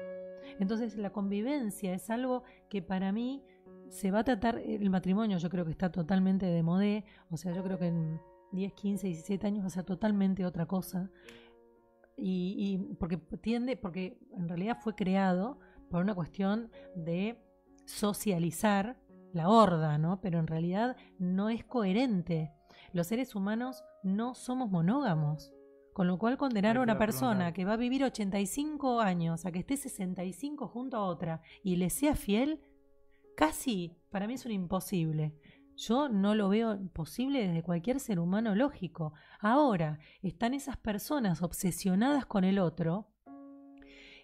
Entonces 0.60 0.98
la 0.98 1.12
convivencia 1.12 1.94
es 1.94 2.10
algo 2.10 2.44
que 2.70 2.82
para 2.82 3.12
mí 3.12 3.44
se 3.90 4.12
va 4.12 4.20
a 4.20 4.24
tratar, 4.24 4.58
el 4.58 4.90
matrimonio 4.90 5.38
yo 5.38 5.50
creo 5.50 5.66
que 5.66 5.72
está 5.72 5.92
totalmente 5.92 6.46
de 6.46 6.64
modé, 6.64 7.06
o 7.30 7.38
sea, 7.38 7.54
yo 7.54 7.64
creo 7.64 7.78
que 7.78 7.88
en 7.88 8.20
10, 8.52 8.74
15, 8.74 9.08
17 9.08 9.48
años 9.48 9.64
va 9.64 9.68
a 9.68 9.72
ser 9.72 9.84
totalmente 9.84 10.46
otra 10.46 10.66
cosa. 10.66 11.12
Y, 12.16 12.56
y 12.58 12.94
porque 12.96 13.18
tiende, 13.18 13.76
porque 13.76 14.20
en 14.38 14.48
realidad 14.48 14.78
fue 14.80 14.96
creado 14.96 15.60
por 15.94 16.02
una 16.02 16.16
cuestión 16.16 16.72
de 16.96 17.40
socializar 17.86 18.98
la 19.32 19.48
horda, 19.48 20.00
¿no? 20.00 20.22
Pero 20.22 20.40
en 20.40 20.48
realidad 20.48 20.98
no 21.20 21.52
es 21.52 21.64
coherente. 21.64 22.52
Los 22.94 23.06
seres 23.06 23.36
humanos 23.36 23.84
no 24.02 24.34
somos 24.34 24.72
monógamos. 24.72 25.54
Con 25.94 26.08
lo 26.08 26.18
cual 26.18 26.40
condenar 26.40 26.78
a 26.78 26.82
una 26.82 26.98
persona 26.98 27.54
que 27.54 27.64
va 27.64 27.74
a 27.74 27.78
vivir 27.78 28.04
85 28.04 29.02
años 29.02 29.46
a 29.46 29.52
que 29.52 29.60
esté 29.60 29.78
65 29.78 30.68
junto 30.68 30.98
a 30.98 31.06
otra 31.06 31.42
y 31.64 31.76
le 31.76 31.92
sea 31.92 32.16
fiel, 32.16 32.60
casi 33.38 33.96
para 34.10 34.26
mí 34.26 34.34
es 34.34 34.48
un 34.48 34.52
imposible. 34.52 35.36
Yo 35.76 36.10
no 36.10 36.34
lo 36.34 36.50
veo 36.50 36.80
posible 36.92 37.46
desde 37.46 37.62
cualquier 37.62 38.00
ser 38.00 38.20
humano 38.20 38.56
lógico. 38.56 39.14
Ahora, 39.40 40.00
están 40.24 40.56
esas 40.56 40.76
personas 40.76 41.44
obsesionadas 41.44 42.26
con 42.26 42.46
el 42.46 42.58
otro 42.58 43.13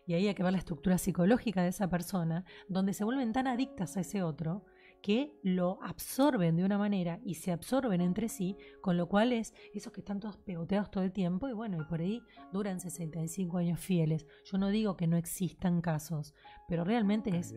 y 0.10 0.16
ahí 0.16 0.28
hay 0.28 0.34
que 0.34 0.42
ver 0.42 0.54
la 0.54 0.58
estructura 0.58 0.98
psicológica 0.98 1.62
de 1.62 1.68
esa 1.68 1.88
persona, 1.88 2.44
donde 2.68 2.94
se 2.94 3.04
vuelven 3.04 3.32
tan 3.32 3.46
adictas 3.46 3.96
a 3.96 4.00
ese 4.00 4.24
otro 4.24 4.66
que 5.04 5.40
lo 5.44 5.78
absorben 5.84 6.58
de 6.58 6.66
una 6.66 6.80
manera 6.80 7.20
y 7.24 7.36
se 7.36 7.52
absorben 7.52 8.02
entre 8.02 8.28
sí, 8.28 8.58
con 8.82 8.98
lo 8.98 9.08
cual 9.08 9.32
es 9.32 9.54
esos 9.72 9.94
que 9.94 10.02
están 10.02 10.20
todos 10.20 10.38
pegoteados 10.38 10.90
todo 10.90 11.04
el 11.04 11.12
tiempo 11.12 11.48
y 11.48 11.54
bueno, 11.54 11.80
y 11.80 11.86
por 11.86 12.02
ahí 12.02 12.24
duran 12.52 12.80
65 12.80 13.60
años 13.60 13.80
fieles. 13.80 14.26
Yo 14.46 14.58
no 14.58 14.70
digo 14.70 14.98
que 14.98 15.06
no 15.06 15.16
existan 15.16 15.80
casos, 15.80 16.34
pero 16.68 16.84
realmente 16.84 17.30
es 17.38 17.54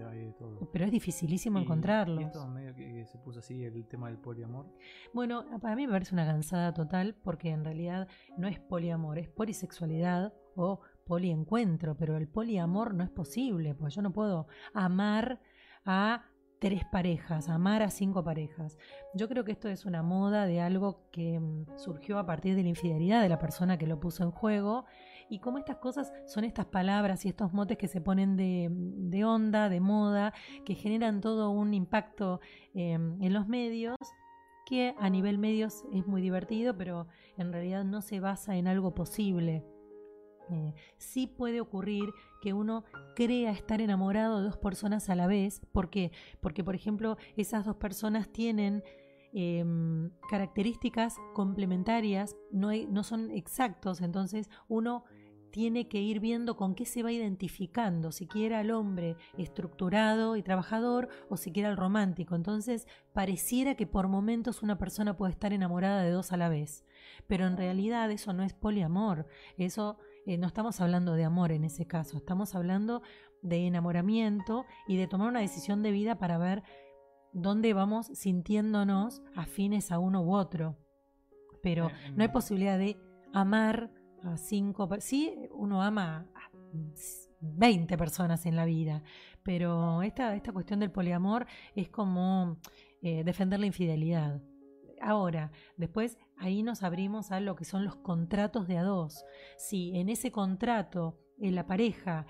pero 0.75 0.85
es 0.85 0.93
dificilísimo 0.93 1.59
encontrarlos. 1.59 2.21
¿Y 2.21 2.25
esto 2.25 2.47
medio 2.49 2.75
que, 2.75 3.07
se 3.07 3.19
puso 3.19 3.39
así 3.39 3.65
el 3.65 3.89
tema 3.89 4.09
del 4.09 4.19
poliamor? 4.19 4.67
Bueno, 5.15 5.47
para 5.63 5.75
mí 5.75 5.87
me 5.87 5.95
parece 5.95 6.15
una 6.15 6.27
cansada 6.27 6.75
total 6.75 7.17
porque 7.25 7.49
en 7.49 7.65
realidad 7.65 8.09
no 8.37 8.47
es 8.47 8.61
poliamor, 8.61 9.19
es 9.19 9.31
polisexualidad 9.31 10.35
o 10.55 10.81
poliencuentro, 11.05 11.97
pero 11.97 12.17
el 12.17 12.29
poliamor 12.29 12.95
no 12.95 13.05
es 13.05 13.11
posible, 13.11 13.75
porque 13.75 13.95
yo 13.95 14.03
no 14.03 14.13
puedo 14.13 14.47
amar 14.75 15.41
a 15.85 16.25
tres 16.63 16.85
parejas, 16.85 17.49
amar 17.49 17.83
a 17.83 17.91
cinco 17.91 18.23
parejas. 18.23 18.79
Yo 19.15 19.29
creo 19.29 19.45
que 19.45 19.51
esto 19.51 19.69
es 19.69 19.85
una 19.85 20.05
moda 20.05 20.47
de 20.47 20.61
algo 20.61 21.09
que 21.11 21.41
mm, 21.41 21.77
surgió 21.77 22.21
a 22.21 22.25
partir 22.25 22.55
de 22.55 22.63
la 22.63 22.69
infidelidad 22.69 23.21
de 23.21 23.29
la 23.29 23.41
persona 23.41 23.79
que 23.79 23.89
lo 23.89 23.99
puso 23.99 24.23
en 24.23 24.31
juego. 24.31 24.85
Y 25.29 25.41
como 25.41 25.59
estas 25.59 25.79
cosas 25.79 26.13
son 26.27 26.45
estas 26.45 26.67
palabras 26.67 27.25
y 27.25 27.31
estos 27.31 27.53
motes 27.53 27.79
que 27.79 27.89
se 27.89 28.01
ponen 28.01 28.37
de, 28.37 29.25
onda, 29.25 29.69
de 29.69 29.81
moda, 29.81 30.35
que 30.65 30.77
generan 30.77 31.21
todo 31.21 31.51
un 31.51 31.75
impacto 31.75 32.41
em, 32.75 33.21
en 33.21 33.33
los 33.33 33.49
medios, 33.49 33.97
que 34.65 34.95
a 35.01 35.11
nivel 35.11 35.39
medios 35.39 35.83
es 35.93 36.07
muy 36.07 36.23
divertido, 36.23 36.77
pero 36.77 37.09
en 37.39 37.53
realidad 37.53 37.85
no 37.85 38.03
se 38.03 38.21
basa 38.21 38.55
en 38.57 38.69
algo 38.69 38.95
posible. 38.95 39.65
Eh, 40.53 40.75
sí 40.99 41.27
puede 41.27 41.61
ocurrir 41.61 42.13
que 42.43 42.53
uno 42.53 42.85
crea 43.17 43.53
estar 43.53 43.81
enamorado 43.81 44.39
de 44.39 44.45
dos 44.45 44.59
personas 44.59 45.09
a 45.09 45.15
la 45.15 45.27
vez. 45.27 45.63
¿Por 45.73 45.89
qué? 45.89 46.13
Porque, 46.41 46.63
por 46.63 46.75
ejemplo, 46.75 47.17
esas 47.37 47.65
dos 47.65 47.77
personas 47.77 48.29
tienen 48.31 48.83
em, 49.33 50.11
características 50.29 51.17
complementarias, 51.33 52.37
no, 52.51 52.71
no 52.91 53.03
son 53.03 53.31
exactos, 53.31 54.03
entonces 54.03 54.51
uno 54.69 55.05
tiene 55.53 55.87
que 55.87 56.01
ir 56.01 56.19
viendo 56.19 56.57
con 56.57 56.75
qué 56.75 56.85
se 56.87 57.03
va 57.03 57.13
identificando, 57.13 58.11
si 58.11 58.27
quiere 58.27 58.57
al 58.57 58.71
hombre 58.71 59.17
estructurado 59.37 60.35
y 60.37 60.43
trabajador 60.43 61.09
o 61.29 61.37
si 61.37 61.53
quiere 61.53 61.69
al 61.69 61.77
romántico. 61.77 62.35
Entonces, 62.35 62.89
pareciera 63.13 63.77
que 63.77 63.87
por 63.87 64.09
momentos 64.09 64.63
una 64.63 64.79
persona 64.79 65.17
puede 65.17 65.33
estar 65.33 65.53
enamorada 65.53 66.03
de 66.03 66.11
dos 66.11 66.33
a 66.33 66.39
la 66.39 66.49
vez, 66.49 66.85
pero 67.27 67.47
en 67.47 67.57
realidad 67.57 68.11
eso 68.11 68.33
no 68.33 68.43
es 68.43 68.55
poliamor, 68.55 69.27
eso 69.59 69.99
eh, 70.27 70.39
no 70.39 70.47
estamos 70.47 70.81
hablando 70.81 71.15
de 71.15 71.25
amor 71.25 71.53
en 71.53 71.65
ese 71.65 71.87
caso, 71.87 72.17
estamos 72.17 72.55
hablando 72.55 73.03
de 73.43 73.67
enamoramiento 73.67 74.65
y 74.87 74.97
de 74.97 75.09
tomar 75.09 75.29
una 75.29 75.41
decisión 75.41 75.83
de 75.83 75.91
vida 75.91 76.19
para 76.19 76.39
ver 76.39 76.63
dónde 77.33 77.73
vamos 77.73 78.07
sintiéndonos 78.07 79.23
afines 79.35 79.91
a 79.91 79.99
uno 79.99 80.23
u 80.23 80.35
otro. 80.35 80.77
Pero 81.63 81.91
no 82.15 82.23
hay 82.23 82.29
posibilidad 82.29 82.79
de 82.79 82.97
amar 83.33 83.91
a 84.23 84.37
cinco, 84.37 84.89
sí, 85.01 85.35
uno 85.53 85.83
ama 85.83 86.27
a 86.35 86.51
20 87.41 87.97
personas 87.99 88.47
en 88.47 88.57
la 88.57 88.65
vida, 88.65 89.03
pero 89.43 90.03
esta, 90.03 90.35
esta 90.35 90.53
cuestión 90.53 90.81
del 90.81 90.91
poliamor 90.91 91.47
es 91.75 91.89
como 91.89 92.59
eh, 93.01 93.25
defender 93.25 93.61
la 93.61 93.67
infidelidad. 93.67 94.41
Ahora, 95.01 95.51
después 95.77 96.19
ahí 96.43 96.65
nos 96.65 96.83
abrimos 96.83 97.31
a 97.31 97.39
lo 97.39 97.55
que 97.55 97.65
son 97.65 97.85
los 97.85 97.95
contratos 97.97 98.67
de 98.67 98.77
a 98.77 98.83
dos. 98.83 99.25
Si 99.57 99.97
en 99.97 100.09
ese 100.09 100.33
contrato 100.33 101.19
en 101.39 101.55
la 101.55 101.67
pareja 101.67 102.27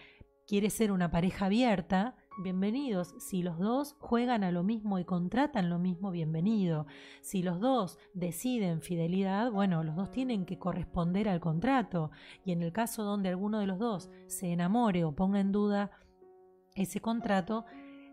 quiere 0.46 0.68
ser 0.68 0.92
una 0.92 1.10
pareja 1.10 1.46
abierta, 1.46 2.16
bienvenidos. 2.42 3.14
Si 3.18 3.42
los 3.42 3.58
dos 3.58 3.96
juegan 4.00 4.44
a 4.44 4.52
lo 4.52 4.64
mismo 4.64 4.98
y 4.98 5.06
contratan 5.06 5.70
lo 5.70 5.78
mismo, 5.78 6.10
bienvenido. 6.10 6.86
Si 7.22 7.42
los 7.42 7.58
dos 7.58 7.98
deciden 8.12 8.82
fidelidad, 8.82 9.50
bueno, 9.50 9.82
los 9.82 9.96
dos 9.96 10.10
tienen 10.10 10.44
que 10.44 10.58
corresponder 10.58 11.26
al 11.30 11.40
contrato. 11.40 12.10
Y 12.44 12.52
en 12.52 12.62
el 12.62 12.72
caso 12.72 13.04
donde 13.04 13.30
alguno 13.30 13.60
de 13.60 13.66
los 13.66 13.78
dos 13.78 14.10
se 14.26 14.52
enamore 14.52 15.04
o 15.04 15.14
ponga 15.14 15.40
en 15.40 15.52
duda 15.52 15.90
ese 16.74 17.00
contrato, 17.00 17.64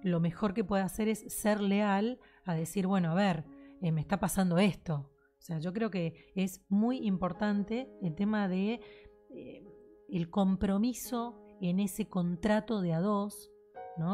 lo 0.02 0.22
mejor 0.22 0.54
que 0.54 0.64
puede 0.64 0.84
hacer 0.84 1.10
es 1.10 1.26
ser 1.28 1.60
leal 1.60 2.20
a 2.46 2.54
decir, 2.54 2.88
bueno, 2.88 3.12
a 3.12 3.16
ver, 3.16 3.44
eh, 3.82 3.92
me 3.92 4.00
está 4.00 4.18
pasando 4.22 4.60
esto. 4.60 5.10
O 5.40 5.42
sea, 5.42 5.60
yo 5.60 5.74
creo 5.74 5.90
que 5.90 6.32
es 6.36 6.62
muy 6.70 7.06
importante 7.06 7.90
el 8.02 8.16
tema 8.16 8.48
de 8.48 8.82
eh, 9.30 9.64
el 10.10 10.30
compromiso 10.30 11.42
en 11.62 11.80
ese 11.80 12.08
contrato 12.08 12.82
de 12.82 12.94
a 12.94 13.00
dos 13.00 13.52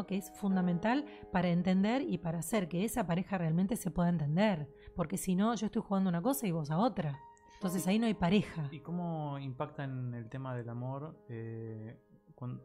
que 0.06 0.16
es 0.16 0.30
fundamental 0.32 1.04
para 1.32 1.48
entender 1.48 2.02
y 2.02 2.18
para 2.18 2.40
hacer 2.40 2.68
que 2.68 2.84
esa 2.84 3.06
pareja 3.06 3.38
realmente 3.38 3.76
se 3.76 3.90
pueda 3.90 4.08
entender. 4.08 4.68
Porque 4.96 5.16
si 5.16 5.36
no, 5.36 5.54
yo 5.54 5.66
estoy 5.66 5.82
jugando 5.82 6.10
una 6.10 6.22
cosa 6.22 6.46
y 6.46 6.50
vos 6.50 6.70
a 6.70 6.78
otra. 6.78 7.20
Entonces 7.54 7.86
ahí 7.86 7.98
no 7.98 8.06
hay 8.06 8.14
pareja. 8.14 8.68
¿Y 8.72 8.80
cómo 8.80 9.38
impacta 9.38 9.84
en 9.84 10.12
el 10.14 10.28
tema 10.28 10.54
del 10.56 10.68
amor 10.68 11.24
eh, 11.28 11.98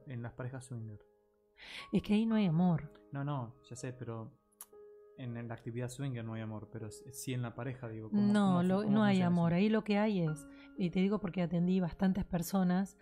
en 0.08 0.22
las 0.22 0.34
parejas 0.34 0.66
swinger? 0.66 1.00
Es 1.92 2.02
que 2.02 2.16
ahí 2.16 2.26
no 2.26 2.36
hay 2.36 2.48
amor. 2.48 2.92
No, 3.12 3.24
no, 3.24 3.54
ya 3.70 3.76
sé, 3.76 3.94
pero 3.94 4.32
en, 5.24 5.48
la 5.48 5.54
actividad 5.54 5.90
swinger 5.90 6.24
no 6.24 6.34
hay 6.34 6.42
amor, 6.42 6.70
pero 6.72 6.90
sí 6.90 7.34
en 7.34 7.42
la 7.42 7.56
pareja, 7.56 7.88
digo. 7.88 8.10
no, 8.12 8.64
no 8.64 9.04
hay 9.04 9.22
amor. 9.22 9.54
Ahí 9.54 9.70
lo 9.70 9.84
que 9.84 9.98
hay 9.98 10.22
es, 10.22 10.48
y 10.78 10.90
te 10.90 11.00
digo 11.00 11.20
porque 11.20 11.42
atendí 11.42 11.80
bastantes 11.80 12.26
personas 12.26 12.98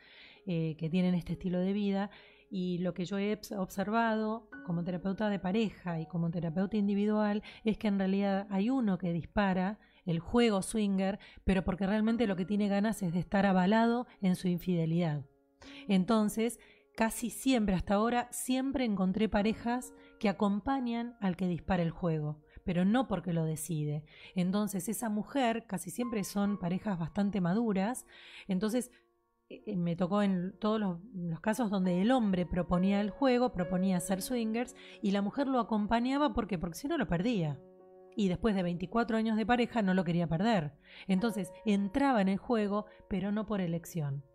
eh, 0.45 0.75
que 0.77 0.89
tienen 0.89 1.15
este 1.15 1.33
estilo 1.33 1.59
de 1.59 1.73
vida 1.73 2.09
y 2.49 2.79
lo 2.79 2.93
que 2.93 3.05
yo 3.05 3.19
he 3.19 3.39
observado 3.57 4.49
como 4.65 4.83
terapeuta 4.83 5.29
de 5.29 5.37
pareja 5.37 5.99
y 5.99 6.07
como 6.07 6.31
terapeuta 6.31 6.77
individual 6.77 7.43
es 7.63 7.77
que 7.77 7.87
en 7.87 7.99
realidad 7.99 8.47
hay 8.49 8.69
uno 8.69 8.97
que 8.97 9.13
dispara 9.13 9.79
el 10.05 10.19
juego 10.19 10.63
swinger, 10.63 11.19
pero 11.43 11.63
porque 11.63 11.85
realmente 11.85 12.25
lo 12.25 12.35
que 12.35 12.45
tiene 12.45 12.67
ganas 12.67 13.03
es 13.03 13.13
de 13.13 13.19
estar 13.19 13.45
avalado 13.45 14.07
en 14.21 14.35
su 14.35 14.47
infidelidad. 14.47 15.25
Entonces, 15.87 16.59
casi 16.99 17.29
siempre, 17.29 17.75
hasta 17.75 17.93
ahora, 17.93 18.27
siempre 18.29 18.83
encontré 18.83 19.29
parejas 19.29 19.93
que 20.19 20.27
acompañan 20.27 21.15
al 21.21 21.37
que 21.37 21.47
dispara 21.47 21.81
el 21.81 21.91
juego 21.91 22.43
pero 22.65 22.83
no 22.85 23.07
porque 23.07 23.33
lo 23.33 23.45
decide. 23.45 24.03
Entonces 24.35 24.89
esa 24.89 25.09
mujer, 25.09 25.65
casi 25.65 25.89
siempre 25.89 26.23
son 26.23 26.59
parejas 26.59 26.99
bastante 26.99 27.41
maduras, 27.41 28.05
entonces 28.47 28.91
eh, 29.49 29.75
me 29.75 29.95
tocó 29.95 30.21
en 30.21 30.55
todos 30.59 30.79
los, 30.79 31.39
casos 31.39 31.71
donde 31.71 32.01
el 32.01 32.11
hombre 32.11 32.45
proponía 32.45 33.01
el 33.01 33.09
juego, 33.09 33.53
proponía 33.53 33.99
ser 34.01 34.21
swingers 34.21 34.75
y 35.01 35.11
la 35.11 35.23
mujer 35.23 35.47
lo 35.47 35.59
acompañaba 35.59 36.33
porque 36.33 36.59
porque 36.59 36.77
si 36.77 36.89
no 36.89 36.97
lo 36.97 37.07
perdía. 37.07 37.59
Y 38.15 38.27
después 38.27 38.53
de 38.53 38.61
24 38.61 39.17
años 39.17 39.37
de 39.37 39.47
pareja 39.47 39.81
no 39.81 39.93
lo 39.93 40.03
quería 40.03 40.27
perder. 40.27 40.73
Entonces 41.07 41.51
entraba 41.65 42.21
en 42.21 42.27
el 42.27 42.37
juego, 42.37 42.85
pero 43.07 43.31
no 43.31 43.47
por 43.47 43.61
elección. 43.61 44.25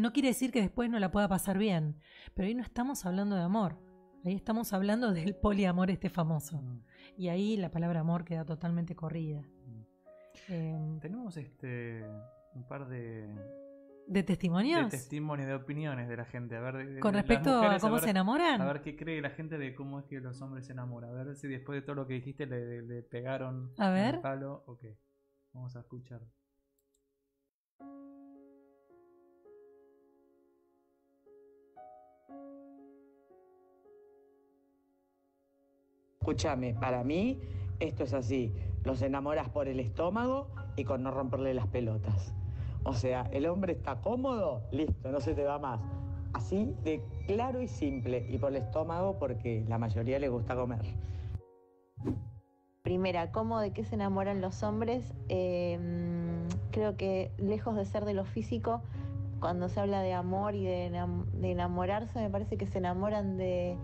No 0.00 0.14
quiere 0.14 0.28
decir 0.28 0.50
que 0.50 0.62
después 0.62 0.88
no 0.88 0.98
la 0.98 1.10
pueda 1.10 1.28
pasar 1.28 1.58
bien, 1.58 1.96
pero 2.32 2.48
ahí 2.48 2.54
no 2.54 2.62
estamos 2.62 3.04
hablando 3.04 3.36
de 3.36 3.42
amor. 3.42 3.76
Ahí 4.24 4.34
estamos 4.34 4.72
hablando 4.72 5.12
del 5.12 5.36
poliamor 5.36 5.90
este 5.90 6.08
famoso. 6.08 6.62
Mm. 6.62 6.82
Y 7.18 7.28
ahí 7.28 7.56
la 7.58 7.70
palabra 7.70 8.00
amor 8.00 8.24
queda 8.24 8.46
totalmente 8.46 8.96
corrida. 8.96 9.42
Mm. 9.42 10.52
Em, 10.52 11.00
Tenemos 11.00 11.36
este 11.36 12.02
un 12.54 12.66
par 12.66 12.88
de 12.88 13.28
¿De 14.06 14.22
testimonios? 14.22 14.90
De 14.90 14.96
testimonio, 14.96 15.46
de 15.46 15.54
opiniones 15.54 16.08
de 16.08 16.16
la 16.16 16.24
gente. 16.24 16.56
A 16.56 16.60
ver, 16.60 16.98
Con 16.98 17.12
respecto 17.12 17.60
a 17.60 17.78
cómo 17.78 17.98
se 17.98 18.08
enamoran. 18.08 18.60
A 18.60 18.72
ver 18.72 18.80
qué 18.80 18.96
cree 18.96 19.20
la 19.20 19.30
gente 19.30 19.58
de 19.58 19.74
cómo 19.74 20.00
es 20.00 20.06
que 20.06 20.18
los 20.18 20.40
hombres 20.40 20.64
se 20.64 20.72
enamoran. 20.72 21.10
A 21.10 21.24
ver 21.24 21.36
si 21.36 21.46
después 21.46 21.78
de 21.78 21.82
todo 21.82 21.94
lo 21.94 22.06
que 22.06 22.14
dijiste 22.14 22.46
le, 22.46 23.02
pegaron 23.02 23.72
a 23.76 23.90
ver. 23.90 24.14
el 24.16 24.20
palo 24.22 24.64
o 24.66 24.78
qué. 24.78 24.98
Vamos 25.52 25.76
a 25.76 25.80
escuchar. 25.80 26.22
Escúchame, 36.30 36.74
para 36.74 37.02
mí 37.02 37.40
esto 37.80 38.04
es 38.04 38.14
así. 38.14 38.54
Los 38.84 39.02
enamoras 39.02 39.48
por 39.48 39.66
el 39.66 39.80
estómago 39.80 40.46
y 40.76 40.84
con 40.84 41.02
no 41.02 41.10
romperle 41.10 41.54
las 41.54 41.66
pelotas. 41.66 42.32
O 42.84 42.94
sea, 42.94 43.28
el 43.32 43.46
hombre 43.46 43.72
está 43.72 44.00
cómodo, 44.00 44.62
listo, 44.70 45.10
no 45.10 45.18
se 45.18 45.34
te 45.34 45.42
va 45.42 45.58
más. 45.58 45.80
Así 46.32 46.72
de 46.84 47.02
claro 47.26 47.60
y 47.60 47.66
simple. 47.66 48.28
Y 48.30 48.38
por 48.38 48.50
el 48.50 48.58
estómago 48.58 49.18
porque 49.18 49.64
la 49.66 49.78
mayoría 49.78 50.20
le 50.20 50.28
gusta 50.28 50.54
comer. 50.54 50.82
Primera, 52.82 53.32
¿cómo 53.32 53.58
de 53.58 53.72
qué 53.72 53.82
se 53.82 53.96
enamoran 53.96 54.40
los 54.40 54.62
hombres? 54.62 55.12
Em, 55.26 56.46
creo 56.70 56.96
que 56.96 57.32
lejos 57.38 57.74
de 57.74 57.84
ser 57.86 58.04
de 58.04 58.14
lo 58.14 58.24
físico, 58.24 58.82
cuando 59.40 59.68
se 59.68 59.80
habla 59.80 60.00
de 60.00 60.12
amor 60.12 60.54
y 60.54 60.64
de 60.64 60.92
enamorarse, 61.42 62.20
me 62.20 62.30
parece 62.30 62.56
que 62.56 62.68
se 62.68 62.78
enamoran 62.78 63.36
de 63.36 63.76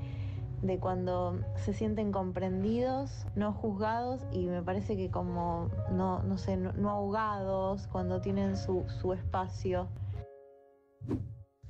de 0.63 0.79
cuando 0.79 1.41
se 1.57 1.73
sienten 1.73 2.13
comprendidos, 2.13 3.27
no 3.35 3.53
juzgados 3.53 4.25
y 4.33 4.47
me 4.47 4.63
parece 4.63 4.97
que 4.97 5.11
como 5.11 5.71
no, 5.91 6.23
no 6.23 6.39
sé, 6.39 6.57
no, 6.57 6.91
ahogados, 6.91 7.87
cuando 7.89 8.21
tienen 8.21 8.57
su, 8.57 8.85
su 9.01 9.13
espacio. 9.13 9.89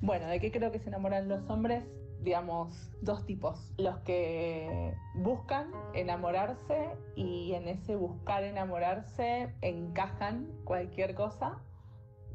Bueno, 0.00 0.26
¿de 0.26 0.40
qué 0.40 0.52
creo 0.52 0.70
que 0.70 0.78
se 0.78 0.88
enamoran 0.88 1.28
los 1.28 1.48
hombres? 1.50 1.84
Digamos, 2.20 2.90
dos 3.02 3.24
tipos. 3.24 3.72
Los 3.76 3.98
que 3.98 4.94
buscan 5.14 5.70
enamorarse 5.94 6.90
y 7.14 7.52
en 7.54 7.68
ese 7.68 7.96
buscar 7.96 8.44
enamorarse 8.44 9.54
encajan 9.62 10.48
cualquier 10.64 11.14
cosa 11.14 11.60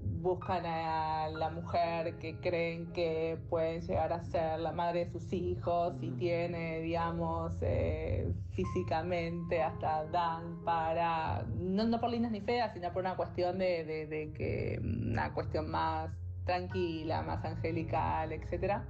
buscan 0.04 0.66
a 0.66 1.30
la 1.30 1.50
mujer 1.50 2.18
que 2.18 2.40
creen 2.40 2.92
que 2.94 3.40
puede 3.50 3.82
llegar 3.82 4.14
a 4.14 4.24
ser 4.24 4.60
la 4.60 4.72
madre 4.72 5.06
de 5.06 5.12
sus 5.12 5.34
hijos 5.34 5.96
y 6.02 6.12
tiene, 6.12 6.82
digamos, 6.82 7.54
eh, 7.62 8.32
físicamente 8.52 9.62
hasta 9.62 10.06
dan 10.06 10.64
para, 10.64 11.44
no, 11.56 12.00
por 12.00 12.10
lindas 12.10 12.32
ni 12.32 12.42
feas, 12.42 12.74
sino 12.74 12.92
por 12.94 13.02
una 13.02 13.16
cuestión 13.16 13.58
de, 13.58 13.84
de, 13.86 14.32
que, 14.34 14.80
una 14.82 15.34
cuestión 15.34 15.70
más 15.70 16.12
tranquila, 16.46 17.22
más 17.24 17.44
angelical, 17.44 18.32
etc. 18.32 18.82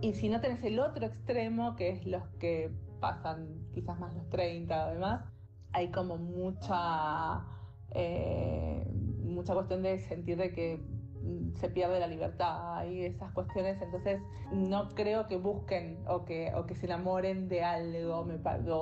Y 0.00 0.14
si 0.14 0.28
no 0.28 0.40
tenés 0.40 0.62
el 0.64 0.80
otro 0.80 1.06
extremo, 1.06 1.76
que 1.76 1.90
es 1.90 2.06
los 2.06 2.26
que 2.40 2.70
pasan 3.00 3.66
quizás 3.72 3.98
más 3.98 4.14
los 4.14 4.28
30 4.30 4.86
o 4.86 4.90
demás, 4.90 5.24
hay 5.72 5.90
como 5.90 6.16
mucha... 6.16 7.44
Eh, 7.92 8.86
mucha 9.30 9.54
cuestión 9.54 9.82
de 9.82 9.98
sentir 10.00 10.36
de 10.36 10.52
que 10.52 10.80
mm, 11.22 11.54
se 11.56 11.68
pierde 11.68 12.00
la 12.00 12.06
libertad 12.06 12.84
y 12.86 13.04
esas 13.04 13.32
cuestiones, 13.32 13.80
entonces 13.80 14.20
no 14.52 14.94
creo 14.94 15.26
que 15.26 15.36
busquen 15.36 15.98
o 16.06 16.24
que, 16.24 16.52
o 16.54 16.66
que 16.66 16.74
se 16.74 16.86
enamoren 16.86 17.48
de 17.48 17.62
algo, 17.62 18.24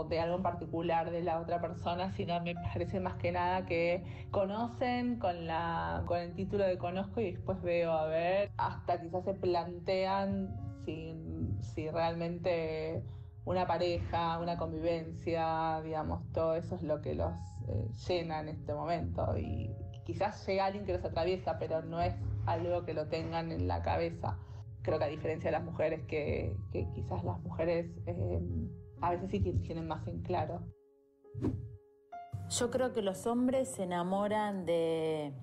de 0.09 0.21
algo 0.21 0.37
en 0.37 0.43
particular 0.43 1.11
de 1.11 1.23
la 1.23 1.41
otra 1.41 1.61
persona, 1.61 2.13
sino 2.13 2.41
me 2.41 2.55
parece 2.55 3.01
más 3.01 3.15
que 3.17 3.33
nada 3.33 3.67
que 3.67 4.05
conocen 4.31 5.19
con, 5.19 5.47
la, 5.47 6.03
con 6.07 6.19
el 6.19 6.35
título 6.35 6.65
de 6.65 6.79
conozco 6.79 7.21
y 7.21 7.33
después 7.33 7.61
veo 7.63 7.93
a 7.93 8.07
ver, 8.07 8.51
hasta 8.57 9.01
quizás 9.01 9.25
se 9.25 9.35
plantean 9.35 10.55
si, 10.85 11.15
si 11.61 11.91
realmente 11.91 13.03
una 13.49 13.67
pareja, 13.67 14.39
una 14.39 14.59
convivencia, 14.59 15.81
digamos, 15.83 16.23
todo 16.33 16.55
eso 16.55 16.75
es 16.75 16.83
lo 16.83 17.01
que 17.01 17.15
los 17.15 17.33
eh, 17.69 17.89
llena 18.07 18.41
en 18.41 18.49
este 18.51 18.75
momento 18.75 19.39
y 19.39 19.71
quizás 20.09 20.47
llega 20.47 20.65
alguien 20.65 20.87
que 20.87 20.95
los 20.95 21.05
atraviesa, 21.05 21.59
pero 21.59 21.83
no 21.83 22.01
es 22.01 22.15
algo 22.47 22.83
que 22.87 22.95
lo 22.95 23.09
tengan 23.09 23.53
en 23.53 23.69
la 23.69 23.83
cabeza. 23.83 24.39
Creo 24.81 24.99
que 24.99 25.05
a 25.05 25.09
diferencia 25.09 25.51
de 25.51 25.59
las 25.59 25.63
mujeres, 25.63 26.01
que, 26.07 26.57
quizás 26.73 27.23
las 27.25 27.39
mujeres 27.41 27.91
eh, 28.07 28.41
a 29.03 29.11
veces 29.11 29.31
sí 29.31 29.41
tienen 29.41 29.87
más 29.87 30.07
en 30.09 30.23
claro. 30.23 30.63
Yo 32.49 32.71
creo 32.71 32.95
que 32.95 33.03
los 33.03 33.27
hombres 33.27 33.69
se 33.69 33.83
enamoran 33.83 34.65
de, 34.65 35.35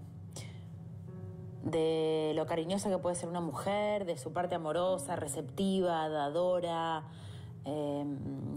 de 1.62 2.34
lo 2.36 2.48
cariñosa 2.48 2.90
que 2.90 2.98
puede 2.98 3.16
ser 3.16 3.30
una 3.30 3.42
mujer, 3.42 4.06
de 4.06 4.18
su 4.18 4.34
parte 4.34 4.56
amorosa, 4.56 5.16
receptiva, 5.16 6.10
dadora, 6.10 7.04
eh, 7.66 8.04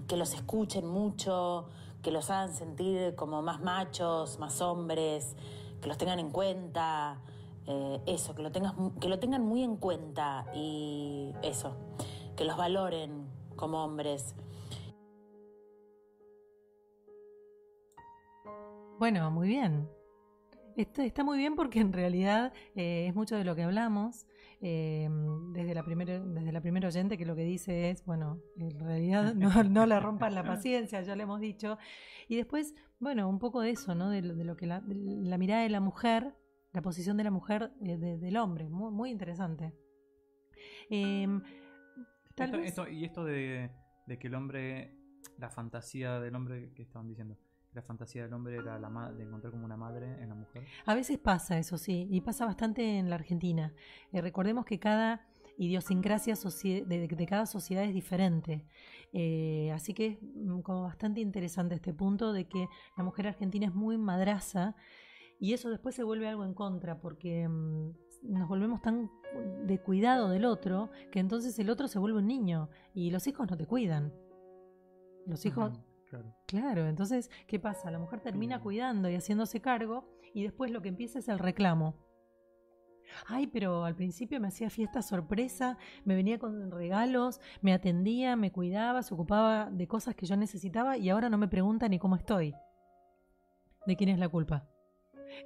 que 0.08 0.16
los 0.16 0.32
escuchen 0.32 0.86
mucho, 0.86 1.68
que 2.00 2.10
los 2.10 2.30
hagan 2.30 2.54
sentir 2.54 3.14
como 3.14 3.42
más 3.42 3.60
machos, 3.60 4.38
más 4.38 4.62
hombres, 4.62 5.36
que 5.80 5.88
los 5.88 5.98
tengan 5.98 6.18
en 6.18 6.30
cuenta, 6.30 7.20
eh, 7.66 8.00
eso, 8.06 8.34
que 8.34 8.42
lo, 8.42 8.50
tengas, 8.50 8.74
que 9.00 9.08
lo 9.08 9.18
tengan 9.18 9.44
muy 9.44 9.62
en 9.62 9.76
cuenta 9.76 10.46
y 10.54 11.34
eso, 11.42 11.76
que 12.36 12.44
los 12.44 12.56
valoren 12.56 13.26
como 13.56 13.84
hombres. 13.84 14.34
Bueno, 18.98 19.30
muy 19.30 19.48
bien. 19.48 19.88
Esto 20.76 21.02
está 21.02 21.24
muy 21.24 21.38
bien 21.38 21.56
porque 21.56 21.80
en 21.80 21.92
realidad 21.92 22.52
eh, 22.74 23.06
es 23.08 23.14
mucho 23.14 23.36
de 23.36 23.44
lo 23.44 23.54
que 23.54 23.64
hablamos. 23.64 24.26
Eh, 24.60 25.08
desde, 25.52 25.72
la 25.72 25.84
primera, 25.84 26.18
desde 26.18 26.50
la 26.50 26.60
primera 26.60 26.88
oyente 26.88 27.16
que 27.16 27.24
lo 27.24 27.36
que 27.36 27.44
dice 27.44 27.90
es, 27.90 28.04
bueno, 28.04 28.40
en 28.56 28.78
realidad 28.78 29.34
no, 29.34 29.62
no 29.62 29.86
le 29.86 30.00
rompan 30.00 30.34
la 30.34 30.42
paciencia, 30.44 31.02
ya 31.02 31.14
le 31.14 31.24
hemos 31.24 31.40
dicho. 31.40 31.78
Y 32.28 32.36
después, 32.36 32.74
bueno, 33.00 33.28
un 33.28 33.38
poco 33.38 33.60
de 33.60 33.70
eso, 33.70 33.94
¿no? 33.94 34.10
De, 34.10 34.22
lo 34.22 34.56
que 34.56 34.66
la, 34.66 34.80
mirada 35.38 35.62
de 35.62 35.68
la 35.68 35.80
mujer, 35.80 36.34
la 36.72 36.82
posición 36.82 37.16
de 37.16 37.24
la 37.24 37.30
mujer 37.30 37.72
eh, 37.82 37.96
del 37.96 38.36
hombre, 38.36 38.68
muy, 38.68 38.90
muy 38.90 39.10
interesante. 39.10 39.74
Em, 40.90 41.42
y 42.90 43.04
esto 43.04 43.24
de, 43.24 43.70
de, 44.06 44.18
que 44.18 44.26
el 44.26 44.34
hombre, 44.34 44.96
la 45.38 45.50
fantasía 45.50 46.20
del 46.20 46.34
hombre 46.34 46.72
que 46.74 46.82
estaban 46.82 47.08
diciendo, 47.08 47.36
la 47.72 47.82
fantasía 47.82 48.22
del 48.24 48.32
hombre 48.32 48.56
era 48.56 48.78
la 48.78 49.12
de 49.12 49.22
encontrar 49.22 49.52
como 49.52 49.64
una 49.64 49.76
madre 49.76 50.20
en 50.22 50.28
la 50.28 50.34
mujer. 50.34 50.64
A 50.86 50.94
veces 50.94 51.18
pasa 51.18 51.58
eso, 51.58 51.78
sí, 51.78 52.08
y 52.10 52.20
pasa 52.20 52.46
bastante 52.46 52.98
en 52.98 53.10
la 53.10 53.16
Argentina. 53.16 53.72
Eh, 54.12 54.20
recordemos 54.20 54.64
que 54.64 54.78
cada 54.78 55.26
idiosincrasia 55.58 56.34
de, 56.34 57.26
cada 57.28 57.46
sociedad 57.46 57.84
es 57.84 57.92
diferente. 57.92 58.64
Eh, 59.12 59.70
así 59.74 59.92
que 59.92 60.06
es 60.06 60.18
mm, 60.22 60.60
como 60.60 60.82
bastante 60.82 61.20
interesante 61.20 61.74
este 61.74 61.92
punto 61.92 62.32
de 62.32 62.48
que 62.48 62.68
la 62.96 63.04
mujer 63.04 63.26
argentina 63.26 63.66
es 63.66 63.74
muy 63.74 63.98
madraza 63.98 64.76
y 65.40 65.52
eso 65.52 65.70
después 65.70 65.94
se 65.94 66.04
vuelve 66.04 66.28
algo 66.28 66.44
en 66.44 66.54
contra 66.54 67.00
porque 67.00 67.48
mm, 67.48 67.90
nos 68.22 68.48
volvemos 68.48 68.80
tan 68.80 69.10
de 69.66 69.78
cuidado 69.80 70.30
del 70.30 70.44
otro 70.44 70.90
que 71.12 71.20
entonces 71.20 71.58
el 71.58 71.70
otro 71.70 71.88
se 71.88 71.98
vuelve 71.98 72.18
un 72.18 72.26
niño 72.26 72.70
y 72.94 73.10
los 73.10 73.26
hijos 73.26 73.50
no 73.50 73.56
te 73.56 73.66
cuidan. 73.66 74.12
Los 75.26 75.44
hijos... 75.44 75.78
claro. 76.08 76.34
claro, 76.46 76.86
entonces, 76.86 77.30
¿qué 77.46 77.58
pasa? 77.58 77.90
La 77.90 77.98
mujer 77.98 78.20
termina 78.20 78.62
cuidando 78.62 79.10
y 79.10 79.14
haciéndose 79.14 79.60
cargo 79.60 80.08
y 80.32 80.42
después 80.42 80.70
lo 80.70 80.80
que 80.80 80.88
empieza 80.88 81.18
es 81.18 81.28
el 81.28 81.38
reclamo. 81.38 82.07
Ay, 83.26 83.46
pero 83.46 83.84
al 83.84 83.94
principio 83.94 84.40
me 84.40 84.48
hacía 84.48 84.70
fiesta 84.70 85.02
sorpresa, 85.02 85.78
me 86.04 86.14
venía 86.14 86.38
con 86.38 86.70
regalos, 86.70 87.40
me 87.60 87.72
atendía, 87.72 88.36
me 88.36 88.52
cuidaba, 88.52 89.02
se 89.02 89.14
ocupaba 89.14 89.70
de 89.70 89.86
cosas 89.86 90.14
que 90.14 90.26
yo 90.26 90.36
necesitaba 90.36 90.96
y 90.96 91.08
ahora 91.10 91.28
no 91.28 91.38
me 91.38 91.48
pregunta 91.48 91.88
ni 91.88 91.98
cómo 91.98 92.16
estoy. 92.16 92.54
¿De 93.86 93.96
quién 93.96 94.10
es 94.10 94.18
la 94.18 94.28
culpa? 94.28 94.68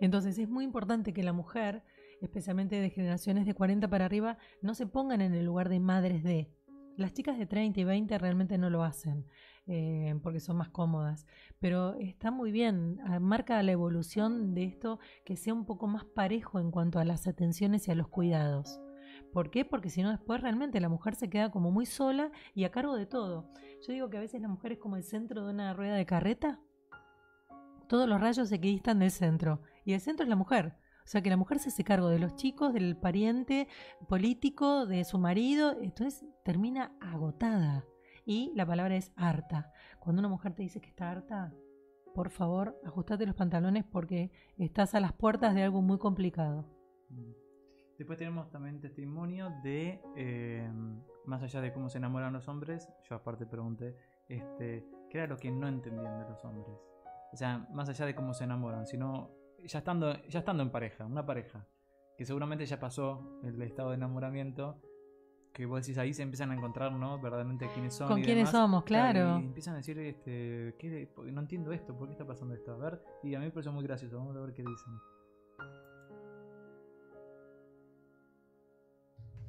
Entonces 0.01 0.39
es 0.39 0.49
muy 0.49 0.65
importante 0.65 1.13
que 1.13 1.23
la 1.23 1.33
mujer, 1.33 1.83
especialmente 2.21 2.77
de 2.81 2.91
generaciones 2.91 3.47
de 3.47 3.55
40 3.55 3.89
para 3.89 4.05
arriba, 4.05 4.39
no 4.61 4.75
se 4.75 4.87
pongan 4.87 5.21
en 5.21 5.35
el 5.35 5.45
lugar 5.45 5.69
de 5.69 5.81
madres 5.81 6.23
de. 6.23 6.51
Las 6.97 7.12
chicas 7.14 7.38
de 7.38 7.47
30 7.47 7.80
y 7.80 7.84
20 7.84 8.18
realmente 8.18 8.59
no 8.59 8.70
lo 8.70 8.84
hacen. 8.84 9.26
Eh, 9.68 10.18
porque 10.22 10.40
son 10.40 10.57
más 10.57 10.70
cómodas. 10.70 11.26
Pero 11.61 11.95
está 11.95 12.30
muy 12.32 12.51
bien, 12.51 12.99
ah, 13.05 13.20
marca 13.20 13.62
la 13.62 13.70
evolución 13.70 14.55
de 14.55 14.64
esto 14.64 14.99
que 15.24 15.36
sea 15.36 15.55
un 15.55 15.66
poco 15.66 15.86
más 15.86 16.05
parejo 16.05 16.59
en 16.59 16.72
cuanto 16.72 16.99
a 16.99 17.05
las 17.05 17.28
atenciones 17.28 17.86
y 17.86 17.93
a 17.93 17.95
los 17.95 18.09
cuidados. 18.09 18.80
¿Por 19.32 19.51
qué? 19.51 19.64
Porque 19.64 19.88
si 19.88 20.03
no 20.03 20.11
después 20.11 20.40
realmente 20.40 20.80
la 20.80 20.88
mujer 20.88 21.14
se 21.14 21.30
queda 21.30 21.51
como 21.51 21.70
muy 21.70 21.86
sola 21.86 22.32
y 22.55 22.64
a 22.64 22.72
cargo 22.72 22.97
de 22.97 23.07
todo. 23.07 23.49
Yo 23.86 23.93
digo 23.93 24.11
que 24.11 24.16
a 24.16 24.20
veces 24.20 24.40
la 24.43 24.49
mujer 24.49 24.72
es 24.72 24.78
como 24.78 24.97
el 24.97 25.05
centro 25.05 25.45
de 25.45 25.53
una 25.53 25.74
rueda 25.74 25.95
de 25.95 26.07
carreta. 26.07 26.61
Todos 27.88 28.09
los 28.09 28.20
rayos 28.20 28.49
se 28.49 28.57
equidistan 28.57 28.99
del 28.99 29.11
centro 29.11 29.62
y 29.84 29.93
el 29.93 30.01
centro 30.01 30.24
es 30.24 30.28
la 30.28 30.36
mujer. 30.36 30.76
O 31.05 31.09
sea 31.09 31.22
que 31.22 31.30
la 31.30 31.36
mujer 31.36 31.59
se 31.59 31.68
hace 31.68 31.84
cargo 31.84 32.09
de 32.09 32.18
los 32.18 32.34
chicos, 32.36 32.72
del 32.72 32.96
pariente 32.96 33.68
político, 34.09 34.86
de 34.86 35.05
su 35.05 35.18
marido, 35.18 35.76
entonces 35.80 36.24
termina 36.44 36.92
agotada. 37.00 37.84
Y 38.24 38.53
la 38.55 38.64
palabra 38.64 38.96
es 38.96 39.12
harta. 39.16 39.72
Cuando 39.98 40.20
una 40.20 40.28
mujer 40.28 40.55
te 40.55 40.62
dice 40.62 40.80
que 40.80 40.88
está 40.88 41.11
harta, 41.11 41.53
por 42.14 42.30
favor, 42.30 42.78
ajustate 42.84 43.26
los 43.26 43.34
pantalones 43.34 43.84
porque 43.84 44.30
estás 44.59 44.94
a 44.94 45.00
las 45.00 45.12
puertas 45.12 45.55
de 45.55 45.62
algo 45.62 45.82
muy 45.82 45.98
complicado. 45.98 46.66
Mm. 47.09 47.32
Después 47.98 48.18
tenemos 48.18 48.50
también 48.50 48.80
testimonio 48.80 49.53
de, 49.62 50.03
eh, 50.16 50.68
más 51.26 51.42
allá 51.42 51.61
de 51.61 51.72
cómo 51.72 51.88
se 51.88 51.98
enamoran 51.98 52.32
los 52.32 52.48
hombres, 52.48 52.88
yo 53.09 53.14
aparte 53.14 53.46
pregunté, 53.46 53.96
este, 54.28 54.84
¿qué 55.11 55.18
era 55.18 55.26
lo 55.26 55.36
que 55.36 55.50
no 55.50 55.68
entendían 55.68 56.18
de 56.18 56.28
los 56.28 56.44
hombres? 56.44 56.80
O 57.32 57.36
sea, 57.36 57.66
más 57.70 57.88
allá 57.88 58.07
de 58.07 58.14
cómo 58.14 58.34
se 58.34 58.44
enamoran, 58.44 58.86
sino 58.86 59.30
ya 59.67 59.79
estando, 59.79 60.23
ya 60.29 60.41
estando 60.41 60.63
en 60.63 60.71
pareja, 60.71 61.05
una 61.05 61.25
pareja, 61.25 61.67
que 62.17 62.25
seguramente 62.25 62.67
ya 62.67 62.79
pasó 62.79 63.41
el 63.43 63.61
estado 63.63 63.91
de 63.91 63.97
enamoramiento, 63.97 64.81
que 65.53 65.67
vos 65.67 65.83
decís 65.83 65.99
ahí 65.99 66.15
se 66.15 66.23
empiezan 66.23 66.51
a 66.51 66.55
encontrar, 66.55 66.93
¿no? 66.93 67.21
Verdaderamente 67.21 67.69
quiénes 67.73 67.95
son. 67.95 68.09
Con 68.09 68.23
quiénes 68.23 68.51
somos, 68.51 68.85
claro. 68.85 69.39
y 69.39 69.45
empiezan 69.45 69.75
a 69.75 69.79
decir, 69.79 69.99
este, 69.99 70.75
¿qué, 70.79 71.13
no 71.25 71.41
entiendo 71.41 71.73
esto, 71.73 71.97
¿por 71.97 72.09
qué 72.09 72.13
está 72.13 72.27
pasando 72.27 72.55
esto? 72.55 72.73
A 72.73 72.77
ver, 72.77 73.03
y 73.23 73.35
a 73.35 73.39
mí 73.39 73.47
me 73.47 73.51
pareció 73.51 73.73
muy 73.73 73.85
gracioso, 73.85 74.17
vamos 74.17 74.37
a 74.37 74.41
ver 74.41 74.53
qué 74.53 74.63
dicen. 74.63 74.93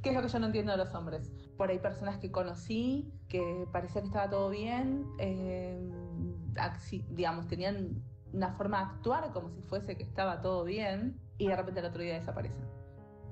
¿Qué 0.01 0.09
es 0.09 0.15
lo 0.15 0.21
que 0.21 0.27
yo 0.27 0.39
no 0.39 0.47
entiendo 0.47 0.73
de 0.73 0.79
los 0.79 0.93
hombres? 0.93 1.31
Por 1.57 1.69
ahí 1.69 1.79
personas 1.79 2.17
que 2.17 2.29
conocí, 2.29 3.09
que 3.29 3.65
parecía 3.71 4.01
que 4.01 4.07
estaba 4.07 4.29
todo 4.29 4.49
bien, 4.49 5.05
eh, 5.17 5.79
digamos, 7.09 7.47
tenían 7.47 8.03
una 8.33 8.53
forma 8.53 8.79
de 8.79 8.83
actuar 8.85 9.31
como 9.31 9.49
si 9.51 9.61
fuese 9.61 9.95
que 9.95 10.03
estaba 10.03 10.41
todo 10.41 10.63
bien, 10.65 11.19
y 11.37 11.47
de 11.47 11.55
repente 11.55 11.79
el 11.79 11.85
otro 11.85 12.01
día 12.01 12.15
desaparecen 12.15 12.83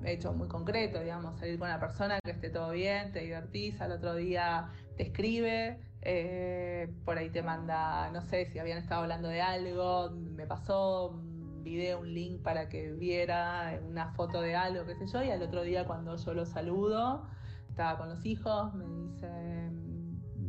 de 0.02 0.12
hecho 0.12 0.32
muy 0.32 0.48
concreto, 0.48 1.00
digamos, 1.00 1.38
salir 1.38 1.58
con 1.58 1.68
una 1.68 1.80
persona 1.80 2.18
que 2.22 2.32
esté 2.32 2.50
todo 2.50 2.70
bien, 2.70 3.12
te 3.12 3.20
divertís, 3.20 3.80
al 3.80 3.92
otro 3.92 4.14
día 4.16 4.70
te 4.96 5.04
escribe, 5.04 5.80
eh, 6.02 6.92
por 7.04 7.18
ahí 7.18 7.30
te 7.30 7.42
manda, 7.42 8.10
no 8.10 8.20
sé, 8.22 8.46
si 8.46 8.58
habían 8.58 8.78
estado 8.78 9.02
hablando 9.02 9.28
de 9.28 9.40
algo, 9.40 10.10
me 10.10 10.46
pasó 10.46 11.10
un 11.10 11.62
video, 11.62 12.00
un 12.00 12.12
link 12.12 12.42
para 12.42 12.68
que 12.68 12.92
viera 12.92 13.80
una 13.88 14.12
foto 14.14 14.40
de 14.40 14.56
algo, 14.56 14.84
qué 14.84 14.96
sé 14.96 15.06
yo, 15.06 15.22
y 15.22 15.30
al 15.30 15.42
otro 15.42 15.62
día 15.62 15.86
cuando 15.86 16.16
yo 16.16 16.34
lo 16.34 16.46
saludo, 16.46 17.24
estaba 17.68 17.96
con 17.96 18.08
los 18.08 18.26
hijos, 18.26 18.74
me 18.74 18.84
dice, 18.84 19.70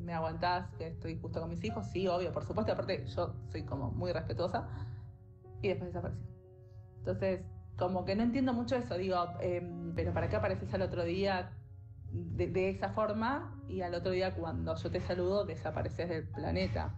¿me 0.03 0.13
aguantás 0.13 0.69
que 0.77 0.87
estoy 0.87 1.19
justo 1.19 1.39
con 1.39 1.49
mis 1.49 1.63
hijos? 1.63 1.87
Sí, 1.87 2.07
obvio, 2.07 2.31
por 2.31 2.45
supuesto, 2.45 2.73
aparte 2.73 3.05
yo 3.07 3.33
soy 3.51 3.63
como 3.63 3.91
muy 3.91 4.11
respetuosa, 4.11 4.67
y 5.61 5.69
después 5.69 5.93
desapareció. 5.93 6.27
Entonces, 6.97 7.41
como 7.77 8.05
que 8.05 8.15
no 8.15 8.23
entiendo 8.23 8.53
mucho 8.53 8.75
eso, 8.75 8.97
digo, 8.97 9.17
em, 9.39 9.93
pero 9.95 10.13
¿para 10.13 10.29
qué 10.29 10.35
apareces 10.35 10.73
al 10.73 10.83
otro 10.83 11.03
día 11.03 11.51
de, 12.11 12.69
esa 12.69 12.89
forma 12.89 13.59
y 13.67 13.81
al 13.81 13.95
otro 13.95 14.11
día 14.11 14.35
cuando 14.35 14.75
yo 14.75 14.91
te 14.91 14.99
saludo 14.99 15.45
desapareces 15.45 16.09
del 16.09 16.27
planeta? 16.27 16.95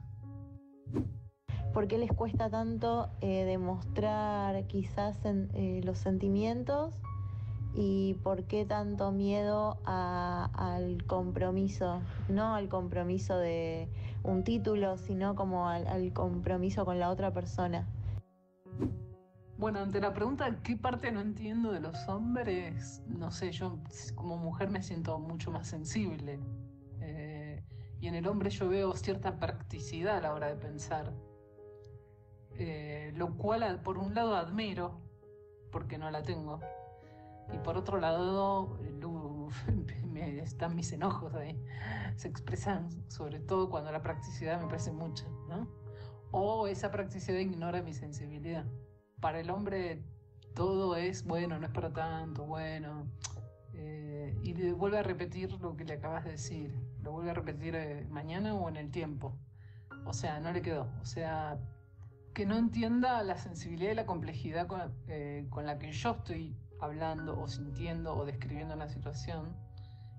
¿Por 1.74 1.88
qué 1.88 1.98
les 1.98 2.12
cuesta 2.12 2.50
tanto 2.50 3.10
eh, 3.22 3.46
demostrar 3.46 4.66
quizás 4.68 5.18
eh, 5.26 5.82
los 5.84 5.98
sentimientos 6.00 7.00
y 7.76 8.14
por 8.24 8.46
qué 8.46 8.66
tanto 8.66 9.12
miedo 9.12 9.78
al 9.86 11.04
compromiso? 11.06 12.02
No 12.30 12.56
al 12.56 12.70
compromiso 12.70 13.38
de 13.38 13.90
un 14.24 14.44
título, 14.44 14.98
sino 14.98 15.36
como 15.36 15.68
al 15.68 16.14
compromiso 16.14 16.86
con 16.86 17.00
la 17.00 17.10
otra 17.10 17.32
persona. 17.32 17.88
Bueno, 19.58 19.80
ante 19.80 20.02
la 20.02 20.14
pregunta 20.14 20.62
qué 20.64 20.76
parte 20.76 21.12
no 21.12 21.22
entiendo 21.22 21.72
de 21.72 21.80
los 21.80 22.10
hombres, 22.10 23.02
no 23.08 23.32
sé, 23.32 23.54
yo 23.54 23.80
como 24.14 24.38
mujer 24.38 24.70
me 24.70 24.82
siento 24.82 25.18
mucho 25.18 25.50
más 25.50 25.68
sensible. 25.68 26.40
Eh, 27.00 27.64
y 28.02 28.08
en 28.08 28.16
el 28.16 28.28
hombre 28.28 28.50
yo 28.50 28.68
veo 28.68 28.94
cierta 28.96 29.40
practicidad 29.40 30.18
a 30.18 30.22
la 30.22 30.34
hora 30.34 30.48
de 30.48 30.56
pensar. 30.56 31.14
Eh, 32.58 33.12
lo 33.16 33.36
cual 33.38 33.82
por 33.82 33.98
un 33.98 34.14
lado 34.14 34.36
admiro, 34.36 35.00
porque 35.72 35.98
no 35.98 36.12
la 36.12 36.22
tengo. 36.22 36.60
Y 37.54 37.58
por 37.60 37.78
otro 37.78 38.00
lado, 38.00 38.78
me, 40.08 40.40
están 40.40 40.76
mis 40.76 40.92
enojos 40.92 41.34
ahí. 41.36 41.60
Se 42.16 42.28
expresan 42.28 42.90
sobre 43.10 43.40
todo 43.40 43.70
cuando 43.70 43.92
la 43.92 44.02
practicidad 44.02 44.62
me 44.62 44.68
parece 44.68 44.92
mucha, 44.92 45.26
¿no? 45.48 45.68
O 46.32 46.68
esa 46.68 46.92
practicidad 46.92 47.40
ignora 47.40 47.82
mi 47.82 47.94
sensibilidad 47.94 48.66
para 49.26 49.40
el 49.40 49.50
hombre 49.50 50.04
todo 50.54 50.96
es, 50.96 51.26
bueno, 51.26 51.60
no 51.60 51.66
es 51.66 51.72
para 51.72 51.92
tanto, 51.92 52.46
bueno. 52.46 53.08
Eh, 53.74 54.38
y 54.44 54.54
le 54.54 54.72
vuelve 54.72 55.00
a 55.00 55.04
repetir 55.04 55.52
lo 55.60 55.76
que 55.76 55.84
le 55.84 55.94
acabas 55.94 56.24
de 56.24 56.32
decir. 56.32 56.74
Lo 57.02 57.12
vuelve 57.12 57.32
a 57.32 57.34
repetir 57.34 57.76
eh, 57.76 58.08
mañana 58.10 58.54
o 58.54 58.70
en 58.70 58.78
el 58.78 58.92
tiempo. 58.92 59.38
O 60.06 60.14
sea, 60.14 60.40
no 60.40 60.52
le 60.52 60.62
quedó. 60.62 60.88
O 61.02 61.06
sea, 61.06 61.60
que 62.34 62.46
no 62.46 62.56
entienda 62.56 63.22
la 63.24 63.38
sensibilidad 63.38 63.92
y 63.92 63.96
la 63.96 64.06
complejidad 64.06 64.68
con, 64.68 64.94
eh, 65.08 65.48
con 65.50 65.66
la 65.66 65.78
que 65.78 65.92
yo 65.92 66.12
estoy 66.12 66.56
hablando 66.80 67.40
o 67.40 67.48
sintiendo 67.48 68.16
o 68.16 68.26
describiendo 68.26 68.74
una 68.74 68.88
situación 68.88 69.56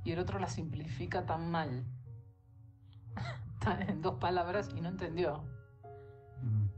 y 0.04 0.12
el 0.12 0.18
otro 0.18 0.38
la 0.38 0.48
simplifica 0.48 1.26
tan 1.26 1.50
mal, 1.50 1.84
en 3.88 4.02
dos 4.02 4.18
palabras 4.18 4.70
y 4.74 4.80
no 4.80 4.88
entendió. 4.88 5.44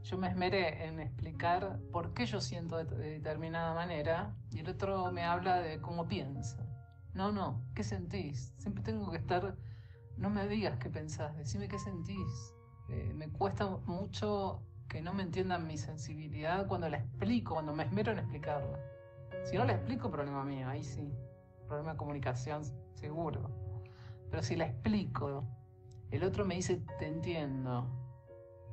Yo 0.03 0.17
me 0.17 0.29
esmeré 0.29 0.87
en 0.87 0.99
explicar 0.99 1.79
por 1.91 2.13
qué 2.13 2.25
yo 2.25 2.41
siento 2.41 2.77
de, 2.77 2.85
determinada 2.85 3.75
manera 3.75 4.35
y 4.51 4.59
el 4.59 4.69
otro 4.69 5.11
me 5.11 5.23
habla 5.23 5.59
de 5.59 5.79
cómo 5.81 6.07
piensa. 6.07 6.65
No, 7.13 7.31
no, 7.31 7.63
¿qué 7.75 7.83
sentís? 7.83 8.53
Siempre 8.57 8.83
tengo 8.83 9.11
que 9.11 9.17
estar, 9.17 9.57
no 10.17 10.29
me 10.29 10.47
digas 10.47 10.77
qué 10.79 10.89
pensás, 10.89 11.35
decime 11.37 11.67
qué 11.67 11.77
sentís. 11.77 12.55
Eh, 12.87 13.13
me 13.13 13.29
cuesta 13.29 13.67
mucho 13.85 14.63
que 14.87 15.01
no 15.01 15.13
me 15.13 15.21
entiendan 15.21 15.67
mi 15.67 15.77
sensibilidad 15.77 16.65
cuando 16.65 16.89
la 16.89 16.97
explico, 16.97 17.53
cuando 17.53 17.75
me 17.75 17.83
esmero 17.83 18.11
en 18.13 18.19
explicarla. 18.19 18.79
Si 19.43 19.57
no 19.57 19.65
la 19.65 19.73
explico, 19.73 20.11
problema 20.11 20.43
mío, 20.43 20.67
ahí 20.67 20.83
sí. 20.83 21.11
Problema 21.67 21.91
de 21.91 21.97
comunicación, 21.97 22.63
seguro. 22.95 23.49
Pero 24.29 24.43
si 24.43 24.55
la 24.55 24.65
explico, 24.65 25.43
el 26.11 26.23
otro 26.23 26.45
me 26.45 26.55
dice, 26.55 26.81
te 26.97 27.07
entiendo 27.07 27.87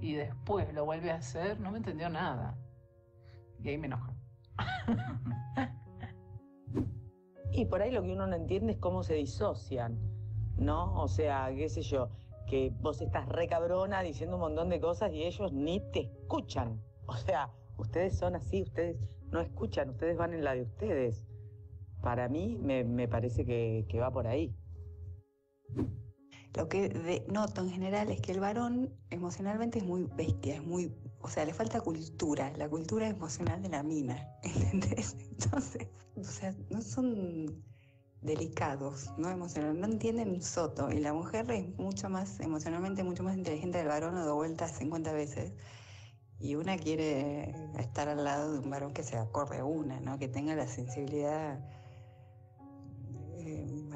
y 0.00 0.14
después 0.14 0.72
lo 0.74 0.84
vuelve 0.84 1.10
a 1.10 1.16
hacer, 1.16 1.60
no 1.60 1.70
me 1.70 1.78
entendió 1.78 2.08
nada. 2.08 2.58
Y 3.62 3.70
ahí 3.70 3.78
me 3.78 3.86
enoja. 3.86 4.14
y 7.50 7.64
por 7.66 7.82
ahí 7.82 7.90
lo 7.90 8.02
que 8.02 8.12
uno 8.12 8.26
no 8.26 8.36
entiende 8.36 8.72
es 8.72 8.78
cómo 8.78 9.02
se 9.02 9.14
disocian, 9.14 9.98
¿no? 10.56 11.00
O 11.00 11.08
sea, 11.08 11.50
qué 11.54 11.68
sé 11.68 11.82
yo, 11.82 12.10
que 12.46 12.72
vos 12.80 13.00
estás 13.00 13.28
re 13.28 13.48
cabrona 13.48 14.02
diciendo 14.02 14.36
un 14.36 14.42
montón 14.42 14.68
de 14.68 14.80
cosas 14.80 15.12
y 15.12 15.24
ellos 15.24 15.52
ni 15.52 15.80
te 15.92 16.02
escuchan. 16.02 16.80
O 17.06 17.14
sea, 17.14 17.50
ustedes 17.76 18.18
son 18.18 18.36
así, 18.36 18.62
ustedes 18.62 18.96
no 19.30 19.40
escuchan, 19.40 19.90
ustedes 19.90 20.16
van 20.16 20.34
en 20.34 20.44
la 20.44 20.54
de 20.54 20.62
ustedes. 20.62 21.26
Para 22.02 22.28
mí 22.28 22.58
me, 22.60 23.08
parece 23.08 23.44
que, 23.44 23.86
que 23.88 24.00
va 24.00 24.10
por 24.10 24.26
ahí. 24.26 24.54
Lo 26.54 26.68
que 26.68 27.24
noto 27.28 27.60
en 27.60 27.70
general 27.70 28.10
es 28.10 28.20
que 28.20 28.32
el 28.32 28.40
varón 28.40 28.90
emocionalmente 29.10 29.78
es 29.78 29.84
muy 29.84 30.08
bestia, 30.16 30.54
es 30.54 30.64
muy, 30.64 30.90
o 31.20 31.28
sea, 31.28 31.44
le 31.44 31.52
falta 31.52 31.80
cultura, 31.82 32.50
la 32.56 32.68
cultura 32.68 33.08
emocional 33.08 33.62
de 33.62 33.68
la 33.68 33.82
mina, 33.82 34.26
¿entendés? 34.42 35.16
Entonces, 35.32 35.88
o 36.16 36.24
sea, 36.24 36.54
no 36.70 36.80
son 36.80 37.62
delicados, 38.22 39.12
no 39.18 39.30
emocional, 39.30 39.78
no 39.78 39.86
entienden 39.86 40.30
un 40.30 40.42
soto 40.42 40.90
y 40.90 40.98
la 40.98 41.12
mujer 41.12 41.50
es 41.50 41.68
mucho 41.78 42.08
más 42.08 42.40
emocionalmente 42.40 43.04
mucho 43.04 43.22
más 43.22 43.36
inteligente 43.36 43.78
del 43.78 43.88
varón 43.88 44.16
o 44.16 44.24
de 44.24 44.32
vueltas 44.32 44.78
50 44.78 45.12
veces. 45.12 45.52
Y 46.38 46.54
una 46.54 46.76
quiere 46.76 47.54
estar 47.78 48.08
al 48.08 48.24
lado 48.24 48.52
de 48.52 48.58
un 48.58 48.70
varón 48.70 48.92
que 48.92 49.02
se 49.02 49.16
acorde 49.16 49.58
a 49.58 49.64
una, 49.64 50.00
¿no? 50.00 50.18
Que 50.18 50.28
tenga 50.28 50.54
la 50.54 50.66
sensibilidad 50.66 51.58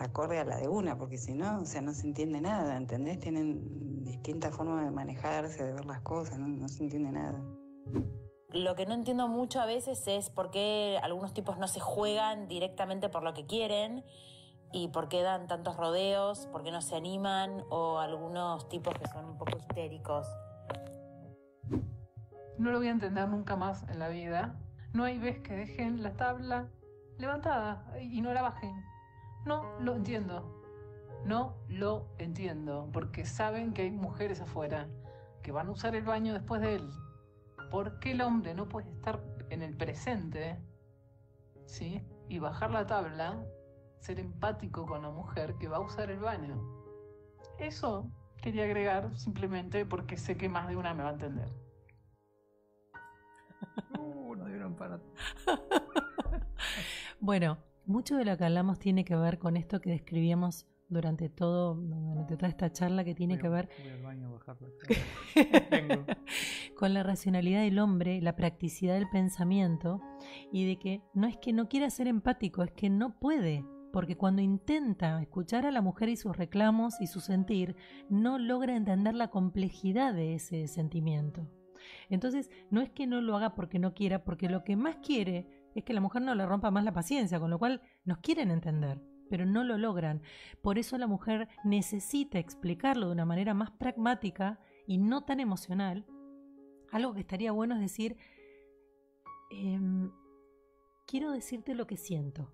acorde 0.01 0.39
a 0.39 0.45
la 0.45 0.57
de 0.57 0.69
una, 0.69 0.97
porque 0.97 1.19
si 1.19 1.35
no, 1.35 1.61
o 1.61 1.65
sea, 1.65 1.81
no 1.81 1.93
se 1.93 2.07
entiende 2.07 2.41
nada, 2.41 2.77
¿entendés? 2.77 3.21
Tienen 3.21 4.05
distintas 4.05 4.55
formas 4.55 4.85
de 4.85 4.91
manejarse, 4.91 5.65
de 5.65 5.73
ver 5.73 5.85
las 5.85 6.01
cosas, 6.01 6.39
no, 6.39 6.69
se 6.69 6.83
entiende 6.83 7.13
nada. 7.13 7.41
Lo 8.49 8.75
que 8.75 8.87
no 8.87 8.95
entiendo 8.95 9.29
mucho 9.29 9.61
a 9.61 9.67
veces 9.67 10.07
es 10.09 10.31
por 10.31 10.51
qué 10.51 10.99
algunos 11.03 11.33
tipos 11.35 11.59
no 11.59 11.69
se 11.69 11.81
juegan 11.81 12.49
directamente 12.49 13.09
por 13.09 13.23
lo 13.23 13.33
que 13.33 13.47
quieren 13.47 14.05
y 14.73 14.89
por 14.89 15.09
qué 15.09 15.23
dan 15.23 15.47
tantos 15.47 15.77
rodeos, 15.77 16.47
por 16.49 16.65
qué 16.65 16.73
no 16.73 16.81
se 16.81 16.97
animan 16.97 17.65
o 17.71 17.99
algunos 17.99 18.69
tipos 18.69 18.95
que 18.95 19.07
son 19.09 19.25
un 19.25 19.39
poco 19.39 19.57
histéricos. 19.57 20.27
No 22.61 22.73
lo 22.73 22.79
voy 22.79 22.89
a 22.89 22.91
entender 22.91 23.27
nunca 23.27 23.57
más 23.57 23.89
en 23.89 23.99
la 23.99 24.11
vida. 24.11 24.55
No 24.93 25.05
hay 25.05 25.19
vez 25.19 25.39
que 25.39 25.57
dejen 25.57 26.03
la 26.03 26.13
tabla 26.13 26.69
levantada 27.17 27.91
y 28.03 28.21
no 28.21 28.35
la 28.35 28.43
bajen. 28.43 28.85
No 29.47 29.65
lo 29.81 29.95
entiendo. 29.97 30.63
No 31.25 31.57
lo 31.69 32.11
entiendo. 32.19 32.91
Porque 32.93 33.25
saben 33.25 33.73
que 33.73 33.81
hay 33.81 33.91
mujeres 33.91 34.43
afuera 34.43 34.89
que 35.43 35.53
van 35.53 35.69
a 35.69 35.71
usar 35.71 35.95
el 35.95 36.05
baño 36.05 36.35
después 36.35 36.61
de 36.61 36.75
él. 36.75 36.91
¿Por 37.71 37.99
qué 37.99 38.11
el 38.11 38.21
hombre 38.21 38.53
no 38.53 38.69
puede 38.69 38.91
estar 38.91 39.23
en 39.49 39.63
el 39.63 39.75
presente? 39.75 40.59
¿Sí? 41.65 42.07
Y 42.29 42.41
bajar 42.41 42.73
la 42.73 42.87
tabla, 42.87 43.43
ser 44.01 44.21
empático 44.21 44.85
con 44.85 45.01
la 45.01 45.11
mujer 45.11 45.55
que 45.55 45.69
va 45.69 45.79
a 45.79 45.81
usar 45.81 46.11
el 46.11 46.21
baño. 46.21 46.63
Eso 47.59 48.11
quería 48.43 48.65
agregar 48.65 49.17
simplemente 49.17 49.87
porque 49.87 50.19
sé 50.19 50.37
que 50.37 50.51
más 50.51 50.69
de 50.69 50.77
una 50.77 50.93
me 50.93 51.05
va 51.05 51.09
a 51.09 51.15
entender. 51.15 51.70
Uh, 53.99 54.35
no 54.35 54.47
dieron 54.47 54.77
para. 54.77 55.01
bueno, 57.21 57.59
mucho 57.87 58.17
de 58.17 58.25
lo 58.25 58.37
que 58.37 58.45
hablamos 58.45 58.79
tiene 58.79 59.05
que 59.05 59.17
ver 59.17 59.39
con 59.39 59.57
esto 59.57 59.81
que 59.81 59.91
describíamos 59.91 60.67
durante 60.91 61.29
todo 61.29 61.77
durante 61.77 62.37
toda 62.37 62.49
esta 62.49 62.73
charla 62.73 63.05
que 63.05 63.15
tiene 63.15 63.39
que 63.39 63.49
ver 63.49 63.69
con 66.77 66.93
la 66.93 67.03
racionalidad 67.03 67.63
del 67.63 67.79
hombre, 67.79 68.21
la 68.21 68.35
practicidad 68.37 68.95
del 68.95 69.09
pensamiento 69.09 70.01
y 70.53 70.67
de 70.67 70.79
que 70.79 71.03
no 71.15 71.29
es 71.29 71.37
que 71.39 71.53
no 71.53 71.69
quiera 71.69 71.89
ser 71.91 72.09
empático, 72.09 72.65
es 72.65 72.73
que 72.73 72.91
no 72.91 73.19
puede, 73.21 73.65
porque 73.93 74.17
cuando 74.17 74.43
intenta 74.43 75.23
escuchar 75.23 75.65
a 75.65 75.71
la 75.71 75.81
mujer 75.81 76.09
y 76.09 76.17
sus 76.17 76.37
reclamos 76.37 77.01
y 77.01 77.07
su 77.07 77.21
sentir, 77.21 77.77
no 78.09 78.39
logra 78.39 78.77
entender 78.77 79.15
la 79.15 79.29
complejidad 79.29 80.13
de 80.13 80.35
ese 80.35 80.67
sentimiento. 80.67 81.49
Entonces, 82.09 82.51
no 82.71 82.81
es 82.81 82.91
que 82.91 83.07
no 83.07 83.21
lo 83.21 83.37
haga 83.37 83.55
porque 83.55 83.79
no 83.79 83.95
quiera, 83.95 84.25
porque 84.25 84.49
lo 84.49 84.65
que 84.65 84.77
más 84.77 84.97
quiere 84.97 85.47
es 85.75 85.85
que 85.85 85.93
la 85.93 86.01
mujer 86.01 86.23
no 86.23 86.35
le 86.35 86.47
rompa 86.47 86.71
más 86.71 86.85
la 86.85 86.93
paciencia, 86.93 87.39
con 87.39 87.51
lo 87.51 87.59
cual 87.59 87.83
nos 88.05 88.19
quieren 88.19 88.51
entender, 88.51 89.01
pero 89.29 89.47
no 89.47 89.65
lo 89.65 89.79
logran. 89.79 90.23
Por 90.63 90.79
eso 90.79 90.99
la 90.99 91.07
mujer 91.07 91.49
necesita 91.65 92.39
explicarlo 92.39 93.07
de 93.07 93.13
una 93.13 93.25
manera 93.25 93.55
más 93.55 93.71
pragmática 93.71 94.59
y 94.87 94.99
no 94.99 95.25
tan 95.25 95.41
emocional. 95.41 96.07
Algo 96.91 97.15
que 97.15 97.21
estaría 97.21 97.53
bueno 97.53 97.77
es 97.77 97.81
decir, 97.81 98.17
em, 99.51 100.11
quiero 101.07 101.31
decirte 101.31 101.75
lo 101.75 101.87
que 101.87 101.97
siento 101.97 102.53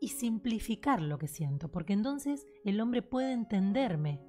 y 0.00 0.08
simplificar 0.08 1.00
lo 1.00 1.18
que 1.18 1.28
siento, 1.28 1.70
porque 1.70 1.92
entonces 1.92 2.46
el 2.64 2.80
hombre 2.80 3.02
puede 3.02 3.32
entenderme 3.32 4.20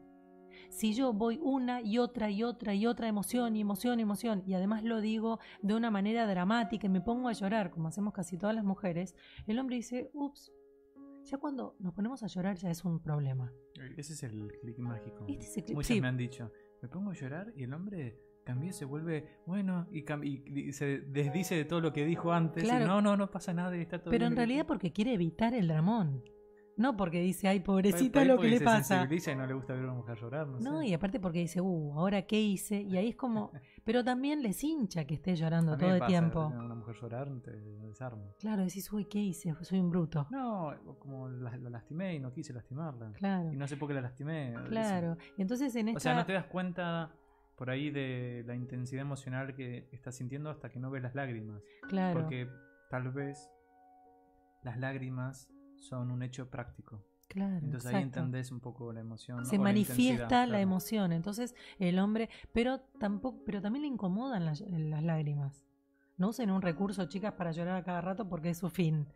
si 0.69 0.93
yo 0.93 1.13
voy 1.13 1.39
una 1.41 1.81
y 1.81 1.97
otra 1.97 2.29
y 2.29 2.43
otra 2.43 2.73
y 2.73 2.85
otra 2.85 3.07
emoción 3.07 3.55
y 3.55 3.61
emoción 3.61 3.99
y 3.99 4.03
emoción 4.03 4.43
y 4.45 4.53
además 4.53 4.83
lo 4.83 5.01
digo 5.01 5.39
de 5.61 5.75
una 5.75 5.91
manera 5.91 6.27
dramática 6.27 6.87
y 6.87 6.89
me 6.89 7.01
pongo 7.01 7.29
a 7.29 7.33
llorar, 7.33 7.71
como 7.71 7.87
hacemos 7.87 8.13
casi 8.13 8.37
todas 8.37 8.55
las 8.55 8.63
mujeres, 8.65 9.15
el 9.47 9.59
hombre 9.59 9.77
dice, 9.77 10.09
ups, 10.13 10.51
ya 11.23 11.37
cuando 11.37 11.75
nos 11.79 11.93
ponemos 11.93 12.21
a 12.23 12.27
llorar 12.27 12.57
ya 12.57 12.69
es 12.69 12.83
un 12.83 12.99
problema. 13.01 13.51
Ese 13.97 14.13
es 14.13 14.23
el 14.23 14.51
clic 14.61 14.77
mágico. 14.77 15.25
Este 15.27 15.73
Muchos 15.73 15.99
me 15.99 16.07
han 16.07 16.17
dicho, 16.17 16.51
me 16.81 16.89
pongo 16.89 17.11
a 17.11 17.13
llorar 17.13 17.53
y 17.55 17.63
el 17.63 17.73
hombre 17.73 18.19
también 18.43 18.73
se 18.73 18.85
vuelve 18.85 19.39
bueno 19.45 19.87
y, 19.91 20.73
se 20.73 20.99
desdice 20.99 21.55
de 21.55 21.65
todo 21.65 21.79
lo 21.79 21.93
que 21.93 22.05
dijo 22.05 22.33
antes. 22.33 22.63
no, 22.65 23.01
no, 23.01 23.15
no 23.15 23.31
pasa 23.31 23.53
nada 23.53 23.75
y 23.77 23.81
está 23.81 23.99
todo 23.99 24.11
Pero 24.11 24.25
en 24.25 24.35
realidad 24.35 24.65
porque 24.67 24.91
quiere 24.91 25.13
evitar 25.13 25.53
el 25.53 25.67
dramón. 25.67 26.23
No 26.76 26.97
porque 26.97 27.21
dice, 27.21 27.47
ay, 27.47 27.59
pobrecita 27.59 28.26
lo 28.26 28.39
que 28.39 28.47
le 28.47 28.61
pasa. 28.61 29.07
y 29.09 29.36
no 29.36 29.45
le 29.45 29.53
gusta 29.53 29.74
ver 29.74 29.84
a 29.84 29.86
una 29.86 29.93
mujer 29.93 30.17
llorar. 30.17 30.47
No, 30.47 30.82
y 30.82 30.93
aparte 30.93 31.19
porque 31.19 31.39
dice, 31.39 31.61
uh, 31.61 31.93
ahora 31.99 32.24
qué 32.24 32.39
hice. 32.39 32.82
Y 32.82 32.97
ahí 32.97 33.09
es 33.09 33.15
como. 33.15 33.51
Pero 33.84 34.03
también 34.03 34.41
les 34.41 34.63
hincha 34.63 35.05
que 35.05 35.15
esté 35.15 35.36
llorando 35.36 35.78
todo 35.78 35.93
el 35.93 36.05
tiempo. 36.05 36.47
Una 36.47 36.76
mujer 36.76 36.95
llorar 37.01 37.30
te. 37.41 37.51
Claro, 38.39 38.63
decís, 38.63 38.91
uy, 38.91 39.05
¿qué 39.05 39.19
hice? 39.19 39.53
Soy 39.61 39.80
un 39.80 39.89
bruto. 39.89 40.28
No, 40.32 40.74
como 40.99 41.30
la, 41.30 41.55
lastimé 41.57 42.15
y 42.15 42.19
no 42.19 42.32
quise 42.34 42.53
lastimarla. 42.53 43.11
Claro. 43.13 43.51
Y 43.51 43.55
no 43.55 43.67
sé 43.67 43.78
por 43.78 43.88
qué 43.88 43.93
la 43.93 44.01
lastimé. 44.01 44.53
Claro. 44.67 45.17
Entonces 45.38 45.76
en 45.76 45.89
esta. 45.89 45.97
O 45.97 46.01
sea, 46.01 46.15
no 46.15 46.26
te 46.26 46.34
das 46.34 46.45
cuenta 46.45 47.11
por 47.55 47.69
ahí 47.69 47.91
de 47.91 48.43
la 48.47 48.55
intensidad 48.55 49.01
emocional 49.01 49.53
que 49.53 49.88
estás 49.91 50.15
sintiendo 50.15 50.49
hasta 50.49 50.69
que 50.69 50.80
no 50.80 50.89
ves 50.89 51.03
las 51.03 51.15
lágrimas. 51.15 51.61
Claro. 51.88 52.19
Porque 52.19 52.49
tal 52.89 53.11
vez 53.11 53.49
las 54.63 54.78
lágrimas 54.80 55.49
son 55.84 56.11
un 56.11 56.23
hecho 56.23 56.49
práctico. 56.49 57.03
Claro, 57.27 57.57
Entonces 57.57 57.91
ahí 57.91 58.03
entendés 58.03 58.51
un 58.51 58.59
poco 58.59 58.93
la 58.93 58.99
emoción. 58.99 59.45
se 59.45 59.57
manifiesta 59.57 60.41
la 60.41 60.45
claro. 60.45 60.57
emoción. 60.57 61.11
Entonces, 61.11 61.55
el 61.79 61.97
hombre, 61.97 62.29
pero 62.53 62.81
tampoco, 62.99 63.43
pero 63.43 63.61
también 63.61 63.81
le 63.81 63.88
incomodan 63.88 64.45
las, 64.45 64.61
las 64.61 65.03
lágrimas. 65.03 65.63
No 66.17 66.29
usen 66.29 66.51
un 66.51 66.61
recurso, 66.61 67.05
chicas, 67.05 67.34
para 67.34 67.51
llorar 67.51 67.77
a 67.77 67.84
cada 67.84 68.01
rato 68.01 68.29
porque 68.29 68.51
es 68.51 68.57
su 68.59 68.69
fin. 68.69 69.07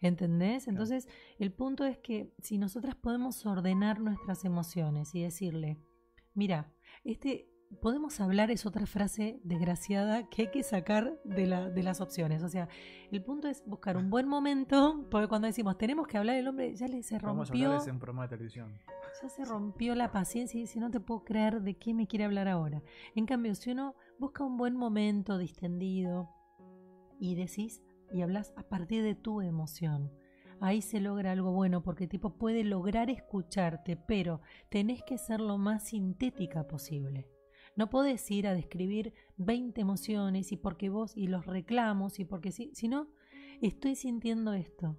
¿Entendés? 0.00 0.68
Entonces, 0.68 1.08
el 1.38 1.52
punto 1.52 1.84
es 1.84 1.96
que 1.98 2.34
si 2.38 2.58
nosotras 2.58 2.94
podemos 2.94 3.46
ordenar 3.46 4.00
nuestras 4.00 4.44
emociones 4.44 5.14
y 5.14 5.22
decirle, 5.22 5.78
mira, 6.34 6.72
este 7.04 7.51
podemos 7.80 8.20
hablar 8.20 8.50
es 8.50 8.66
otra 8.66 8.86
frase 8.86 9.40
desgraciada 9.44 10.28
que 10.28 10.42
hay 10.42 10.50
que 10.50 10.62
sacar 10.62 11.18
de, 11.24 11.46
la, 11.46 11.70
de 11.70 11.82
las 11.82 12.00
opciones. 12.00 12.42
O 12.42 12.48
sea, 12.48 12.68
el 13.10 13.22
punto 13.22 13.48
es 13.48 13.62
buscar 13.66 13.96
un 13.96 14.10
buen 14.10 14.28
momento, 14.28 15.06
porque 15.10 15.28
cuando 15.28 15.46
decimos 15.46 15.78
tenemos 15.78 16.06
que 16.06 16.18
hablar, 16.18 16.36
el 16.36 16.48
hombre 16.48 16.74
ya 16.74 16.86
le 16.88 17.02
se 17.02 17.18
Vamos 17.18 17.48
a 17.48 17.52
rompió 17.52 17.70
hablar 17.70 17.84
de 17.84 17.90
un 17.92 17.98
programa 17.98 18.22
de 18.22 18.28
televisión. 18.28 18.78
ya 19.22 19.28
se 19.28 19.44
rompió 19.44 19.94
la 19.94 20.12
paciencia 20.12 20.58
y 20.58 20.62
dice, 20.62 20.80
no 20.80 20.90
te 20.90 21.00
puedo 21.00 21.24
creer 21.24 21.62
de 21.62 21.74
qué 21.78 21.94
me 21.94 22.06
quiere 22.06 22.24
hablar 22.24 22.48
ahora. 22.48 22.82
En 23.14 23.26
cambio, 23.26 23.54
si 23.54 23.70
uno 23.70 23.94
busca 24.18 24.44
un 24.44 24.56
buen 24.56 24.76
momento 24.76 25.38
distendido 25.38 26.28
y 27.18 27.34
decís 27.34 27.82
y 28.12 28.22
hablas 28.22 28.52
a 28.56 28.62
partir 28.64 29.02
de 29.02 29.14
tu 29.14 29.40
emoción, 29.40 30.12
ahí 30.60 30.82
se 30.82 31.00
logra 31.00 31.32
algo 31.32 31.52
bueno 31.52 31.82
porque 31.82 32.04
el 32.04 32.10
tipo 32.10 32.34
puede 32.38 32.62
lograr 32.64 33.10
escucharte, 33.10 33.96
pero 33.96 34.40
tenés 34.68 35.02
que 35.02 35.18
ser 35.18 35.40
lo 35.40 35.58
más 35.58 35.84
sintética 35.84 36.66
posible. 36.68 37.26
No 37.76 37.88
podés 37.88 38.30
ir 38.30 38.46
a 38.46 38.54
describir 38.54 39.14
20 39.38 39.80
emociones 39.80 40.52
y 40.52 40.56
porque 40.56 40.90
vos 40.90 41.16
y 41.16 41.26
los 41.26 41.46
reclamos 41.46 42.18
y 42.18 42.24
porque 42.24 42.52
sí, 42.52 42.70
sino 42.74 43.08
estoy 43.60 43.94
sintiendo 43.94 44.52
esto. 44.52 44.96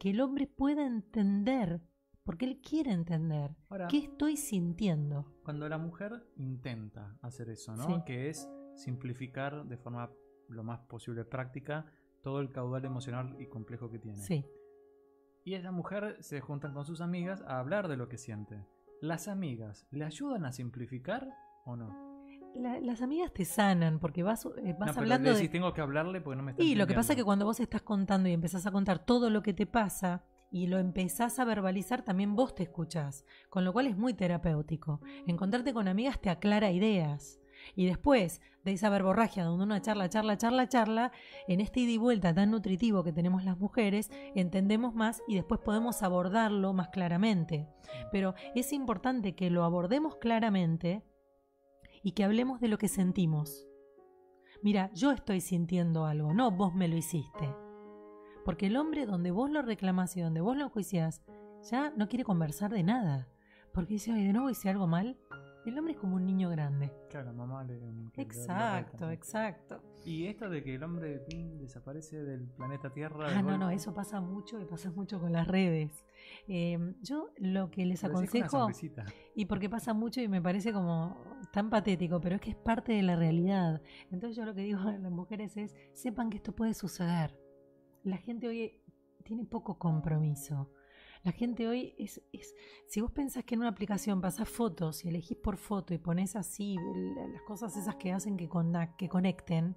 Que 0.00 0.10
el 0.10 0.20
hombre 0.20 0.46
pueda 0.46 0.86
entender, 0.86 1.80
porque 2.24 2.46
él 2.46 2.60
quiere 2.60 2.92
entender, 2.92 3.54
Ahora, 3.68 3.88
qué 3.88 3.98
estoy 3.98 4.36
sintiendo. 4.36 5.26
cuando 5.44 5.68
la 5.68 5.78
mujer 5.78 6.24
intenta 6.36 7.16
hacer 7.22 7.50
eso, 7.50 7.76
¿no? 7.76 7.86
Sí. 7.86 7.94
Que 8.06 8.28
es 8.30 8.48
simplificar 8.74 9.66
de 9.66 9.76
forma 9.76 10.10
lo 10.48 10.64
más 10.64 10.80
posible 10.80 11.24
práctica 11.24 11.86
todo 12.22 12.40
el 12.40 12.52
caudal 12.52 12.84
emocional 12.84 13.36
y 13.38 13.46
complejo 13.46 13.90
que 13.90 13.98
tiene. 13.98 14.18
Sí, 14.18 14.44
Y 15.44 15.54
esa 15.54 15.72
mujer 15.72 16.16
se 16.20 16.40
juntan 16.40 16.72
con 16.72 16.84
sus 16.84 17.00
amigas 17.00 17.42
a 17.46 17.58
hablar 17.58 17.88
de 17.88 17.96
lo 17.96 18.08
que 18.08 18.16
siente. 18.16 18.64
¿Las 19.00 19.26
amigas 19.28 19.86
le 19.90 20.04
ayudan 20.04 20.44
a 20.44 20.52
simplificar 20.52 21.28
o 21.64 21.76
no? 21.76 22.12
La- 22.54 22.80
las 22.80 23.00
amigas 23.00 23.32
te 23.32 23.44
sanan 23.46 23.98
porque 23.98 24.22
vas, 24.22 24.44
eh, 24.44 24.74
vas 24.78 24.88
no, 24.88 24.92
pero 24.94 24.98
hablando 25.00 25.24
le 25.30 25.30
de... 25.30 25.36
decís, 25.36 25.50
tengo 25.50 25.72
que 25.72 25.80
hablarle 25.80 26.20
porque 26.20 26.36
no 26.36 26.42
me 26.42 26.50
está 26.50 26.62
Y 26.62 26.74
lo 26.74 26.86
que 26.86 26.92
pasa 26.94 27.00
es 27.12 27.16
que 27.16 27.20
entendiendo". 27.22 27.26
cuando 27.26 27.44
vos 27.46 27.60
estás 27.60 27.82
contando 27.82 28.28
y 28.28 28.32
empezás 28.32 28.66
a 28.66 28.70
contar 28.72 28.98
todo 28.98 29.30
lo 29.30 29.42
que 29.42 29.54
te 29.54 29.66
pasa 29.66 30.22
y 30.50 30.66
lo 30.66 30.78
empezás 30.78 31.38
a 31.38 31.46
verbalizar, 31.46 32.02
también 32.02 32.36
vos 32.36 32.54
te 32.54 32.64
escuchás. 32.64 33.24
Con 33.48 33.64
lo 33.64 33.72
cual 33.72 33.86
es 33.86 33.96
muy 33.96 34.12
terapéutico. 34.12 35.00
Encontrarte 35.26 35.72
con 35.72 35.88
amigas 35.88 36.20
te 36.20 36.28
aclara 36.28 36.70
ideas. 36.72 37.40
Y 37.74 37.86
después 37.86 38.42
de 38.64 38.72
esa 38.72 38.90
verborragia 38.90 39.44
donde 39.44 39.64
uno 39.64 39.78
charla, 39.78 40.10
charla, 40.10 40.36
charla, 40.36 40.68
charla, 40.68 41.12
en 41.48 41.60
este 41.62 41.80
ida 41.80 41.92
y 41.92 41.96
vuelta 41.96 42.34
tan 42.34 42.50
nutritivo 42.50 43.02
que 43.02 43.12
tenemos 43.12 43.44
las 43.44 43.56
mujeres, 43.58 44.10
entendemos 44.34 44.94
más 44.94 45.22
y 45.26 45.36
después 45.36 45.58
podemos 45.60 46.02
abordarlo 46.02 46.74
más 46.74 46.88
claramente. 46.88 47.66
Pero 48.10 48.34
es 48.54 48.74
importante 48.74 49.34
que 49.34 49.48
lo 49.48 49.64
abordemos 49.64 50.16
claramente 50.16 51.02
y 52.02 52.12
que 52.12 52.24
hablemos 52.24 52.60
de 52.60 52.68
lo 52.68 52.78
que 52.78 52.88
sentimos. 52.88 53.66
Mira, 54.62 54.90
yo 54.94 55.10
estoy 55.12 55.40
sintiendo 55.40 56.04
algo, 56.04 56.32
no 56.34 56.50
vos 56.50 56.74
me 56.74 56.88
lo 56.88 56.96
hiciste. 56.96 57.54
Porque 58.44 58.66
el 58.66 58.76
hombre 58.76 59.06
donde 59.06 59.30
vos 59.30 59.50
lo 59.50 59.62
reclamás 59.62 60.16
y 60.16 60.20
donde 60.20 60.40
vos 60.40 60.56
lo 60.56 60.64
enjuiciás, 60.64 61.22
ya 61.70 61.90
no 61.96 62.08
quiere 62.08 62.24
conversar 62.24 62.72
de 62.72 62.82
nada. 62.82 63.28
Porque 63.72 63.94
dice, 63.94 64.12
ay, 64.12 64.24
de 64.24 64.32
nuevo 64.32 64.50
hice 64.50 64.68
algo 64.68 64.86
mal. 64.86 65.18
El 65.64 65.78
hombre 65.78 65.94
es 65.94 66.00
como 66.00 66.16
un 66.16 66.26
niño 66.26 66.50
grande. 66.50 66.92
Claro, 67.08 67.32
mamá 67.32 67.62
le. 67.62 67.78
le- 67.78 67.92
le 67.92 68.10
Exacto, 68.16 68.92
reta. 69.08 69.12
exacto. 69.12 69.82
Y 70.04 70.26
esto 70.26 70.50
de 70.50 70.64
que 70.64 70.74
el 70.74 70.82
hombre 70.82 71.20
pin, 71.28 71.56
desaparece 71.58 72.24
del 72.24 72.48
planeta 72.48 72.92
Tierra. 72.92 73.28
Ah, 73.30 73.42
no, 73.42 73.56
no, 73.56 73.70
eso 73.70 73.94
pasa 73.94 74.20
mucho 74.20 74.60
y 74.60 74.64
pasa 74.64 74.90
mucho 74.90 75.20
con 75.20 75.32
las 75.32 75.46
redes. 75.46 76.04
Eh, 76.48 76.94
yo 77.02 77.30
lo 77.36 77.70
que 77.70 77.86
les 77.86 78.02
una 78.02 78.12
aconsejo, 78.12 78.68
y 79.36 79.44
porque 79.46 79.70
pasa 79.70 79.94
mucho 79.94 80.20
y 80.20 80.26
me 80.26 80.42
parece 80.42 80.72
como 80.72 81.16
tan 81.52 81.70
patético, 81.70 82.20
pero 82.20 82.34
es 82.36 82.40
que 82.40 82.50
es 82.50 82.56
parte 82.56 82.92
de 82.94 83.02
la 83.02 83.14
realidad. 83.14 83.80
Entonces 84.10 84.36
yo 84.36 84.44
lo 84.44 84.54
que 84.54 84.62
digo 84.62 84.80
a 84.80 84.98
las 84.98 85.12
mujeres 85.12 85.56
es, 85.56 85.76
sepan 85.92 86.28
que 86.30 86.38
esto 86.38 86.52
puede 86.56 86.74
suceder. 86.74 87.38
La 88.02 88.16
gente 88.16 88.48
hoy 88.48 88.80
tiene 89.22 89.44
poco 89.44 89.78
compromiso. 89.78 90.72
La 91.24 91.30
gente 91.32 91.68
hoy 91.68 91.94
es, 91.98 92.20
es 92.32 92.54
si 92.88 93.00
vos 93.00 93.12
pensás 93.12 93.44
que 93.44 93.54
en 93.54 93.60
una 93.60 93.68
aplicación 93.70 94.20
pasás 94.20 94.48
fotos 94.48 95.04
y 95.04 95.08
elegís 95.08 95.36
por 95.38 95.56
foto 95.56 95.94
y 95.94 95.98
pones 95.98 96.34
así 96.34 96.76
la- 97.16 97.28
las 97.28 97.42
cosas 97.42 97.76
esas 97.76 97.94
que 97.96 98.12
hacen 98.12 98.36
que, 98.36 98.48
conna- 98.48 98.96
que 98.96 99.08
conecten, 99.08 99.76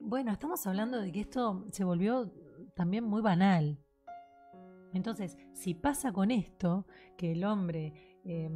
bueno, 0.00 0.32
estamos 0.32 0.66
hablando 0.66 1.00
de 1.00 1.12
que 1.12 1.20
esto 1.20 1.66
se 1.70 1.84
volvió 1.84 2.32
también 2.74 3.04
muy 3.04 3.20
banal. 3.20 3.78
Entonces, 4.92 5.36
si 5.52 5.74
pasa 5.74 6.12
con 6.12 6.30
esto, 6.30 6.86
que 7.18 7.32
el 7.32 7.44
hombre, 7.44 8.18
eh, 8.24 8.48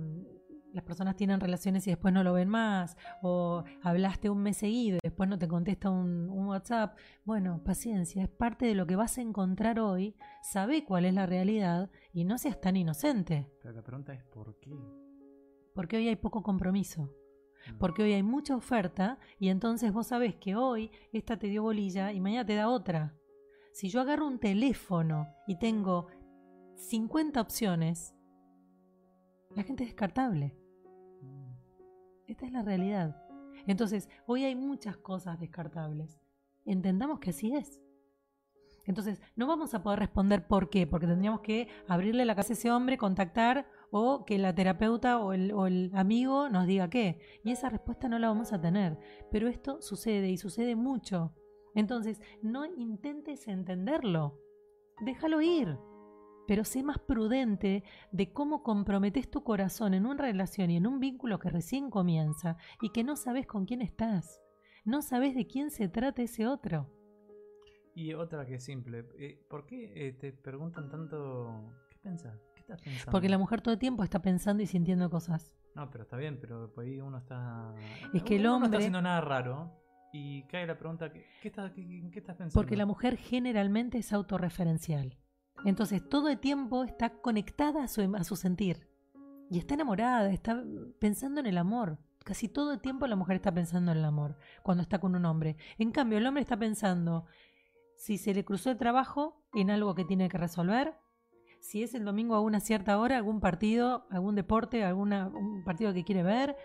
las 0.73 0.85
personas 0.85 1.17
tienen 1.17 1.41
relaciones 1.41 1.87
y 1.87 1.91
después 1.91 2.13
no 2.13 2.23
lo 2.23 2.33
ven 2.33 2.49
más, 2.49 2.97
o 3.23 3.65
hablaste 3.83 4.31
un 4.31 4.43
mes 4.43 4.59
seguido 4.59 4.99
y 4.99 5.01
después 5.03 5.29
no 5.29 5.39
te 5.39 5.49
contesta 5.49 5.91
un, 5.91 6.29
un 6.29 6.47
WhatsApp, 6.47 6.97
bueno, 7.25 7.63
paciencia, 7.65 8.23
es 8.23 8.29
parte 8.29 8.67
de 8.67 8.75
lo 8.75 8.87
que 8.87 8.97
vas 8.97 9.19
a 9.19 9.23
encontrar 9.23 9.81
hoy, 9.81 10.15
sabe 10.43 10.85
cuál 10.85 11.05
es 11.05 11.15
la 11.15 11.27
realidad 11.27 11.91
y 12.13 12.25
no 12.25 12.39
seas 12.39 12.61
tan 12.61 12.77
inocente, 12.77 13.51
Pero 13.63 13.75
la 13.75 13.83
pregunta 13.83 14.13
es: 14.13 14.23
¿por 14.25 14.59
qué? 14.61 14.77
porque 15.79 15.97
hoy 15.97 16.09
hay 16.09 16.17
poco 16.17 16.43
compromiso. 16.43 17.03
Mm. 17.03 17.79
Porque 17.79 18.03
hoy 18.03 18.13
hay 18.13 18.25
mucha 18.25 18.57
oferta 18.57 19.21
y 19.39 19.49
entonces 19.49 19.93
vos 19.93 20.09
sabés 20.09 20.35
que 20.35 20.57
hoy 20.57 20.91
esta 21.13 21.39
te 21.39 21.47
dio 21.47 21.63
bolilla 21.63 22.11
y 22.11 22.19
mañana 22.19 22.45
te 22.45 22.57
da 22.57 22.69
otra. 22.69 23.17
Si 23.73 23.89
yo 23.89 24.01
agarro 24.01 24.27
un 24.27 24.41
teléfono 24.41 25.29
y 25.47 25.57
tengo 25.61 26.09
50 26.75 27.41
opciones, 27.41 28.13
la 29.55 29.63
gente 29.63 29.85
es 29.85 29.91
descartable. 29.91 30.55
Mm. 31.23 31.53
Esta 32.27 32.47
es 32.47 32.53
la 32.53 32.63
realidad. 32.63 33.17
Entonces, 33.67 34.09
hoy 34.27 34.45
hay 34.45 34.55
muchas 34.55 34.97
cosas 34.97 35.39
descartables. 35.41 36.21
Entendamos 36.65 37.19
que 37.19 37.31
así 37.31 37.55
es. 37.55 37.81
Entonces, 38.87 39.21
no 39.37 39.47
vamos 39.47 39.75
a 39.75 39.83
poder 39.83 39.99
responder 39.99 40.47
por 40.47 40.71
qué, 40.71 40.87
porque 40.87 41.07
tendríamos 41.07 41.41
que 41.41 41.69
abrirle 41.87 42.25
la 42.25 42.35
casa 42.35 42.53
a 42.53 42.57
ese 42.57 42.71
hombre, 42.71 42.97
contactar 42.97 43.67
o 43.91 44.25
que 44.25 44.39
la 44.39 44.55
terapeuta 44.55 45.19
o 45.19 45.35
el, 45.35 45.53
o 45.53 45.67
el 45.67 45.91
amigo 45.95 46.49
nos 46.49 46.67
diga 46.67 46.89
qué. 46.89 47.21
Y 47.45 47.51
esa 47.51 47.69
respuesta 47.69 48.09
no 48.09 48.19
la 48.19 48.29
vamos 48.29 48.55
a 48.55 48.61
tener. 48.61 48.99
Pero 49.31 49.49
esto 49.49 49.83
sucede 49.83 50.31
y 50.31 50.39
sucede 50.39 50.75
mucho. 50.75 51.35
Entonces, 51.75 52.21
no 52.41 52.65
intentes 52.65 53.47
entenderlo. 53.47 54.41
Déjalo 55.01 55.43
ir. 55.43 55.79
Pero 56.49 56.65
sé 56.65 56.83
más 56.83 56.99
prudente 56.99 57.85
de 58.11 58.33
cómo 58.33 58.63
comprometes 58.63 59.31
tu 59.31 59.45
corazón 59.45 59.93
en 59.93 60.07
una 60.07 60.23
relación 60.23 60.71
y 60.71 60.79
en 60.79 60.87
un 60.87 60.99
vínculo 60.99 61.39
que 61.39 61.51
recién 61.51 61.91
comienza 61.91 62.57
y 62.81 62.89
que 62.91 63.05
no 63.05 63.17
sabes 63.17 63.47
con 63.47 63.67
quién 63.67 63.83
estás. 63.83 64.41
No 64.85 65.03
sabes 65.03 65.35
de 65.35 65.47
quién 65.47 65.71
se 65.71 65.89
trata 65.89 66.23
ese 66.23 66.47
otro. 66.47 66.91
Y 67.95 68.15
otra 68.15 68.47
que 68.47 68.55
es 68.55 68.65
simple: 68.65 69.05
eh, 69.19 69.45
¿por 69.51 69.67
qué 69.67 69.93
eh, 70.09 70.13
te 70.15 70.33
preguntan 70.33 70.89
tanto? 70.89 71.71
¿Qué 71.91 71.99
pensás? 71.99 72.41
¿Qué 72.55 72.61
estás 72.61 72.81
pensando? 72.81 73.13
Porque 73.13 73.29
la 73.29 73.37
mujer 73.39 73.61
todo 73.61 73.75
el 73.75 73.79
tiempo 73.79 74.03
está 74.03 74.23
pensando 74.23 74.63
y 74.63 74.67
sintiendo 74.67 75.11
cosas. 75.11 75.53
No, 75.75 75.91
pero 75.91 76.05
está 76.05 76.17
bien, 76.17 76.39
pero 76.41 76.73
por 76.73 76.85
ahí 76.85 76.99
uno 77.01 77.19
está. 77.19 77.75
Es 78.15 78.23
que 78.23 78.37
el 78.37 78.43
uno 78.43 78.51
No 78.51 78.55
está 78.57 78.65
hombre- 78.67 78.79
haciendo 78.79 79.03
nada 79.03 79.21
raro 79.21 79.73
y 80.15 80.45
cae 80.45 80.67
la 80.67 80.79
pregunta: 80.79 81.13
¿qué, 81.13 81.27
qué 81.43 81.49
estás, 81.49 81.73
qué 81.75 82.09
estás 82.15 82.37
pensando? 82.37 82.55
Porque 82.55 82.77
la 82.77 82.87
mujer 82.87 83.17
generalmente 83.19 83.99
es 83.99 84.13
autorreferencial. 84.15 85.19
Entonces 85.65 86.09
todo 86.09 86.29
el 86.29 86.39
tiempo 86.39 86.85
está 86.85 87.11
conectada 87.11 87.85
a 87.85 87.89
su, 87.89 88.03
a 88.17 88.25
su 88.25 88.37
sentir. 88.37 88.89
Y 89.51 89.59
está 89.59 89.75
enamorada, 89.75 90.31
está 90.31 90.63
pensando 90.99 91.41
en 91.41 91.47
el 91.47 91.59
amor. 91.59 91.99
Casi 92.25 92.49
todo 92.49 92.73
el 92.73 92.81
tiempo 92.81 93.07
la 93.07 93.17
mujer 93.17 93.37
está 93.37 93.53
pensando 93.53 93.93
en 93.93 93.99
el 93.99 94.05
amor 94.05 94.37
cuando 94.63 94.83
está 94.83 94.99
con 94.99 95.15
un 95.17 95.25
hombre. 95.25 95.57
En 95.79 95.91
cambio, 95.91 96.19
el 96.19 96.27
hombre 96.27 96.43
está 96.43 96.57
pensando 96.59 97.25
si 97.97 98.19
se 98.19 98.35
le 98.35 98.45
cruzó 98.45 98.71
el 98.71 98.77
trabajo 98.77 99.43
en 99.55 99.71
algo 99.71 99.95
que 99.95 100.05
tiene 100.05 100.29
que 100.29 100.39
resolver, 100.39 100.95
si 101.61 101.83
es 101.83 101.95
el 101.95 102.05
domingo 102.05 102.37
a 102.37 102.41
una 102.41 102.61
cierta 102.61 102.99
hora, 102.99 103.17
algún 103.17 103.41
partido, 103.41 104.07
algún 104.11 104.37
deporte, 104.37 104.85
alguna, 104.85 105.27
un 105.27 105.65
partido 105.65 105.93
que 105.93 106.05
quiere 106.05 106.23
ver, 106.23 106.57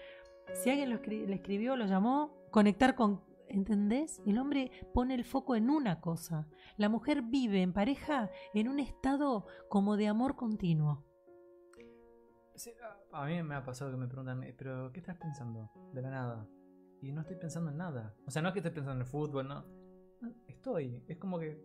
si 0.61 0.69
alguien 0.69 0.91
lo 0.91 0.97
escri- 1.01 1.25
le 1.25 1.33
escribió, 1.35 1.75
lo 1.75 1.85
llamó, 1.85 2.35
conectar 2.51 2.93
con... 2.93 3.21
¿Entendés? 3.53 4.19
El 4.25 4.39
hombre 4.39 4.71
pone 4.95 5.13
el 5.13 5.23
foco 5.23 5.55
en 5.55 5.69
una 5.69 6.01
cosa. 6.01 6.47
La 6.75 6.89
mujer 6.89 7.21
vive 7.21 7.61
en 7.61 7.71
pareja 7.71 8.31
en 8.55 8.67
un 8.67 8.79
estado 8.79 9.45
como 9.69 9.95
de 9.95 10.07
amor 10.07 10.35
continuo. 10.35 11.05
Sí, 12.55 12.71
a- 13.11 13.25
mí 13.25 13.41
me 13.43 13.55
ha 13.55 13.63
pasado 13.63 13.91
que 13.91 13.97
me 13.97 14.07
preguntan, 14.07 14.43
"Eh, 14.43 14.53
pero 14.57 14.91
¿qué 14.91 14.99
estás 14.99 15.17
pensando? 15.17 15.69
De 15.93 16.01
la 16.01 16.09
nada. 16.09 16.47
Y 17.01 17.11
no 17.11 17.21
estoy 17.21 17.35
pensando 17.37 17.69
en 17.69 17.77
nada. 17.77 18.15
O 18.25 18.31
sea, 18.31 18.41
no 18.41 18.47
es 18.49 18.53
que 18.53 18.59
esté 18.59 18.71
pensando 18.71 18.95
en 18.95 19.01
el 19.01 19.07
fútbol, 19.07 19.47
no. 19.47 19.65
Estoy. 20.47 21.03
Es 21.07 21.17
como 21.17 21.37
que. 21.39 21.63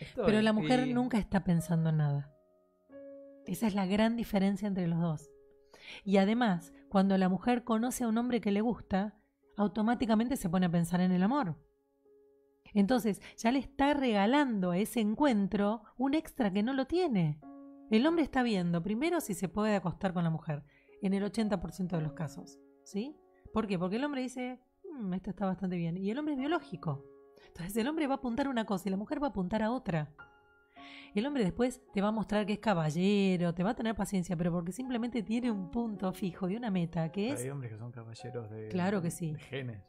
Estoy. 0.00 0.26
Pero 0.26 0.42
la 0.42 0.52
mujer 0.52 0.86
Y- 0.86 0.94
nunca 0.94 1.18
está 1.18 1.42
pensando 1.44 1.90
en 1.90 1.96
nada. 1.96 2.32
Esa 3.46 3.66
es 3.66 3.74
la 3.74 3.86
gran 3.86 4.16
diferencia 4.16 4.68
entre 4.68 4.86
los 4.86 5.00
dos. 5.00 5.30
Y 6.04 6.18
además, 6.18 6.72
cuando 6.88 7.16
la 7.18 7.28
mujer 7.28 7.64
conoce 7.64 8.04
a 8.04 8.08
un 8.08 8.16
hombre 8.18 8.40
que 8.40 8.52
le 8.52 8.60
gusta, 8.60 9.18
automáticamente 9.56 10.36
se 10.36 10.48
pone 10.48 10.66
a 10.66 10.70
pensar 10.70 11.00
en 11.00 11.12
el 11.12 11.22
amor. 11.22 11.56
Entonces, 12.72 13.20
ya 13.36 13.52
le 13.52 13.60
está 13.60 13.94
regalando 13.94 14.72
a 14.72 14.78
ese 14.78 15.00
encuentro 15.00 15.82
un 15.96 16.14
extra 16.14 16.52
que 16.52 16.62
no 16.62 16.72
lo 16.72 16.86
tiene. 16.86 17.40
El 17.90 18.06
hombre 18.06 18.24
está 18.24 18.42
viendo 18.42 18.82
primero 18.82 19.20
si 19.20 19.34
se 19.34 19.48
puede 19.48 19.76
acostar 19.76 20.12
con 20.12 20.24
la 20.24 20.30
mujer, 20.30 20.64
en 21.00 21.14
el 21.14 21.22
80% 21.22 21.96
de 21.96 22.02
los 22.02 22.12
casos. 22.14 22.58
¿Sí? 22.84 23.16
¿Por 23.52 23.66
qué? 23.66 23.78
Porque 23.78 23.96
el 23.96 24.04
hombre 24.04 24.22
dice, 24.22 24.60
"Mm, 24.90 25.14
esto 25.14 25.30
está 25.30 25.46
bastante 25.46 25.76
bien. 25.76 25.96
Y 25.96 26.10
el 26.10 26.18
hombre 26.18 26.34
es 26.34 26.40
biológico. 26.40 27.04
Entonces 27.48 27.76
el 27.76 27.88
hombre 27.88 28.06
va 28.06 28.14
a 28.14 28.16
apuntar 28.16 28.48
una 28.48 28.64
cosa 28.64 28.88
y 28.88 28.90
la 28.90 28.96
mujer 28.96 29.22
va 29.22 29.28
a 29.28 29.30
apuntar 29.30 29.62
a 29.62 29.70
otra. 29.70 30.12
El 31.14 31.26
hombre 31.26 31.44
después 31.44 31.80
te 31.92 32.00
va 32.00 32.08
a 32.08 32.12
mostrar 32.12 32.46
que 32.46 32.54
es 32.54 32.58
caballero, 32.58 33.54
te 33.54 33.62
va 33.62 33.70
a 33.70 33.74
tener 33.74 33.94
paciencia, 33.94 34.36
pero 34.36 34.52
porque 34.52 34.72
simplemente 34.72 35.22
tiene 35.22 35.50
un 35.50 35.70
punto 35.70 36.12
fijo 36.12 36.48
y 36.48 36.56
una 36.56 36.70
meta, 36.70 37.10
que 37.12 37.30
es... 37.30 37.40
Hay 37.40 37.50
hombres 37.50 37.72
que 37.72 37.78
son 37.78 37.92
caballeros 37.92 38.50
de. 38.50 38.68
Claro 38.68 39.00
que 39.00 39.10
sí. 39.10 39.32
de 39.32 39.38
genes. 39.38 39.84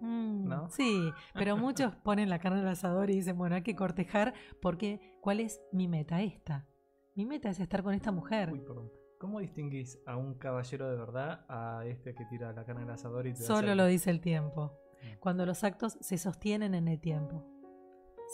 Mm, 0.00 0.48
¿no? 0.48 0.70
Sí, 0.70 1.12
pero 1.34 1.56
muchos 1.56 1.94
ponen 2.04 2.28
la 2.28 2.38
carne 2.38 2.60
al 2.60 2.68
asador 2.68 3.10
y 3.10 3.14
dicen, 3.14 3.36
bueno, 3.36 3.56
hay 3.56 3.62
que 3.62 3.74
cortejar 3.74 4.34
porque 4.60 5.16
¿cuál 5.20 5.40
es 5.40 5.60
mi 5.72 5.88
meta? 5.88 6.22
Esta. 6.22 6.66
Mi 7.14 7.26
meta 7.26 7.50
es 7.50 7.60
estar 7.60 7.82
con 7.82 7.94
esta 7.94 8.12
mujer. 8.12 8.52
Uy, 8.52 8.60
perdón. 8.60 8.90
¿Cómo 9.18 9.40
distinguís 9.40 9.98
a 10.06 10.16
un 10.16 10.34
caballero 10.34 10.88
de 10.88 10.96
verdad 10.96 11.44
a 11.48 11.84
este 11.86 12.14
que 12.14 12.24
tira 12.26 12.52
la 12.52 12.64
carne 12.64 12.82
al 12.84 12.90
asador 12.90 13.26
y 13.26 13.34
te 13.34 13.42
Solo 13.42 13.74
lo 13.74 13.86
dice 13.86 14.10
el 14.10 14.20
tiempo. 14.20 14.78
Mm. 15.02 15.18
Cuando 15.18 15.44
los 15.44 15.64
actos 15.64 15.98
se 16.00 16.18
sostienen 16.18 16.74
en 16.74 16.86
el 16.86 17.00
tiempo. 17.00 17.44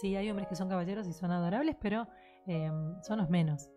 Sí, 0.01 0.17
hay 0.17 0.29
hombres 0.31 0.49
que 0.49 0.57
son 0.57 0.69
caballeros 0.69 1.07
y 1.07 1.13
son 1.13 1.31
adorables, 1.31 1.77
pero 1.81 2.07
eh, 2.47 2.71
son 3.03 3.19
los 3.19 3.31
menos. 3.31 3.71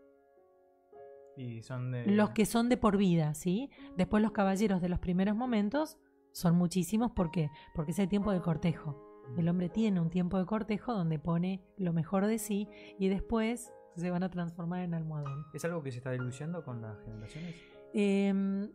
Y 1.37 1.61
son 1.61 1.91
de. 1.91 2.07
Los 2.07 2.31
que 2.31 2.45
son 2.45 2.69
de 2.69 2.77
por 2.77 2.97
vida, 2.97 3.33
¿sí? 3.35 3.69
Después 3.95 4.23
los 4.23 4.31
caballeros 4.31 4.81
de 4.81 4.89
los 4.89 4.99
primeros 4.99 5.35
momentos 5.35 5.97
son 6.31 6.55
muchísimos. 6.55 7.11
¿Por 7.11 7.31
qué? 7.31 7.49
Porque 7.75 7.91
es 7.91 7.99
el 7.99 8.09
tiempo 8.09 8.31
de 8.31 8.41
cortejo. 8.41 9.03
El 9.37 9.49
hombre 9.49 9.69
tiene 9.69 9.99
un 9.99 10.09
tiempo 10.09 10.39
de 10.39 10.45
cortejo 10.45 10.93
donde 10.93 11.19
pone 11.19 11.61
lo 11.77 11.93
mejor 11.93 12.25
de 12.27 12.39
sí 12.39 12.67
y 12.97 13.09
después 13.09 13.73
se 13.95 14.09
van 14.09 14.23
a 14.23 14.29
transformar 14.29 14.83
en 14.83 14.93
almohadón. 14.93 15.45
¿Es 15.53 15.65
algo 15.65 15.83
que 15.83 15.91
se 15.91 15.97
está 15.97 16.11
diluyendo 16.11 16.63
con 16.63 16.81
las 16.81 16.99
generaciones? 17.01 17.55
Em, 17.93 18.71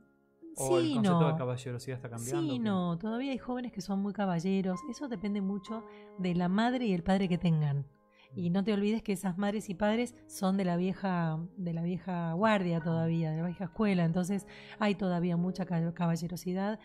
¿O 0.57 0.79
el 0.79 0.87
sí, 0.87 0.95
concepto 0.95 1.21
no. 1.21 1.29
de 1.33 1.37
caballerosidad 1.37 1.97
está 1.97 2.11
cambiando? 2.11 2.53
Sí, 2.53 2.59
no, 2.59 2.99
todavía 2.99 3.33
hay 3.33 3.39
jóvenes 3.39 3.73
que 3.73 3.81
son 3.81 4.01
muy 4.01 4.13
caballeros. 4.13 4.81
Eso 4.91 5.09
depende 5.09 5.41
mucho 5.41 5.85
de 6.19 6.35
la 6.35 6.49
madre 6.49 6.87
y 6.87 6.93
el 6.93 7.03
padre 7.03 7.29
que 7.29 7.39
tengan. 7.39 7.87
Y 8.35 8.49
no 8.51 8.65
te 8.65 8.73
olvides 8.73 9.03
que 9.03 9.13
esas 9.13 9.37
madres 9.37 9.69
y 9.69 9.75
padres 9.75 10.15
son 10.27 10.57
de 10.57 10.65
la 10.65 10.77
vieja, 10.77 11.39
de 11.59 11.75
la 11.75 11.83
vieja 11.83 12.33
guardia 12.33 12.81
todavía, 12.81 13.31
de 13.31 13.37
la 13.43 13.47
vieja 13.47 13.65
escuela. 13.65 14.05
Entonces 14.05 14.47
hay 14.79 14.95
todavía 14.95 15.37
mucha 15.37 15.67
ca- 15.67 15.93
caballerosidad. 15.93 16.81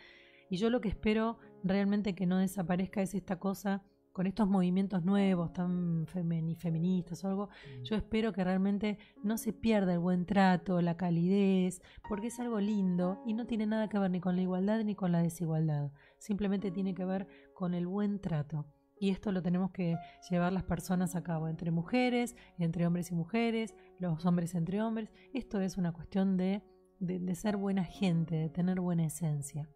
Y 0.49 0.57
yo 0.57 0.69
lo 0.69 0.81
que 0.81 0.89
espero 0.89 1.37
realmente 1.63 2.15
que 2.15 2.25
no 2.25 2.37
desaparezca 2.37 3.01
es 3.01 3.13
esta 3.15 3.39
cosa 3.39 3.83
con 4.17 4.25
estos 4.25 4.47
movimientos 4.47 5.05
nuevos, 5.05 5.53
tan 5.53 6.07
femini- 6.07 6.55
feministas 6.57 7.23
o 7.23 7.27
algo, 7.27 7.49
yo 7.83 7.95
espero 7.95 8.33
que 8.33 8.43
realmente 8.43 8.97
no 9.23 9.37
se 9.37 9.53
pierda 9.53 9.93
el 9.93 9.99
buen 9.99 10.25
trato, 10.25 10.81
la 10.81 10.97
calidez, 10.97 11.83
porque 12.09 12.27
es 12.27 12.39
algo 12.39 12.59
lindo 12.59 13.21
y 13.27 13.33
no 13.35 13.45
tiene 13.45 13.67
nada 13.67 13.87
que 13.89 13.99
ver 13.99 14.09
ni 14.09 14.19
con 14.19 14.35
la 14.35 14.41
igualdad 14.41 14.83
ni 14.83 14.95
con 14.95 15.11
la 15.11 15.21
desigualdad. 15.21 15.91
Simplemente 16.17 16.71
tiene 16.71 16.95
que 16.95 17.05
ver 17.05 17.27
con 17.53 17.75
el 17.75 17.85
buen 17.85 18.19
trato. 18.19 18.65
Y 18.99 19.11
esto 19.11 19.31
lo 19.31 19.43
tenemos 19.43 19.69
que 19.69 19.95
llevar 20.31 20.51
las 20.51 20.63
personas 20.63 21.15
a 21.15 21.21
cabo, 21.21 21.47
entre 21.47 21.69
mujeres, 21.69 22.35
entre 22.57 22.87
hombres 22.87 23.11
y 23.11 23.13
mujeres, 23.13 23.75
los 23.99 24.25
hombres 24.25 24.55
entre 24.55 24.81
hombres. 24.81 25.11
Esto 25.31 25.61
es 25.61 25.77
una 25.77 25.91
cuestión 25.91 26.37
de, 26.37 26.63
de, 26.99 27.19
de 27.19 27.35
ser 27.35 27.55
buena 27.57 27.83
gente, 27.83 28.33
de 28.33 28.49
tener 28.49 28.79
buena 28.81 29.05
esencia. 29.05 29.69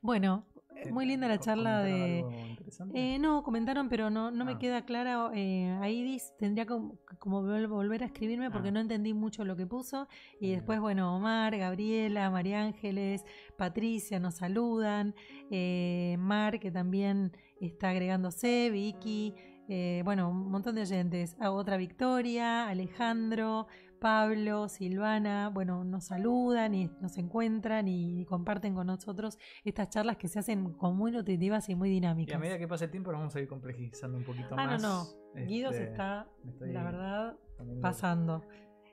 Bueno, 0.00 0.46
¿Qué- 0.51 0.51
muy 0.90 1.06
linda 1.06 1.28
la 1.28 1.38
charla 1.38 1.82
de... 1.82 2.24
Eh, 2.94 3.18
no, 3.18 3.42
comentaron, 3.42 3.88
pero 3.88 4.08
no, 4.10 4.30
no 4.30 4.44
me 4.44 4.52
Ah. 4.52 4.58
queda 4.58 4.84
clara. 4.84 5.30
Eh, 5.34 5.76
Aidis 5.82 6.32
tendría 6.38 6.64
como, 6.66 6.98
como 7.18 7.42
vol- 7.42 7.68
volver 7.68 8.02
a 8.02 8.06
escribirme 8.06 8.50
porque 8.50 8.68
Ah. 8.68 8.72
no 8.72 8.80
entendí 8.80 9.12
mucho 9.14 9.44
lo 9.44 9.56
que 9.56 9.66
puso. 9.66 10.08
Y 10.40 10.46
Bien. 10.46 10.58
después, 10.60 10.80
bueno, 10.80 11.14
Omar, 11.16 11.56
Gabriela, 11.56 12.30
María 12.30 12.62
Ángeles, 12.62 13.24
Patricia 13.58 14.18
nos 14.18 14.36
saludan. 14.36 15.14
Eh, 15.50 16.16
Mar, 16.18 16.58
que 16.60 16.70
también 16.70 17.32
está 17.60 17.90
agregándose, 17.90 18.70
Vicky. 18.70 19.34
eh, 19.68 20.02
bueno, 20.04 20.28
un 20.28 20.50
montón 20.50 20.74
de 20.74 20.82
oyentes. 20.82 21.36
Ah, 21.40 21.50
otra 21.50 21.76
Victoria, 21.76 22.68
Alejandro, 22.68 23.68
Pablo, 24.02 24.68
Silvana. 24.68 25.48
Bueno, 25.48 25.84
nos 25.84 26.04
saludan 26.06 26.74
y 26.74 26.90
nos 27.00 27.16
encuentran 27.18 27.86
y 27.88 28.24
comparten 28.26 28.74
con 28.74 28.88
nosotros 28.88 29.38
estas 29.64 29.88
charlas 29.90 30.16
que 30.16 30.26
se 30.28 30.40
hacen 30.40 30.72
como 30.74 30.94
muy 30.94 31.12
nutritivas 31.12 31.68
y 31.68 31.74
muy 31.76 31.88
Y 31.88 31.92
dinámicas. 31.92 32.34
a 32.34 32.38
medida 32.38 32.58
que 32.58 32.66
pasa 32.66 32.84
el 32.86 32.90
tiempo, 32.90 33.12
nos 33.12 33.20
vamos 33.20 33.36
a 33.36 33.40
ir 33.40 33.46
complejizando 33.48 34.18
un 34.18 34.24
poquito 34.24 34.48
Ah, 34.58 34.66
no, 34.66 34.72
más. 34.72 34.82
no. 34.82 35.46
Guido 35.46 35.70
se 35.70 35.78
Este, 35.84 35.90
está, 35.92 36.28
la 36.60 36.82
verdad, 36.84 37.36
pasando. 37.80 38.42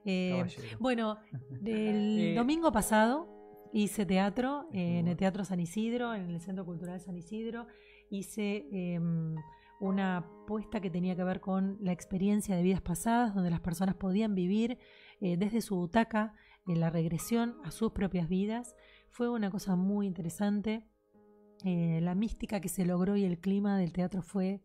Eh, 0.06 0.46
bueno, 0.80 1.18
el 1.66 2.20
Eh, 2.20 2.36
domingo 2.36 2.72
pasado 2.72 3.28
hice 3.74 4.06
teatro 4.06 4.68
eh, 4.74 5.00
en 5.00 5.08
el. 5.08 5.18
Teatro 5.18 5.44
San 5.44 5.60
Isidro, 5.60 6.14
en 6.14 6.30
el 6.30 6.40
Centro 6.40 6.66
Cultural 6.66 7.00
San 7.02 7.18
Isidro. 7.18 7.66
Hice 8.12 8.66
em, 8.72 9.36
una 9.80 10.26
puesta 10.48 10.82
que 10.82 10.90
tenía 10.90 11.16
que 11.16 11.24
ver 11.24 11.40
con 11.40 11.78
la 11.80 11.92
experiencia 11.94 12.56
de 12.56 12.64
vidas 12.64 12.82
pasadas, 12.82 13.34
donde 13.34 13.50
las 13.50 13.62
personas 13.62 13.96
podían 13.96 14.36
vivir 14.36 14.78
eh, 15.22 15.38
desde 15.38 15.62
su 15.62 15.76
butaca 15.76 16.34
en 16.68 16.80
la 16.80 16.90
regresión 16.90 17.56
a 17.64 17.72
sus 17.72 17.92
propias 17.92 18.28
vidas. 18.28 18.76
Fue 19.10 19.30
una 19.30 19.50
cosa 19.52 19.76
muy 19.76 20.06
interesante. 20.08 20.86
Eh, 21.66 22.00
la 22.02 22.16
mística 22.16 22.60
que 22.62 22.70
se 22.70 22.86
logró 22.86 23.16
y 23.16 23.26
el 23.26 23.40
clima 23.40 23.78
del 23.78 23.92
teatro 23.94 24.22
fue 24.22 24.62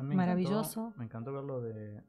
me 0.00 0.14
maravilloso. 0.16 0.88
encantó- 0.88 0.98
me 0.98 1.04
encantó 1.04 1.32
verlo 1.32 1.60
de, 1.60 2.02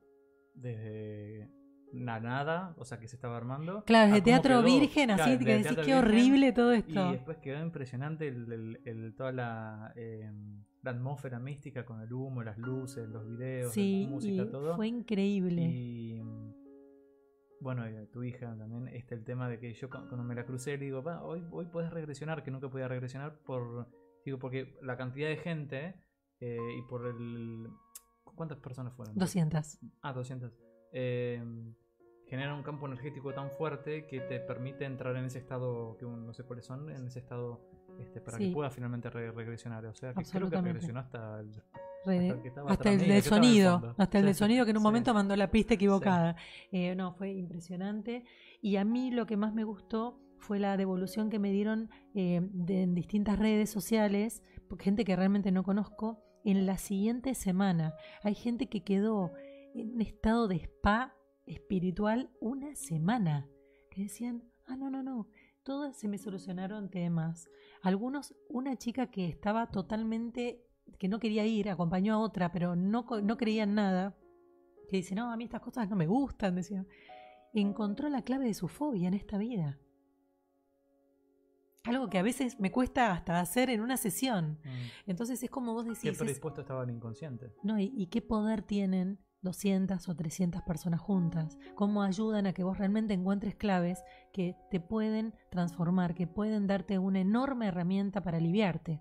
desde 0.56 1.50
la 1.94 2.20
nada, 2.20 2.74
o 2.78 2.86
sea, 2.86 3.00
que 3.00 3.08
se 3.08 3.16
estaba 3.16 3.38
armando. 3.38 3.84
Claro, 3.86 4.14
de 4.14 4.22
teatro 4.22 4.56
quedó. 4.62 4.64
virgen, 4.64 5.12
así 5.12 5.38
que 5.38 5.46
de 5.46 5.52
decís 5.58 5.70
qué 5.70 5.82
virgen, 5.82 5.98
horrible 5.98 6.52
todo 6.52 6.74
Y 6.74 6.78
esto. 6.80 7.12
después 7.12 7.38
quedó 7.38 7.62
impresionante 7.64 8.28
el, 8.28 8.52
el- 8.52 8.82
el- 8.86 9.16
toda 9.16 9.32
la, 9.32 9.94
eh, 9.96 10.32
la 10.86 10.92
atmósfera 10.92 11.40
mística 11.40 11.84
con 11.86 12.00
el 12.02 12.14
humo, 12.14 12.44
las 12.44 12.58
luces, 12.58 13.10
los 13.10 13.28
videos, 13.28 13.74
Sí, 13.74 14.04
la 14.04 14.10
música, 14.10 14.44
y 14.44 14.52
todo. 14.52 14.76
fue 14.76 14.88
increíble. 14.88 15.62
Y 15.64 16.22
mm, 16.24 16.54
bueno, 17.60 17.90
y 17.90 18.06
tu 18.08 18.24
hija 18.24 18.56
también, 18.58 18.88
este 18.90 19.16
el 19.16 19.24
tema 19.24 19.50
de 19.50 19.60
que 19.60 19.74
yo 19.74 19.90
cu- 19.90 20.08
cuando 20.08 20.24
me 20.24 20.36
la 20.36 20.46
crucé 20.46 20.78
le 20.78 20.86
digo, 20.86 21.02
"Va, 21.02 21.24
hoy, 21.24 21.44
hoy 21.52 21.66
podés 21.66 21.92
regresionar, 21.92 22.44
que 22.44 22.52
nunca 22.52 22.70
podía 22.70 22.88
regresionar 22.88 23.40
por, 23.40 23.88
digo, 24.24 24.38
porque 24.40 24.78
la 24.82 24.96
cantidad 24.98 25.28
de 25.30 25.38
gente 25.38 25.96
eh, 26.40 26.58
y 26.78 26.82
por 26.84 27.08
el... 27.08 27.68
¿Cuántas 28.36 28.60
personas 28.60 28.94
fueron? 28.94 29.16
200. 29.16 29.80
Ah, 30.02 30.12
200. 30.14 30.52
Eh, 30.92 31.42
genera 32.28 32.54
un 32.54 32.64
campo 32.64 32.86
energético 32.88 33.34
tan 33.34 33.50
fuerte 33.52 34.06
que 34.08 34.20
te 34.22 34.40
permite 34.42 34.84
entrar 34.86 35.16
en 35.16 35.26
ese 35.26 35.40
estado, 35.40 35.96
que 35.98 36.06
no 36.06 36.34
sé 36.34 36.44
cuáles 36.44 36.66
son, 36.66 36.90
en 36.92 37.08
ese 37.08 37.20
estado 37.20 37.62
este, 38.00 38.22
para 38.22 38.38
Sí. 38.38 38.48
que 38.48 38.54
puedas 38.54 38.74
finalmente 38.74 39.10
re- 39.10 39.32
regresionar. 39.32 39.86
O 39.86 39.94
sea, 39.94 40.14
que 40.14 40.24
creo 40.24 40.50
que 40.50 40.62
regresionó 40.62 41.00
hasta 41.00 41.40
el, 41.40 41.54
Re- 42.06 42.18
hasta 42.30 42.34
el 42.36 42.42
que 42.42 42.48
estaba 42.50 42.72
hasta 42.72 42.82
atrás 42.90 42.94
el 42.96 43.02
mío, 43.02 43.14
del 43.14 43.24
sonido, 43.24 43.96
hasta 43.98 44.18
el 44.20 44.24
Sí, 44.24 44.26
del 44.28 44.36
sonido 44.36 44.66
que 44.66 44.72
en 44.72 44.78
un 44.78 44.82
sí. 44.82 44.88
momento 44.88 45.14
mandó 45.14 45.36
la 45.36 45.50
pista 45.52 45.74
equivocada. 45.74 46.36
Eh, 46.72 46.96
no, 46.96 47.14
fue 47.14 47.32
impresionante. 47.34 48.24
Y 48.62 48.76
a 48.78 48.86
mí 48.86 49.12
lo 49.12 49.26
que 49.26 49.38
más 49.38 49.54
me 49.54 49.64
gustó 49.64 50.20
fue 50.38 50.60
la 50.60 50.78
devolución 50.78 51.30
que 51.30 51.40
me 51.40 51.52
dieron 51.52 51.90
eh, 52.14 52.42
de, 52.54 52.84
en 52.84 52.94
distintas 52.94 53.40
redes 53.40 53.70
sociales, 53.70 54.44
gente 54.80 55.06
que 55.06 55.16
realmente 55.16 55.52
no 55.52 55.64
conozco, 55.64 56.22
en 56.44 56.66
la 56.68 56.78
siguiente 56.78 57.34
semana. 57.34 57.96
Hay 58.22 58.36
gente 58.36 58.68
que 58.68 58.84
quedó 58.84 59.32
en 59.74 59.96
un 59.96 60.02
estado 60.02 60.48
de 60.48 60.58
spa 60.58 61.16
espiritual 61.48 62.30
una 62.40 62.76
semana, 62.76 63.48
que 63.90 64.04
decían, 64.04 64.44
ah, 64.68 64.76
no, 64.76 64.90
no, 64.92 65.02
no, 65.02 65.28
todas 65.66 65.98
se 65.98 66.08
me 66.08 66.18
solucionaron 66.18 66.90
temas. 66.90 67.50
Algunos, 67.82 68.34
una 68.50 68.78
chica 68.78 69.08
que 69.08 69.28
estaba 69.28 69.72
totalmente, 69.72 70.64
que 71.00 71.08
no 71.10 71.20
quería 71.20 71.46
ir, 71.46 71.70
acompañó 71.70 72.14
a 72.14 72.20
otra, 72.20 72.52
pero 72.52 72.76
no, 72.76 73.06
no 73.24 73.36
creía 73.38 73.64
en 73.64 73.74
nada, 73.76 74.16
que 74.90 74.98
dice, 74.98 75.16
no, 75.16 75.32
a 75.32 75.36
mí 75.38 75.44
estas 75.44 75.62
cosas 75.62 75.90
no 75.90 75.96
me 75.96 76.06
gustan, 76.08 76.56
decía. 76.56 76.86
Encontró 77.54 78.10
la 78.10 78.22
clave 78.22 78.46
de 78.46 78.54
su 78.54 78.68
fobia 78.68 79.08
en 79.08 79.16
esta 79.16 79.38
vida. 79.40 79.80
Algo 81.86 82.10
que 82.10 82.18
a 82.18 82.24
veces 82.24 82.60
me 82.60 82.72
cuesta 82.72 83.12
hasta 83.12 83.40
hacer 83.40 83.70
en 83.70 83.82
una 83.82 83.98
sesión. 83.98 84.60
Mm. 84.64 85.10
Entonces 85.10 85.42
es 85.44 85.50
como 85.50 85.74
vos 85.74 85.84
Qué 85.84 85.90
decís, 85.92 86.12
es- 86.12 86.18
predispuesto 86.18 86.62
estaba 86.62 86.84
el 86.84 86.90
inconsciente. 86.92 87.54
no, 87.64 87.80
y, 87.80 87.92
y 87.96 88.08
qué 88.08 88.22
poder 88.22 88.62
tienen 88.64 89.20
200 89.46 90.10
o 90.10 90.16
300 90.16 90.62
personas 90.64 91.00
juntas, 91.00 91.58
cómo 91.76 92.04
ayudan 92.04 92.48
a 92.48 92.54
que 92.54 92.66
vos 92.66 92.78
realmente 92.78 93.14
encuentres 93.14 93.56
claves 93.56 94.04
que 94.34 94.58
te 94.70 94.82
pueden 94.82 95.34
transformar, 95.50 96.14
que 96.14 96.28
pueden 96.28 96.68
darte 96.68 97.00
una 97.00 97.22
enorme 97.22 97.68
herramienta 97.68 98.22
para 98.22 98.38
aliviarte. 98.38 99.00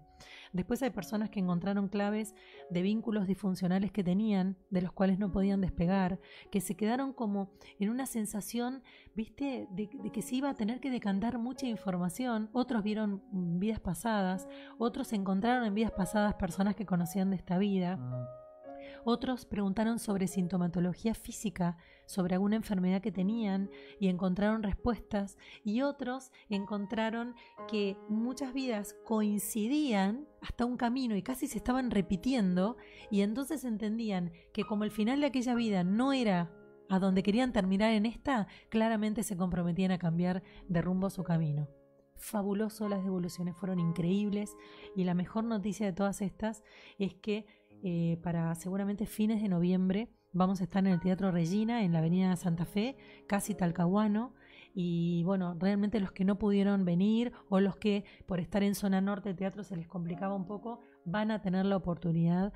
Después 0.52 0.80
hay 0.82 0.90
personas 0.90 1.30
que 1.30 1.40
encontraron 1.40 1.88
claves 1.88 2.34
de 2.70 2.82
vínculos 2.82 3.26
disfuncionales 3.26 3.90
que 3.90 4.04
tenían, 4.04 4.56
de 4.70 4.82
los 4.82 4.92
cuales 4.92 5.18
no 5.18 5.32
podían 5.32 5.60
despegar, 5.60 6.20
que 6.52 6.60
se 6.60 6.76
quedaron 6.76 7.12
como 7.12 7.50
en 7.80 7.90
una 7.90 8.06
sensación, 8.06 8.82
viste, 9.16 9.66
de, 9.72 9.88
que 9.88 10.22
se 10.22 10.36
iba 10.36 10.50
a 10.50 10.54
tener 10.54 10.80
que 10.80 10.90
decantar 10.90 11.38
mucha 11.38 11.66
información. 11.66 12.50
Otros 12.52 12.84
vieron 12.84 13.22
vidas 13.58 13.80
pasadas, 13.80 14.46
otros 14.78 15.12
encontraron 15.12 15.64
en 15.66 15.74
vidas 15.74 15.92
pasadas 15.92 16.34
personas 16.34 16.76
que 16.76 16.86
conocían 16.86 17.30
de 17.30 17.36
esta 17.36 17.58
vida. 17.58 17.98
Otros 19.06 19.44
preguntaron 19.44 19.98
sobre 19.98 20.26
sintomatología 20.26 21.14
física, 21.14 21.76
sobre 22.06 22.34
alguna 22.34 22.56
enfermedad 22.56 23.02
que 23.02 23.12
tenían 23.12 23.70
y 24.00 24.08
encontraron 24.08 24.62
respuestas. 24.62 25.36
Y 25.62 25.82
otros 25.82 26.32
encontraron 26.48 27.34
que 27.68 27.98
muchas 28.08 28.54
vidas 28.54 28.96
coincidían 29.04 30.26
hasta 30.40 30.64
un 30.64 30.78
camino 30.78 31.16
y 31.16 31.22
casi 31.22 31.46
se 31.46 31.58
estaban 31.58 31.90
repitiendo 31.90 32.78
y 33.10 33.20
entonces 33.20 33.64
entendían 33.64 34.32
que 34.54 34.64
como 34.64 34.84
el 34.84 34.90
final 34.90 35.20
de 35.20 35.26
aquella 35.26 35.54
vida 35.54 35.84
no 35.84 36.14
era 36.14 36.50
a 36.88 36.98
donde 36.98 37.22
querían 37.22 37.52
terminar 37.52 37.92
en 37.92 38.06
esta, 38.06 38.46
claramente 38.70 39.22
se 39.22 39.36
comprometían 39.36 39.90
a 39.90 39.98
cambiar 39.98 40.42
de 40.68 40.82
rumbo 40.82 41.10
su 41.10 41.24
camino 41.24 41.68
fabuloso, 42.24 42.88
las 42.88 43.04
devoluciones 43.04 43.56
fueron 43.56 43.78
increíbles 43.78 44.56
y 44.96 45.04
la 45.04 45.14
mejor 45.14 45.44
noticia 45.44 45.86
de 45.86 45.92
todas 45.92 46.22
estas 46.22 46.62
es 46.98 47.14
que 47.14 47.46
eh, 47.82 48.18
para 48.22 48.54
seguramente 48.54 49.06
fines 49.06 49.42
de 49.42 49.48
noviembre. 49.48 50.08
Vamos 50.32 50.60
a 50.60 50.64
estar 50.64 50.84
en 50.84 50.92
el 50.92 51.00
Teatro 51.00 51.30
Regina, 51.30 51.84
en 51.84 51.92
la 51.92 51.98
Avenida 51.98 52.34
Santa 52.36 52.64
Fe, 52.64 52.96
casi 53.26 53.54
Talcahuano. 53.54 54.34
Y 54.74 55.22
bueno, 55.24 55.56
realmente 55.58 56.00
los 56.00 56.10
que 56.10 56.24
no 56.24 56.38
pudieron 56.38 56.84
venir 56.84 57.32
o 57.48 57.60
los 57.60 57.76
que 57.76 58.04
por 58.26 58.40
estar 58.40 58.62
en 58.62 58.74
zona 58.74 59.00
norte 59.00 59.28
del 59.28 59.36
teatro 59.36 59.62
se 59.62 59.76
les 59.76 59.86
complicaba 59.86 60.34
un 60.34 60.46
poco, 60.46 60.80
van 61.04 61.30
a 61.30 61.40
tener 61.40 61.64
la 61.66 61.76
oportunidad 61.76 62.52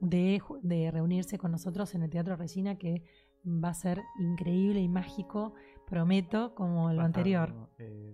de, 0.00 0.90
reunirse 0.92 1.38
con 1.38 1.52
nosotros 1.52 1.94
en 1.94 2.02
el 2.02 2.10
Teatro 2.10 2.36
Regina, 2.36 2.76
que 2.76 3.02
va 3.46 3.70
a 3.70 3.74
ser 3.74 4.02
increíble 4.18 4.80
y 4.80 4.88
mágico, 4.88 5.54
prometo, 5.86 6.54
como 6.54 6.92
lo 6.92 7.02
anterior. 7.02 7.70
Eh, 7.78 8.12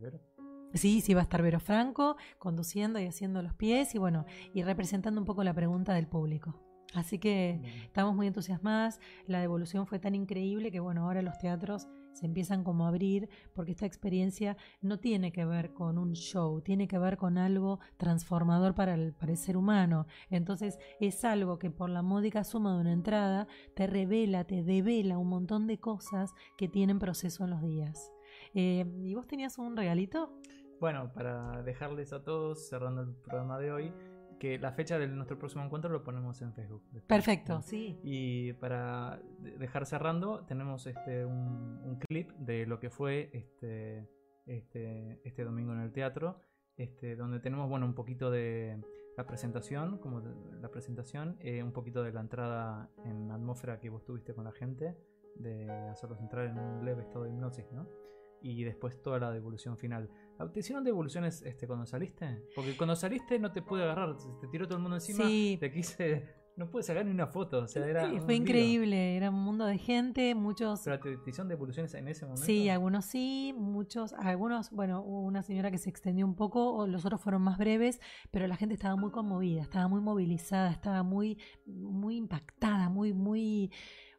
Sí, 0.74 1.00
sí, 1.00 1.14
va 1.14 1.20
a 1.20 1.22
estar 1.24 1.42
Vero 1.42 1.60
Franco 1.60 2.16
conduciendo 2.38 3.00
y 3.00 3.06
haciendo 3.06 3.42
los 3.42 3.54
pies 3.54 3.94
y 3.94 3.98
bueno, 3.98 4.26
y 4.52 4.62
representando 4.62 5.20
un 5.20 5.26
poco 5.26 5.42
la 5.42 5.54
pregunta 5.54 5.94
del 5.94 6.06
público. 6.06 6.62
Así 6.94 7.18
que 7.18 7.60
estamos 7.84 8.14
muy 8.14 8.26
entusiasmadas. 8.26 9.00
La 9.26 9.40
devolución 9.40 9.86
fue 9.86 9.98
tan 9.98 10.14
increíble 10.14 10.70
que 10.70 10.80
bueno, 10.80 11.04
ahora 11.04 11.22
los 11.22 11.38
teatros 11.38 11.86
se 12.12 12.26
empiezan 12.26 12.64
como 12.64 12.84
a 12.84 12.88
abrir 12.88 13.28
porque 13.54 13.72
esta 13.72 13.86
experiencia 13.86 14.56
no 14.80 14.98
tiene 14.98 15.30
que 15.30 15.44
ver 15.44 15.72
con 15.72 15.98
un 15.98 16.14
show, 16.14 16.60
tiene 16.62 16.88
que 16.88 16.98
ver 16.98 17.16
con 17.16 17.38
algo 17.38 17.78
transformador 17.96 18.74
para 18.74 18.94
el, 18.94 19.14
para 19.14 19.32
el 19.32 19.38
ser 19.38 19.56
humano. 19.56 20.06
Entonces 20.30 20.78
es 21.00 21.24
algo 21.24 21.58
que 21.58 21.70
por 21.70 21.90
la 21.90 22.02
módica 22.02 22.44
suma 22.44 22.74
de 22.74 22.80
una 22.80 22.92
entrada 22.92 23.46
te 23.74 23.86
revela, 23.86 24.44
te 24.44 24.62
devela 24.62 25.18
un 25.18 25.28
montón 25.28 25.66
de 25.66 25.78
cosas 25.78 26.32
que 26.56 26.68
tienen 26.68 26.98
proceso 26.98 27.44
en 27.44 27.50
los 27.50 27.62
días. 27.62 28.12
Eh, 28.60 28.84
¿Y 29.04 29.14
vos 29.14 29.28
tenías 29.28 29.56
un 29.56 29.76
regalito? 29.76 30.32
Bueno, 30.80 31.12
para 31.14 31.62
dejarles 31.62 32.12
a 32.12 32.24
todos, 32.24 32.68
cerrando 32.68 33.02
el 33.02 33.14
programa 33.14 33.56
de 33.60 33.70
hoy, 33.70 33.92
que 34.40 34.58
la 34.58 34.72
fecha 34.72 34.98
de 34.98 35.06
nuestro 35.06 35.38
próximo 35.38 35.64
encuentro 35.64 35.88
lo 35.92 36.02
ponemos 36.02 36.42
en 36.42 36.52
Facebook. 36.52 36.82
Perfecto, 37.06 37.62
sí. 37.62 38.00
Y 38.02 38.54
para 38.54 39.22
dejar 39.60 39.86
cerrando, 39.86 40.44
tenemos 40.44 40.88
este 40.88 41.24
un, 41.24 42.00
clip 42.08 42.32
de 42.32 42.66
lo 42.66 42.80
que 42.80 42.90
fue 42.90 43.30
este, 43.32 44.08
este, 44.46 45.20
este 45.22 45.44
domingo 45.44 45.72
en 45.72 45.78
el 45.78 45.92
teatro, 45.92 46.40
este, 46.76 47.14
donde 47.14 47.38
tenemos 47.38 47.68
bueno 47.68 47.86
un 47.86 47.94
poquito 47.94 48.28
de 48.28 48.82
la 49.16 49.24
presentación, 49.24 49.98
como 49.98 50.20
la 50.60 50.68
presentación, 50.68 51.36
eh, 51.38 51.62
un 51.62 51.72
poquito 51.72 52.02
de 52.02 52.12
la 52.12 52.22
entrada 52.22 52.90
en 53.04 53.28
la 53.28 53.36
atmósfera 53.36 53.78
que 53.78 53.88
vos 53.88 54.04
tuviste 54.04 54.34
con 54.34 54.46
la 54.46 54.52
gente, 54.52 54.96
de 55.36 55.70
hacerlos 55.90 56.18
entrar 56.18 56.46
en 56.46 56.58
un 56.58 56.84
leve 56.84 57.02
estado 57.02 57.22
de 57.22 57.30
hipnosis, 57.30 57.70
¿no? 57.70 58.07
Y 58.40 58.64
después 58.64 59.00
toda 59.02 59.18
la 59.18 59.30
devolución 59.32 59.76
final. 59.76 60.10
¿Te 60.52 60.60
hicieron 60.60 60.84
devoluciones 60.84 61.42
este, 61.42 61.66
cuando 61.66 61.84
saliste? 61.86 62.44
Porque 62.54 62.76
cuando 62.76 62.94
saliste 62.94 63.38
no 63.38 63.50
te 63.50 63.62
pude 63.62 63.82
agarrar, 63.82 64.16
te 64.40 64.46
tiró 64.46 64.66
todo 64.66 64.76
el 64.76 64.82
mundo 64.82 64.96
encima, 64.96 65.24
te 65.24 65.70
quise... 65.72 66.38
No 66.56 66.68
pude 66.68 66.82
sacar 66.82 67.04
ni 67.04 67.12
una 67.12 67.28
foto, 67.28 67.60
o 67.60 67.68
sea, 67.68 67.86
era 67.86 68.10
fue 68.22 68.34
increíble, 68.34 69.16
era 69.16 69.30
un 69.30 69.40
mundo 69.44 69.64
de 69.64 69.78
gente, 69.78 70.34
muchos... 70.34 70.80
¿Pero 70.84 70.98
te, 70.98 71.30
hicieron 71.30 71.46
devoluciones 71.46 71.94
en 71.94 72.08
ese 72.08 72.24
momento? 72.24 72.44
Sí, 72.44 72.68
algunos 72.68 73.04
sí, 73.04 73.54
muchos, 73.56 74.12
algunos, 74.14 74.72
bueno, 74.72 75.00
hubo 75.02 75.20
una 75.20 75.44
señora 75.44 75.70
que 75.70 75.78
se 75.78 75.88
extendió 75.88 76.26
un 76.26 76.34
poco, 76.34 76.84
los 76.88 77.04
otros 77.04 77.20
fueron 77.20 77.42
más 77.42 77.58
breves, 77.58 78.00
pero 78.32 78.48
la 78.48 78.56
gente 78.56 78.74
estaba 78.74 78.96
muy 78.96 79.12
conmovida, 79.12 79.62
estaba 79.62 79.86
muy 79.86 80.00
movilizada, 80.00 80.72
estaba 80.72 81.04
muy, 81.04 81.38
muy 81.64 82.16
impactada, 82.16 82.88
muy, 82.88 83.12
muy 83.12 83.70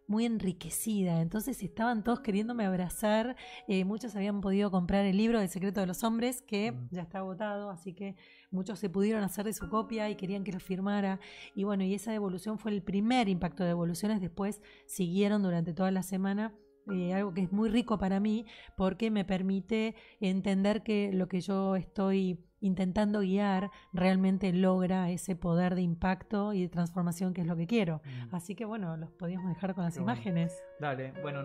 muy 0.09 0.25
enriquecida. 0.25 1.21
Entonces 1.21 1.61
estaban 1.61 2.03
todos 2.03 2.19
queriéndome 2.21 2.65
abrazar. 2.65 3.35
Eh, 3.67 3.85
muchos 3.85 4.15
habían 4.15 4.41
podido 4.41 4.71
comprar 4.71 5.05
el 5.05 5.15
libro 5.15 5.39
del 5.39 5.49
secreto 5.49 5.79
de 5.79 5.85
los 5.85 6.03
hombres, 6.03 6.41
que 6.41 6.71
mm. 6.71 6.87
ya 6.91 7.03
está 7.03 7.19
agotado, 7.19 7.69
así 7.69 7.93
que 7.93 8.15
muchos 8.49 8.79
se 8.79 8.89
pudieron 8.89 9.23
hacer 9.23 9.45
de 9.45 9.53
su 9.53 9.69
copia 9.69 10.09
y 10.09 10.15
querían 10.15 10.43
que 10.43 10.51
lo 10.51 10.59
firmara. 10.59 11.19
Y 11.53 11.63
bueno, 11.63 11.83
y 11.83 11.93
esa 11.93 12.11
devolución 12.11 12.57
fue 12.57 12.71
el 12.71 12.81
primer 12.81 13.29
impacto 13.29 13.63
de 13.63 13.69
devoluciones. 13.69 14.19
Después 14.19 14.61
siguieron 14.87 15.43
durante 15.43 15.73
toda 15.73 15.91
la 15.91 16.01
semana. 16.01 16.55
Eh, 16.91 17.13
algo 17.13 17.35
que 17.35 17.41
es 17.41 17.51
muy 17.51 17.69
rico 17.69 17.99
para 17.99 18.19
mí 18.19 18.47
porque 18.75 19.11
me 19.11 19.23
permite 19.23 19.93
entender 20.21 20.81
que 20.81 21.11
lo 21.13 21.27
que 21.27 21.39
yo 21.39 21.75
estoy 21.75 22.39
intentando 22.61 23.21
guiar 23.21 23.71
realmente 23.93 24.51
logra 24.53 25.09
ese 25.09 25.35
poder 25.35 25.75
de 25.75 25.81
impacto 25.81 26.53
y 26.53 26.63
de 26.63 26.69
transformación 26.69 27.33
que 27.33 27.41
es 27.41 27.47
lo 27.47 27.55
que 27.55 27.67
quiero. 27.67 28.01
Mm. 28.03 28.35
Así 28.35 28.55
que 28.55 28.65
bueno, 28.65 28.95
los 28.97 29.11
podíamos 29.11 29.49
dejar 29.49 29.75
con 29.75 29.83
las 29.83 29.97
imágenes. 29.97 30.61
Dale, 30.79 31.13
bueno, 31.21 31.43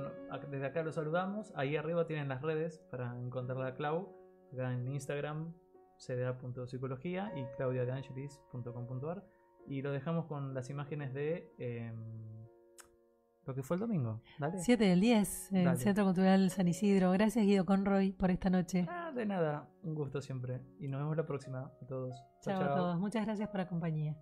desde 0.50 0.66
acá 0.66 0.82
los 0.82 0.94
saludamos. 0.94 1.52
Ahí 1.56 1.76
arriba 1.76 2.06
tienen 2.06 2.28
las 2.28 2.42
redes 2.42 2.78
para 2.90 3.18
encontrar 3.18 3.62
a 3.62 3.74
Clau. 3.74 4.14
Acá 4.52 4.72
en 4.72 4.86
Instagram, 4.88 5.52
cda.psicología 5.98 7.32
y 7.36 7.44
claudiadeangelis.com.ar. 7.56 9.24
Y 9.66 9.82
lo 9.82 9.92
dejamos 9.92 10.26
con 10.26 10.54
las 10.54 10.70
imágenes 10.70 11.14
de... 11.14 11.52
Em, 11.58 12.23
lo 13.46 13.54
que 13.54 13.62
fue 13.62 13.76
el 13.76 13.80
domingo. 13.80 14.20
7 14.58 14.84
del 14.84 15.00
10, 15.00 15.52
el 15.52 15.76
Centro 15.76 16.04
Cultural 16.04 16.50
San 16.50 16.68
Isidro. 16.68 17.10
Gracias 17.12 17.44
Guido 17.44 17.64
Conroy 17.64 18.12
por 18.12 18.30
esta 18.30 18.50
noche. 18.50 18.86
Ah, 18.88 19.12
de 19.14 19.26
nada, 19.26 19.68
un 19.82 19.94
gusto 19.94 20.20
siempre. 20.20 20.60
Y 20.78 20.88
nos 20.88 21.00
vemos 21.00 21.16
la 21.16 21.26
próxima 21.26 21.70
a 21.80 21.86
todos. 21.86 22.16
Chao, 22.40 22.62
a 22.62 22.74
todos, 22.74 22.98
muchas 22.98 23.24
gracias 23.24 23.48
por 23.48 23.60
la 23.60 23.68
compañía. 23.68 24.16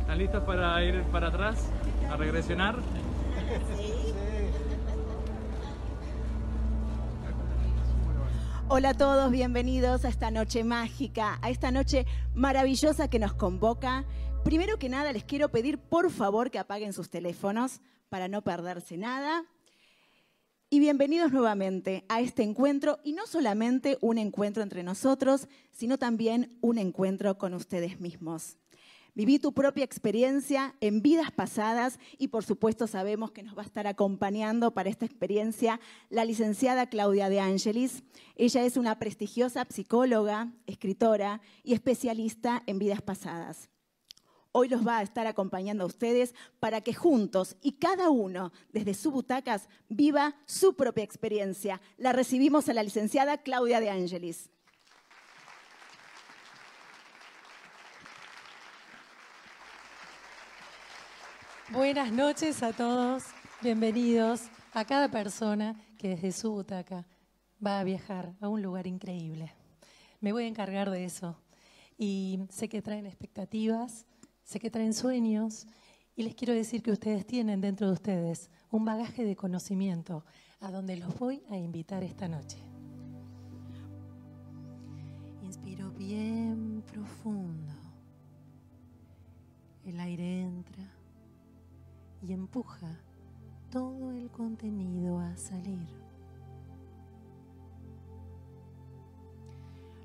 ¿Están 0.00 0.18
listos 0.18 0.42
para 0.44 0.82
ir 0.82 1.02
para 1.12 1.28
atrás? 1.28 1.70
¿A 2.10 2.16
regresionar? 2.16 2.76
Hola 8.70 8.90
a 8.90 8.94
todos, 8.94 9.30
bienvenidos 9.30 10.04
a 10.04 10.10
esta 10.10 10.30
noche 10.30 10.62
mágica, 10.62 11.38
a 11.40 11.48
esta 11.48 11.70
noche 11.70 12.04
maravillosa 12.34 13.08
que 13.08 13.18
nos 13.18 13.32
convoca. 13.32 14.04
Primero 14.44 14.78
que 14.78 14.90
nada, 14.90 15.10
les 15.10 15.24
quiero 15.24 15.48
pedir 15.48 15.78
por 15.78 16.10
favor 16.10 16.50
que 16.50 16.58
apaguen 16.58 16.92
sus 16.92 17.08
teléfonos 17.08 17.80
para 18.10 18.28
no 18.28 18.42
perderse 18.42 18.98
nada. 18.98 19.46
Y 20.68 20.80
bienvenidos 20.80 21.32
nuevamente 21.32 22.04
a 22.10 22.20
este 22.20 22.42
encuentro, 22.42 22.98
y 23.02 23.14
no 23.14 23.26
solamente 23.26 23.96
un 24.02 24.18
encuentro 24.18 24.62
entre 24.62 24.82
nosotros, 24.82 25.48
sino 25.72 25.96
también 25.96 26.58
un 26.60 26.76
encuentro 26.76 27.38
con 27.38 27.54
ustedes 27.54 28.00
mismos. 28.00 28.58
Viví 29.18 29.40
tu 29.40 29.52
propia 29.52 29.84
experiencia 29.84 30.76
en 30.80 31.02
vidas 31.02 31.32
pasadas 31.32 31.98
y 32.18 32.28
por 32.28 32.44
supuesto 32.44 32.86
sabemos 32.86 33.32
que 33.32 33.42
nos 33.42 33.58
va 33.58 33.62
a 33.62 33.64
estar 33.64 33.88
acompañando 33.88 34.74
para 34.74 34.90
esta 34.90 35.06
experiencia 35.06 35.80
la 36.08 36.24
licenciada 36.24 36.88
Claudia 36.88 37.28
de 37.28 37.40
Angelis. 37.40 38.04
Ella 38.36 38.62
es 38.62 38.76
una 38.76 39.00
prestigiosa 39.00 39.66
psicóloga, 39.68 40.52
escritora 40.68 41.40
y 41.64 41.74
especialista 41.74 42.62
en 42.66 42.78
vidas 42.78 43.02
pasadas. 43.02 43.70
Hoy 44.52 44.68
los 44.68 44.86
va 44.86 44.98
a 44.98 45.02
estar 45.02 45.26
acompañando 45.26 45.82
a 45.82 45.88
ustedes 45.88 46.32
para 46.60 46.82
que 46.82 46.94
juntos 46.94 47.56
y 47.60 47.72
cada 47.72 48.10
uno 48.10 48.52
desde 48.72 48.94
sus 48.94 49.12
butacas 49.12 49.68
viva 49.88 50.36
su 50.46 50.76
propia 50.76 51.02
experiencia. 51.02 51.80
La 51.96 52.12
recibimos 52.12 52.68
a 52.68 52.72
la 52.72 52.84
licenciada 52.84 53.38
Claudia 53.38 53.80
de 53.80 53.90
Angelis. 53.90 54.48
Buenas 61.70 62.10
noches 62.10 62.62
a 62.62 62.72
todos. 62.72 63.24
Bienvenidos 63.60 64.44
a 64.72 64.86
cada 64.86 65.10
persona 65.10 65.78
que 65.98 66.08
desde 66.08 66.32
su 66.32 66.50
butaca 66.50 67.06
va 67.64 67.78
a 67.78 67.84
viajar 67.84 68.32
a 68.40 68.48
un 68.48 68.62
lugar 68.62 68.86
increíble. 68.86 69.52
Me 70.22 70.32
voy 70.32 70.44
a 70.44 70.48
encargar 70.48 70.88
de 70.88 71.04
eso. 71.04 71.36
Y 71.98 72.40
sé 72.48 72.70
que 72.70 72.80
traen 72.80 73.04
expectativas, 73.04 74.06
sé 74.44 74.60
que 74.60 74.70
traen 74.70 74.94
sueños 74.94 75.66
y 76.16 76.22
les 76.22 76.34
quiero 76.34 76.54
decir 76.54 76.82
que 76.82 76.90
ustedes 76.90 77.26
tienen 77.26 77.60
dentro 77.60 77.88
de 77.88 77.92
ustedes 77.92 78.50
un 78.70 78.86
bagaje 78.86 79.26
de 79.26 79.36
conocimiento 79.36 80.24
a 80.60 80.70
donde 80.70 80.96
los 80.96 81.18
voy 81.18 81.42
a 81.50 81.58
invitar 81.58 82.02
esta 82.02 82.28
noche. 82.28 82.56
Inspiro 85.42 85.90
bien 85.90 86.82
profundo. 86.90 87.74
El 89.84 90.00
aire 90.00 90.40
entra 90.40 90.97
y 92.22 92.32
empuja 92.32 93.00
todo 93.70 94.12
el 94.12 94.30
contenido 94.30 95.18
a 95.18 95.36
salir. 95.36 95.88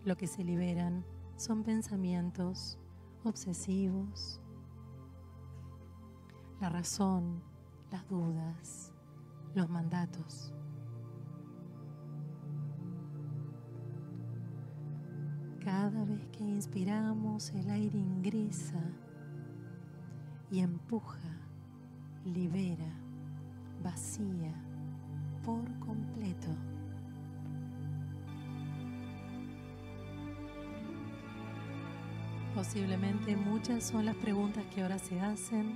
Lo 0.06 0.18
que 0.18 0.28
se 0.28 0.44
liberan 0.44 1.06
son 1.38 1.64
pensamientos 1.64 2.78
obsesivos, 3.24 4.42
la 6.60 6.70
razón, 6.70 7.42
las 7.92 8.08
dudas, 8.08 8.94
los 9.56 9.70
mandatos. 9.70 10.54
Cada 15.64 16.04
vez 16.04 16.28
que 16.28 16.44
inspiramos, 16.44 17.52
el 17.52 17.70
aire 17.70 17.98
ingresa 17.98 18.84
y 20.52 20.60
empuja, 20.60 21.43
libera, 22.26 22.86
vacía 23.84 24.54
por 25.44 25.64
completo. 25.80 26.48
Posiblemente 32.56 33.36
muchas 33.36 33.84
son 33.84 34.06
las 34.06 34.16
preguntas 34.16 34.64
que 34.74 34.84
ahora 34.84 35.00
se 35.00 35.20
hacen, 35.20 35.74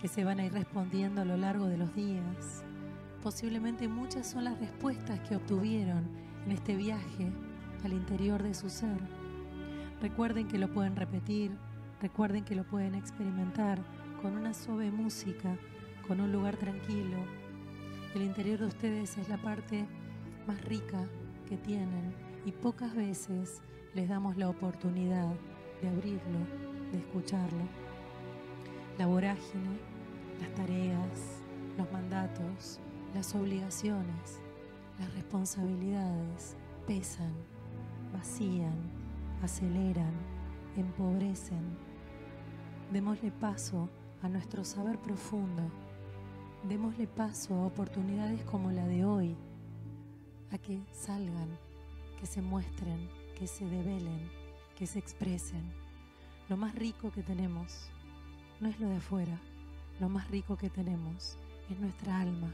que 0.00 0.08
se 0.08 0.24
van 0.24 0.40
a 0.40 0.44
ir 0.44 0.52
respondiendo 0.52 1.22
a 1.22 1.24
lo 1.24 1.36
largo 1.36 1.66
de 1.66 1.78
los 1.78 1.94
días. 1.94 2.62
Posiblemente 3.22 3.88
muchas 3.88 4.26
son 4.26 4.44
las 4.44 4.58
respuestas 4.60 5.18
que 5.20 5.36
obtuvieron 5.36 6.06
en 6.44 6.52
este 6.52 6.76
viaje 6.76 7.32
al 7.82 7.92
interior 7.92 8.42
de 8.42 8.54
su 8.54 8.68
ser. 8.68 8.98
Recuerden 10.00 10.46
que 10.46 10.58
lo 10.58 10.70
pueden 10.70 10.94
repetir, 10.94 11.50
recuerden 12.00 12.44
que 12.44 12.54
lo 12.54 12.64
pueden 12.64 12.94
experimentar 12.94 13.80
con 14.22 14.36
una 14.36 14.54
suave 14.54 14.90
música, 14.90 15.56
con 16.06 16.20
un 16.20 16.32
lugar 16.32 16.56
tranquilo. 16.56 17.18
El 18.14 18.22
interior 18.22 18.58
de 18.58 18.66
ustedes 18.66 19.16
es 19.18 19.28
la 19.28 19.36
parte 19.36 19.86
más 20.46 20.64
rica 20.64 21.06
que 21.48 21.56
tienen 21.56 22.14
y 22.44 22.52
pocas 22.52 22.94
veces 22.94 23.60
les 23.94 24.08
damos 24.08 24.36
la 24.36 24.48
oportunidad 24.48 25.34
de 25.82 25.88
abrirlo, 25.88 26.38
de 26.92 26.98
escucharlo. 26.98 27.64
La 28.98 29.06
vorágine, 29.06 29.78
las 30.40 30.54
tareas, 30.54 31.42
los 31.76 31.90
mandatos, 31.92 32.80
las 33.14 33.34
obligaciones, 33.34 34.40
las 34.98 35.12
responsabilidades 35.14 36.56
pesan, 36.86 37.32
vacían, 38.12 38.74
aceleran, 39.42 40.12
empobrecen. 40.76 41.76
Démosle 42.92 43.30
paso 43.32 43.90
a 44.26 44.28
nuestro 44.28 44.64
saber 44.64 44.98
profundo. 44.98 45.62
Démosle 46.68 47.06
paso 47.06 47.54
a 47.54 47.66
oportunidades 47.66 48.42
como 48.42 48.72
la 48.72 48.84
de 48.84 49.04
hoy, 49.04 49.36
a 50.50 50.58
que 50.58 50.80
salgan, 50.90 51.48
que 52.18 52.26
se 52.26 52.42
muestren, 52.42 53.08
que 53.38 53.46
se 53.46 53.64
develen, 53.64 54.28
que 54.76 54.88
se 54.88 54.98
expresen. 54.98 55.62
Lo 56.48 56.56
más 56.56 56.74
rico 56.74 57.12
que 57.12 57.22
tenemos 57.22 57.88
no 58.58 58.68
es 58.68 58.80
lo 58.80 58.88
de 58.88 58.96
afuera, 58.96 59.38
lo 60.00 60.08
más 60.08 60.28
rico 60.28 60.56
que 60.56 60.70
tenemos 60.70 61.38
es 61.70 61.78
nuestra 61.78 62.20
alma, 62.20 62.52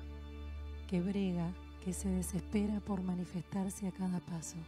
que 0.89 1.01
brega, 1.01 1.55
que 1.83 1.95
se 1.95 2.11
desespera 2.11 2.81
por 2.81 3.03
manifestarse 3.03 3.89
a 3.89 3.93
cada 3.93 4.21
paso. 4.21 4.59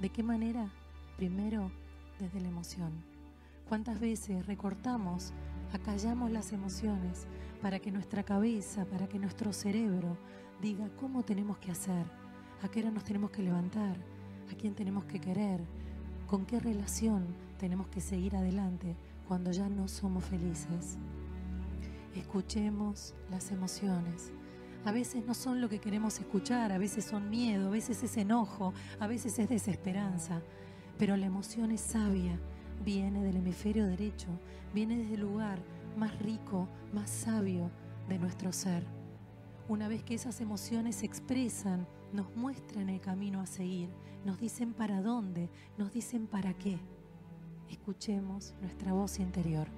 ¿De 0.00 0.08
qué 0.08 0.24
manera? 0.24 0.68
Primero, 1.16 1.70
desde 2.18 2.40
la 2.40 2.48
emoción. 2.48 3.13
¿Cuántas 3.68 3.98
veces 3.98 4.46
recortamos, 4.46 5.32
acallamos 5.72 6.30
las 6.30 6.52
emociones 6.52 7.26
para 7.62 7.78
que 7.78 7.90
nuestra 7.90 8.22
cabeza, 8.22 8.84
para 8.84 9.08
que 9.08 9.18
nuestro 9.18 9.54
cerebro 9.54 10.18
diga 10.60 10.90
cómo 11.00 11.22
tenemos 11.22 11.56
que 11.56 11.70
hacer, 11.70 12.04
a 12.62 12.68
qué 12.68 12.80
hora 12.80 12.90
nos 12.90 13.04
tenemos 13.04 13.30
que 13.30 13.42
levantar, 13.42 13.96
a 14.52 14.54
quién 14.54 14.74
tenemos 14.74 15.06
que 15.06 15.18
querer, 15.18 15.62
con 16.26 16.44
qué 16.44 16.60
relación 16.60 17.26
tenemos 17.58 17.88
que 17.88 18.02
seguir 18.02 18.36
adelante 18.36 18.96
cuando 19.26 19.50
ya 19.50 19.70
no 19.70 19.88
somos 19.88 20.24
felices. 20.24 20.98
Escuchemos 22.14 23.14
las 23.30 23.50
emociones. 23.50 24.30
A 24.84 24.92
veces 24.92 25.24
no 25.24 25.32
son 25.32 25.62
lo 25.62 25.70
que 25.70 25.80
queremos 25.80 26.20
escuchar, 26.20 26.70
a 26.70 26.78
veces 26.78 27.06
son 27.06 27.30
miedo, 27.30 27.68
a 27.68 27.70
veces 27.70 28.02
es 28.02 28.18
enojo, 28.18 28.74
a 29.00 29.06
veces 29.06 29.38
es 29.38 29.48
desesperanza, 29.48 30.42
pero 30.98 31.16
la 31.16 31.24
emoción 31.24 31.70
es 31.70 31.80
sabia, 31.80 32.38
viene 32.84 33.22
del 33.22 33.36
hemisferio 33.36 33.86
derecho, 33.86 34.28
viene 34.72 34.96
desde 34.96 35.14
el 35.14 35.20
lugar 35.20 35.58
más 35.96 36.18
rico, 36.18 36.68
más 36.92 37.10
sabio 37.10 37.70
de 38.08 38.18
nuestro 38.18 38.52
ser. 38.52 38.84
Una 39.68 39.88
vez 39.88 40.02
que 40.02 40.14
esas 40.14 40.40
emociones 40.40 40.96
se 40.96 41.06
expresan, 41.06 41.86
nos 42.12 42.34
muestran 42.36 42.88
el 42.88 43.00
camino 43.00 43.40
a 43.40 43.46
seguir, 43.46 43.88
nos 44.24 44.38
dicen 44.38 44.72
para 44.74 45.02
dónde, 45.02 45.48
nos 45.78 45.92
dicen 45.92 46.26
para 46.26 46.54
qué. 46.54 46.78
Escuchemos 47.70 48.54
nuestra 48.60 48.92
voz 48.92 49.18
interior. 49.18 49.68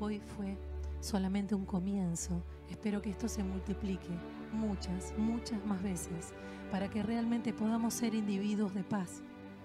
Hoy 0.00 0.20
fue 0.36 0.56
solamente 1.00 1.54
un 1.54 1.64
comienzo. 1.64 2.42
Espero 2.70 3.02
que 3.02 3.10
esto 3.10 3.28
se 3.28 3.44
multiplique 3.44 4.10
muchas, 4.52 5.14
muchas 5.18 5.64
más 5.66 5.82
veces 5.82 6.32
para 6.70 6.88
que 6.88 7.02
realmente 7.02 7.52
podamos 7.52 7.94
ser 7.94 8.14
individuos 8.14 8.74
de 8.74 8.82
paz, 8.82 9.22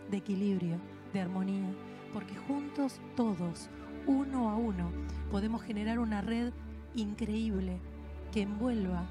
de 0.10 0.18
equilibrio, 0.18 0.77
de 1.14 1.22
armonía, 1.22 1.73
porque 2.13 2.35
juntos 2.47 2.99
todos, 3.15 3.69
uno 4.07 4.49
a 4.49 4.55
uno, 4.55 4.91
podemos 5.29 5.61
generar 5.61 5.99
una 5.99 6.21
red 6.21 6.53
increíble 6.95 7.79
que 8.31 8.41
envuelva 8.41 9.07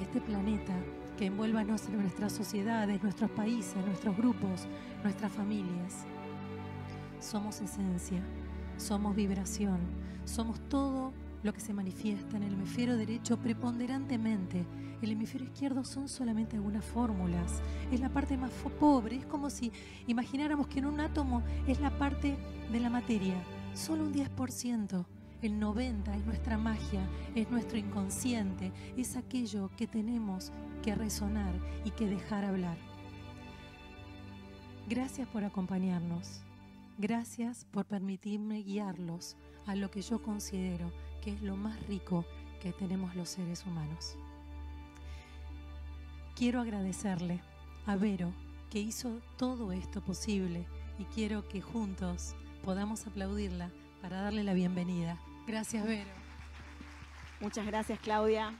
este 0.00 0.20
planeta 0.20 0.74
que 1.20 1.26
envuelva 1.26 1.62
nuestras 1.64 2.32
sociedades, 2.32 3.02
nuestros 3.02 3.30
países, 3.32 3.76
nuestros 3.84 4.16
grupos, 4.16 4.66
nuestras 5.02 5.30
familias. 5.30 6.06
Somos 7.20 7.60
esencia, 7.60 8.22
somos 8.78 9.14
vibración, 9.14 9.80
somos 10.24 10.58
todo 10.70 11.12
lo 11.42 11.52
que 11.52 11.60
se 11.60 11.72
manifiesta 11.72 12.36
en 12.36 12.42
el 12.42 12.52
hemisferio 12.52 12.96
derecho 12.96 13.38
preponderantemente. 13.38 14.64
El 15.00 15.12
hemisferio 15.12 15.46
izquierdo 15.46 15.84
son 15.84 16.08
solamente 16.08 16.56
algunas 16.56 16.84
fórmulas, 16.84 17.62
es 17.90 18.00
la 18.00 18.10
parte 18.10 18.36
más 18.36 18.50
pobre, 18.78 19.16
es 19.16 19.26
como 19.26 19.48
si 19.48 19.72
imagináramos 20.06 20.66
que 20.66 20.80
en 20.80 20.86
un 20.86 21.00
átomo 21.00 21.42
es 21.66 21.80
la 21.80 21.90
parte 21.90 22.36
de 22.70 22.80
la 22.80 22.90
materia, 22.90 23.42
solo 23.74 24.04
un 24.04 24.12
10%. 24.12 25.06
El 25.40 25.58
90 25.58 26.14
es 26.16 26.26
nuestra 26.26 26.58
magia, 26.58 27.08
es 27.34 27.50
nuestro 27.50 27.78
inconsciente, 27.78 28.72
es 28.98 29.16
aquello 29.16 29.70
que 29.74 29.86
tenemos 29.86 30.52
que 30.82 30.94
resonar 30.94 31.54
y 31.86 31.92
que 31.92 32.06
dejar 32.06 32.44
hablar. 32.44 32.76
Gracias 34.86 35.26
por 35.28 35.44
acompañarnos. 35.44 36.42
Gracias 36.98 37.64
por 37.70 37.86
permitirme 37.86 38.62
guiarlos 38.62 39.38
a 39.66 39.74
lo 39.74 39.90
que 39.90 40.02
yo 40.02 40.20
considero 40.20 40.92
que 41.22 41.32
es 41.32 41.42
lo 41.42 41.56
más 41.56 41.80
rico 41.86 42.24
que 42.62 42.72
tenemos 42.72 43.14
los 43.16 43.28
seres 43.28 43.64
humanos. 43.66 44.16
Quiero 46.36 46.60
agradecerle 46.60 47.40
a 47.86 47.96
Vero 47.96 48.32
que 48.70 48.78
hizo 48.78 49.20
todo 49.36 49.72
esto 49.72 50.00
posible 50.02 50.66
y 50.98 51.04
quiero 51.06 51.46
que 51.48 51.60
juntos 51.60 52.34
podamos 52.64 53.06
aplaudirla 53.06 53.70
para 54.00 54.20
darle 54.22 54.44
la 54.44 54.54
bienvenida. 54.54 55.18
Gracias, 55.46 55.84
Vero. 55.86 56.10
Muchas 57.40 57.66
gracias, 57.66 57.98
Claudia. 58.00 58.54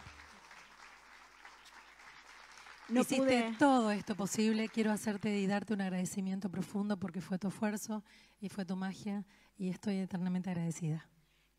No 2.88 3.02
Hiciste 3.02 3.22
pude- 3.24 3.56
todo 3.58 3.90
esto 3.92 4.16
posible. 4.16 4.68
Quiero 4.68 4.90
hacerte 4.90 5.38
y 5.38 5.46
darte 5.46 5.74
un 5.74 5.80
agradecimiento 5.80 6.50
profundo 6.50 6.96
porque 6.98 7.20
fue 7.20 7.38
tu 7.38 7.48
esfuerzo 7.48 8.02
y 8.40 8.48
fue 8.48 8.64
tu 8.64 8.74
magia 8.76 9.24
y 9.56 9.68
estoy 9.68 9.98
eternamente 9.98 10.50
agradecida. 10.50 11.06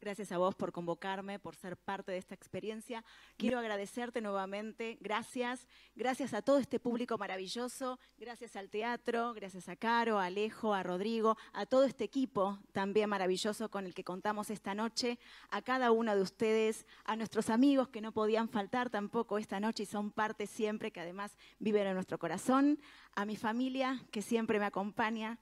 Gracias 0.02 0.32
a 0.32 0.40
vos 0.40 0.56
por 0.56 0.72
convocarme, 0.72 1.38
por 1.38 1.56
ser 1.56 1.78
parte 1.78 2.12
de 2.12 2.18
esta 2.18 2.34
experiencia. 2.34 3.06
Quiero 3.38 3.60
agradecerte 3.60 4.20
nuevamente. 4.20 4.98
Gracias. 5.00 5.68
Gracias 5.94 6.34
a 6.34 6.42
todo 6.42 6.58
este 6.58 6.80
público 6.80 7.20
maravilloso. 7.20 8.00
Gracias 8.18 8.56
al 8.56 8.72
teatro. 8.72 9.32
Gracias 9.36 9.70
a 9.70 9.76
Caro, 9.76 10.18
a 10.18 10.26
Alejo, 10.26 10.74
a 10.74 10.82
Rodrigo, 10.82 11.38
a 11.54 11.68
todo 11.68 11.84
este 11.84 12.04
equipo 12.04 12.58
también 12.72 13.12
maravilloso 13.12 13.70
con 13.70 13.86
el 13.86 13.94
que 13.94 14.04
contamos 14.04 14.50
esta 14.50 14.74
noche. 14.74 15.20
A 15.52 15.62
cada 15.62 15.92
uno 15.92 16.16
de 16.16 16.24
ustedes, 16.24 16.88
a 17.06 17.16
nuestros 17.16 17.52
amigos 17.52 17.90
que 17.90 18.02
no 18.02 18.12
podían 18.12 18.50
faltar 18.50 18.90
tampoco 18.90 19.38
esta 19.38 19.60
noche 19.60 19.84
y 19.84 19.86
son 19.86 20.10
parte 20.10 20.48
siempre, 20.48 20.90
que 20.90 21.02
además 21.02 21.38
viven 21.60 21.86
en 21.86 21.94
nuestro 21.94 22.18
corazón. 22.18 22.80
A 23.14 23.26
mi 23.26 23.36
familia 23.36 24.04
que 24.10 24.24
siempre 24.24 24.58
me 24.58 24.66
acompaña 24.66 25.38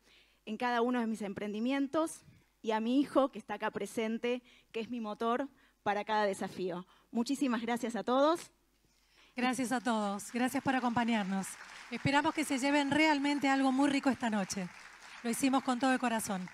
en 0.45 0.57
cada 0.57 0.81
uno 0.81 0.99
de 0.99 1.07
mis 1.07 1.21
emprendimientos 1.21 2.25
y 2.61 2.71
a 2.71 2.79
mi 2.79 2.99
hijo 2.99 3.31
que 3.31 3.39
está 3.39 3.55
acá 3.55 3.71
presente, 3.71 4.41
que 4.71 4.79
es 4.79 4.89
mi 4.89 4.99
motor 4.99 5.47
para 5.83 6.03
cada 6.03 6.25
desafío. 6.25 6.85
Muchísimas 7.11 7.61
gracias 7.61 7.95
a 7.95 8.03
todos. 8.03 8.51
Gracias 9.35 9.71
a 9.71 9.79
todos, 9.79 10.31
gracias 10.33 10.61
por 10.61 10.75
acompañarnos. 10.75 11.47
Esperamos 11.91 12.33
que 12.33 12.43
se 12.43 12.59
lleven 12.59 12.91
realmente 12.91 13.47
algo 13.47 13.71
muy 13.71 13.89
rico 13.89 14.09
esta 14.09 14.29
noche. 14.29 14.67
Lo 15.23 15.29
hicimos 15.29 15.63
con 15.63 15.79
todo 15.79 15.93
el 15.93 15.99
corazón. 15.99 16.47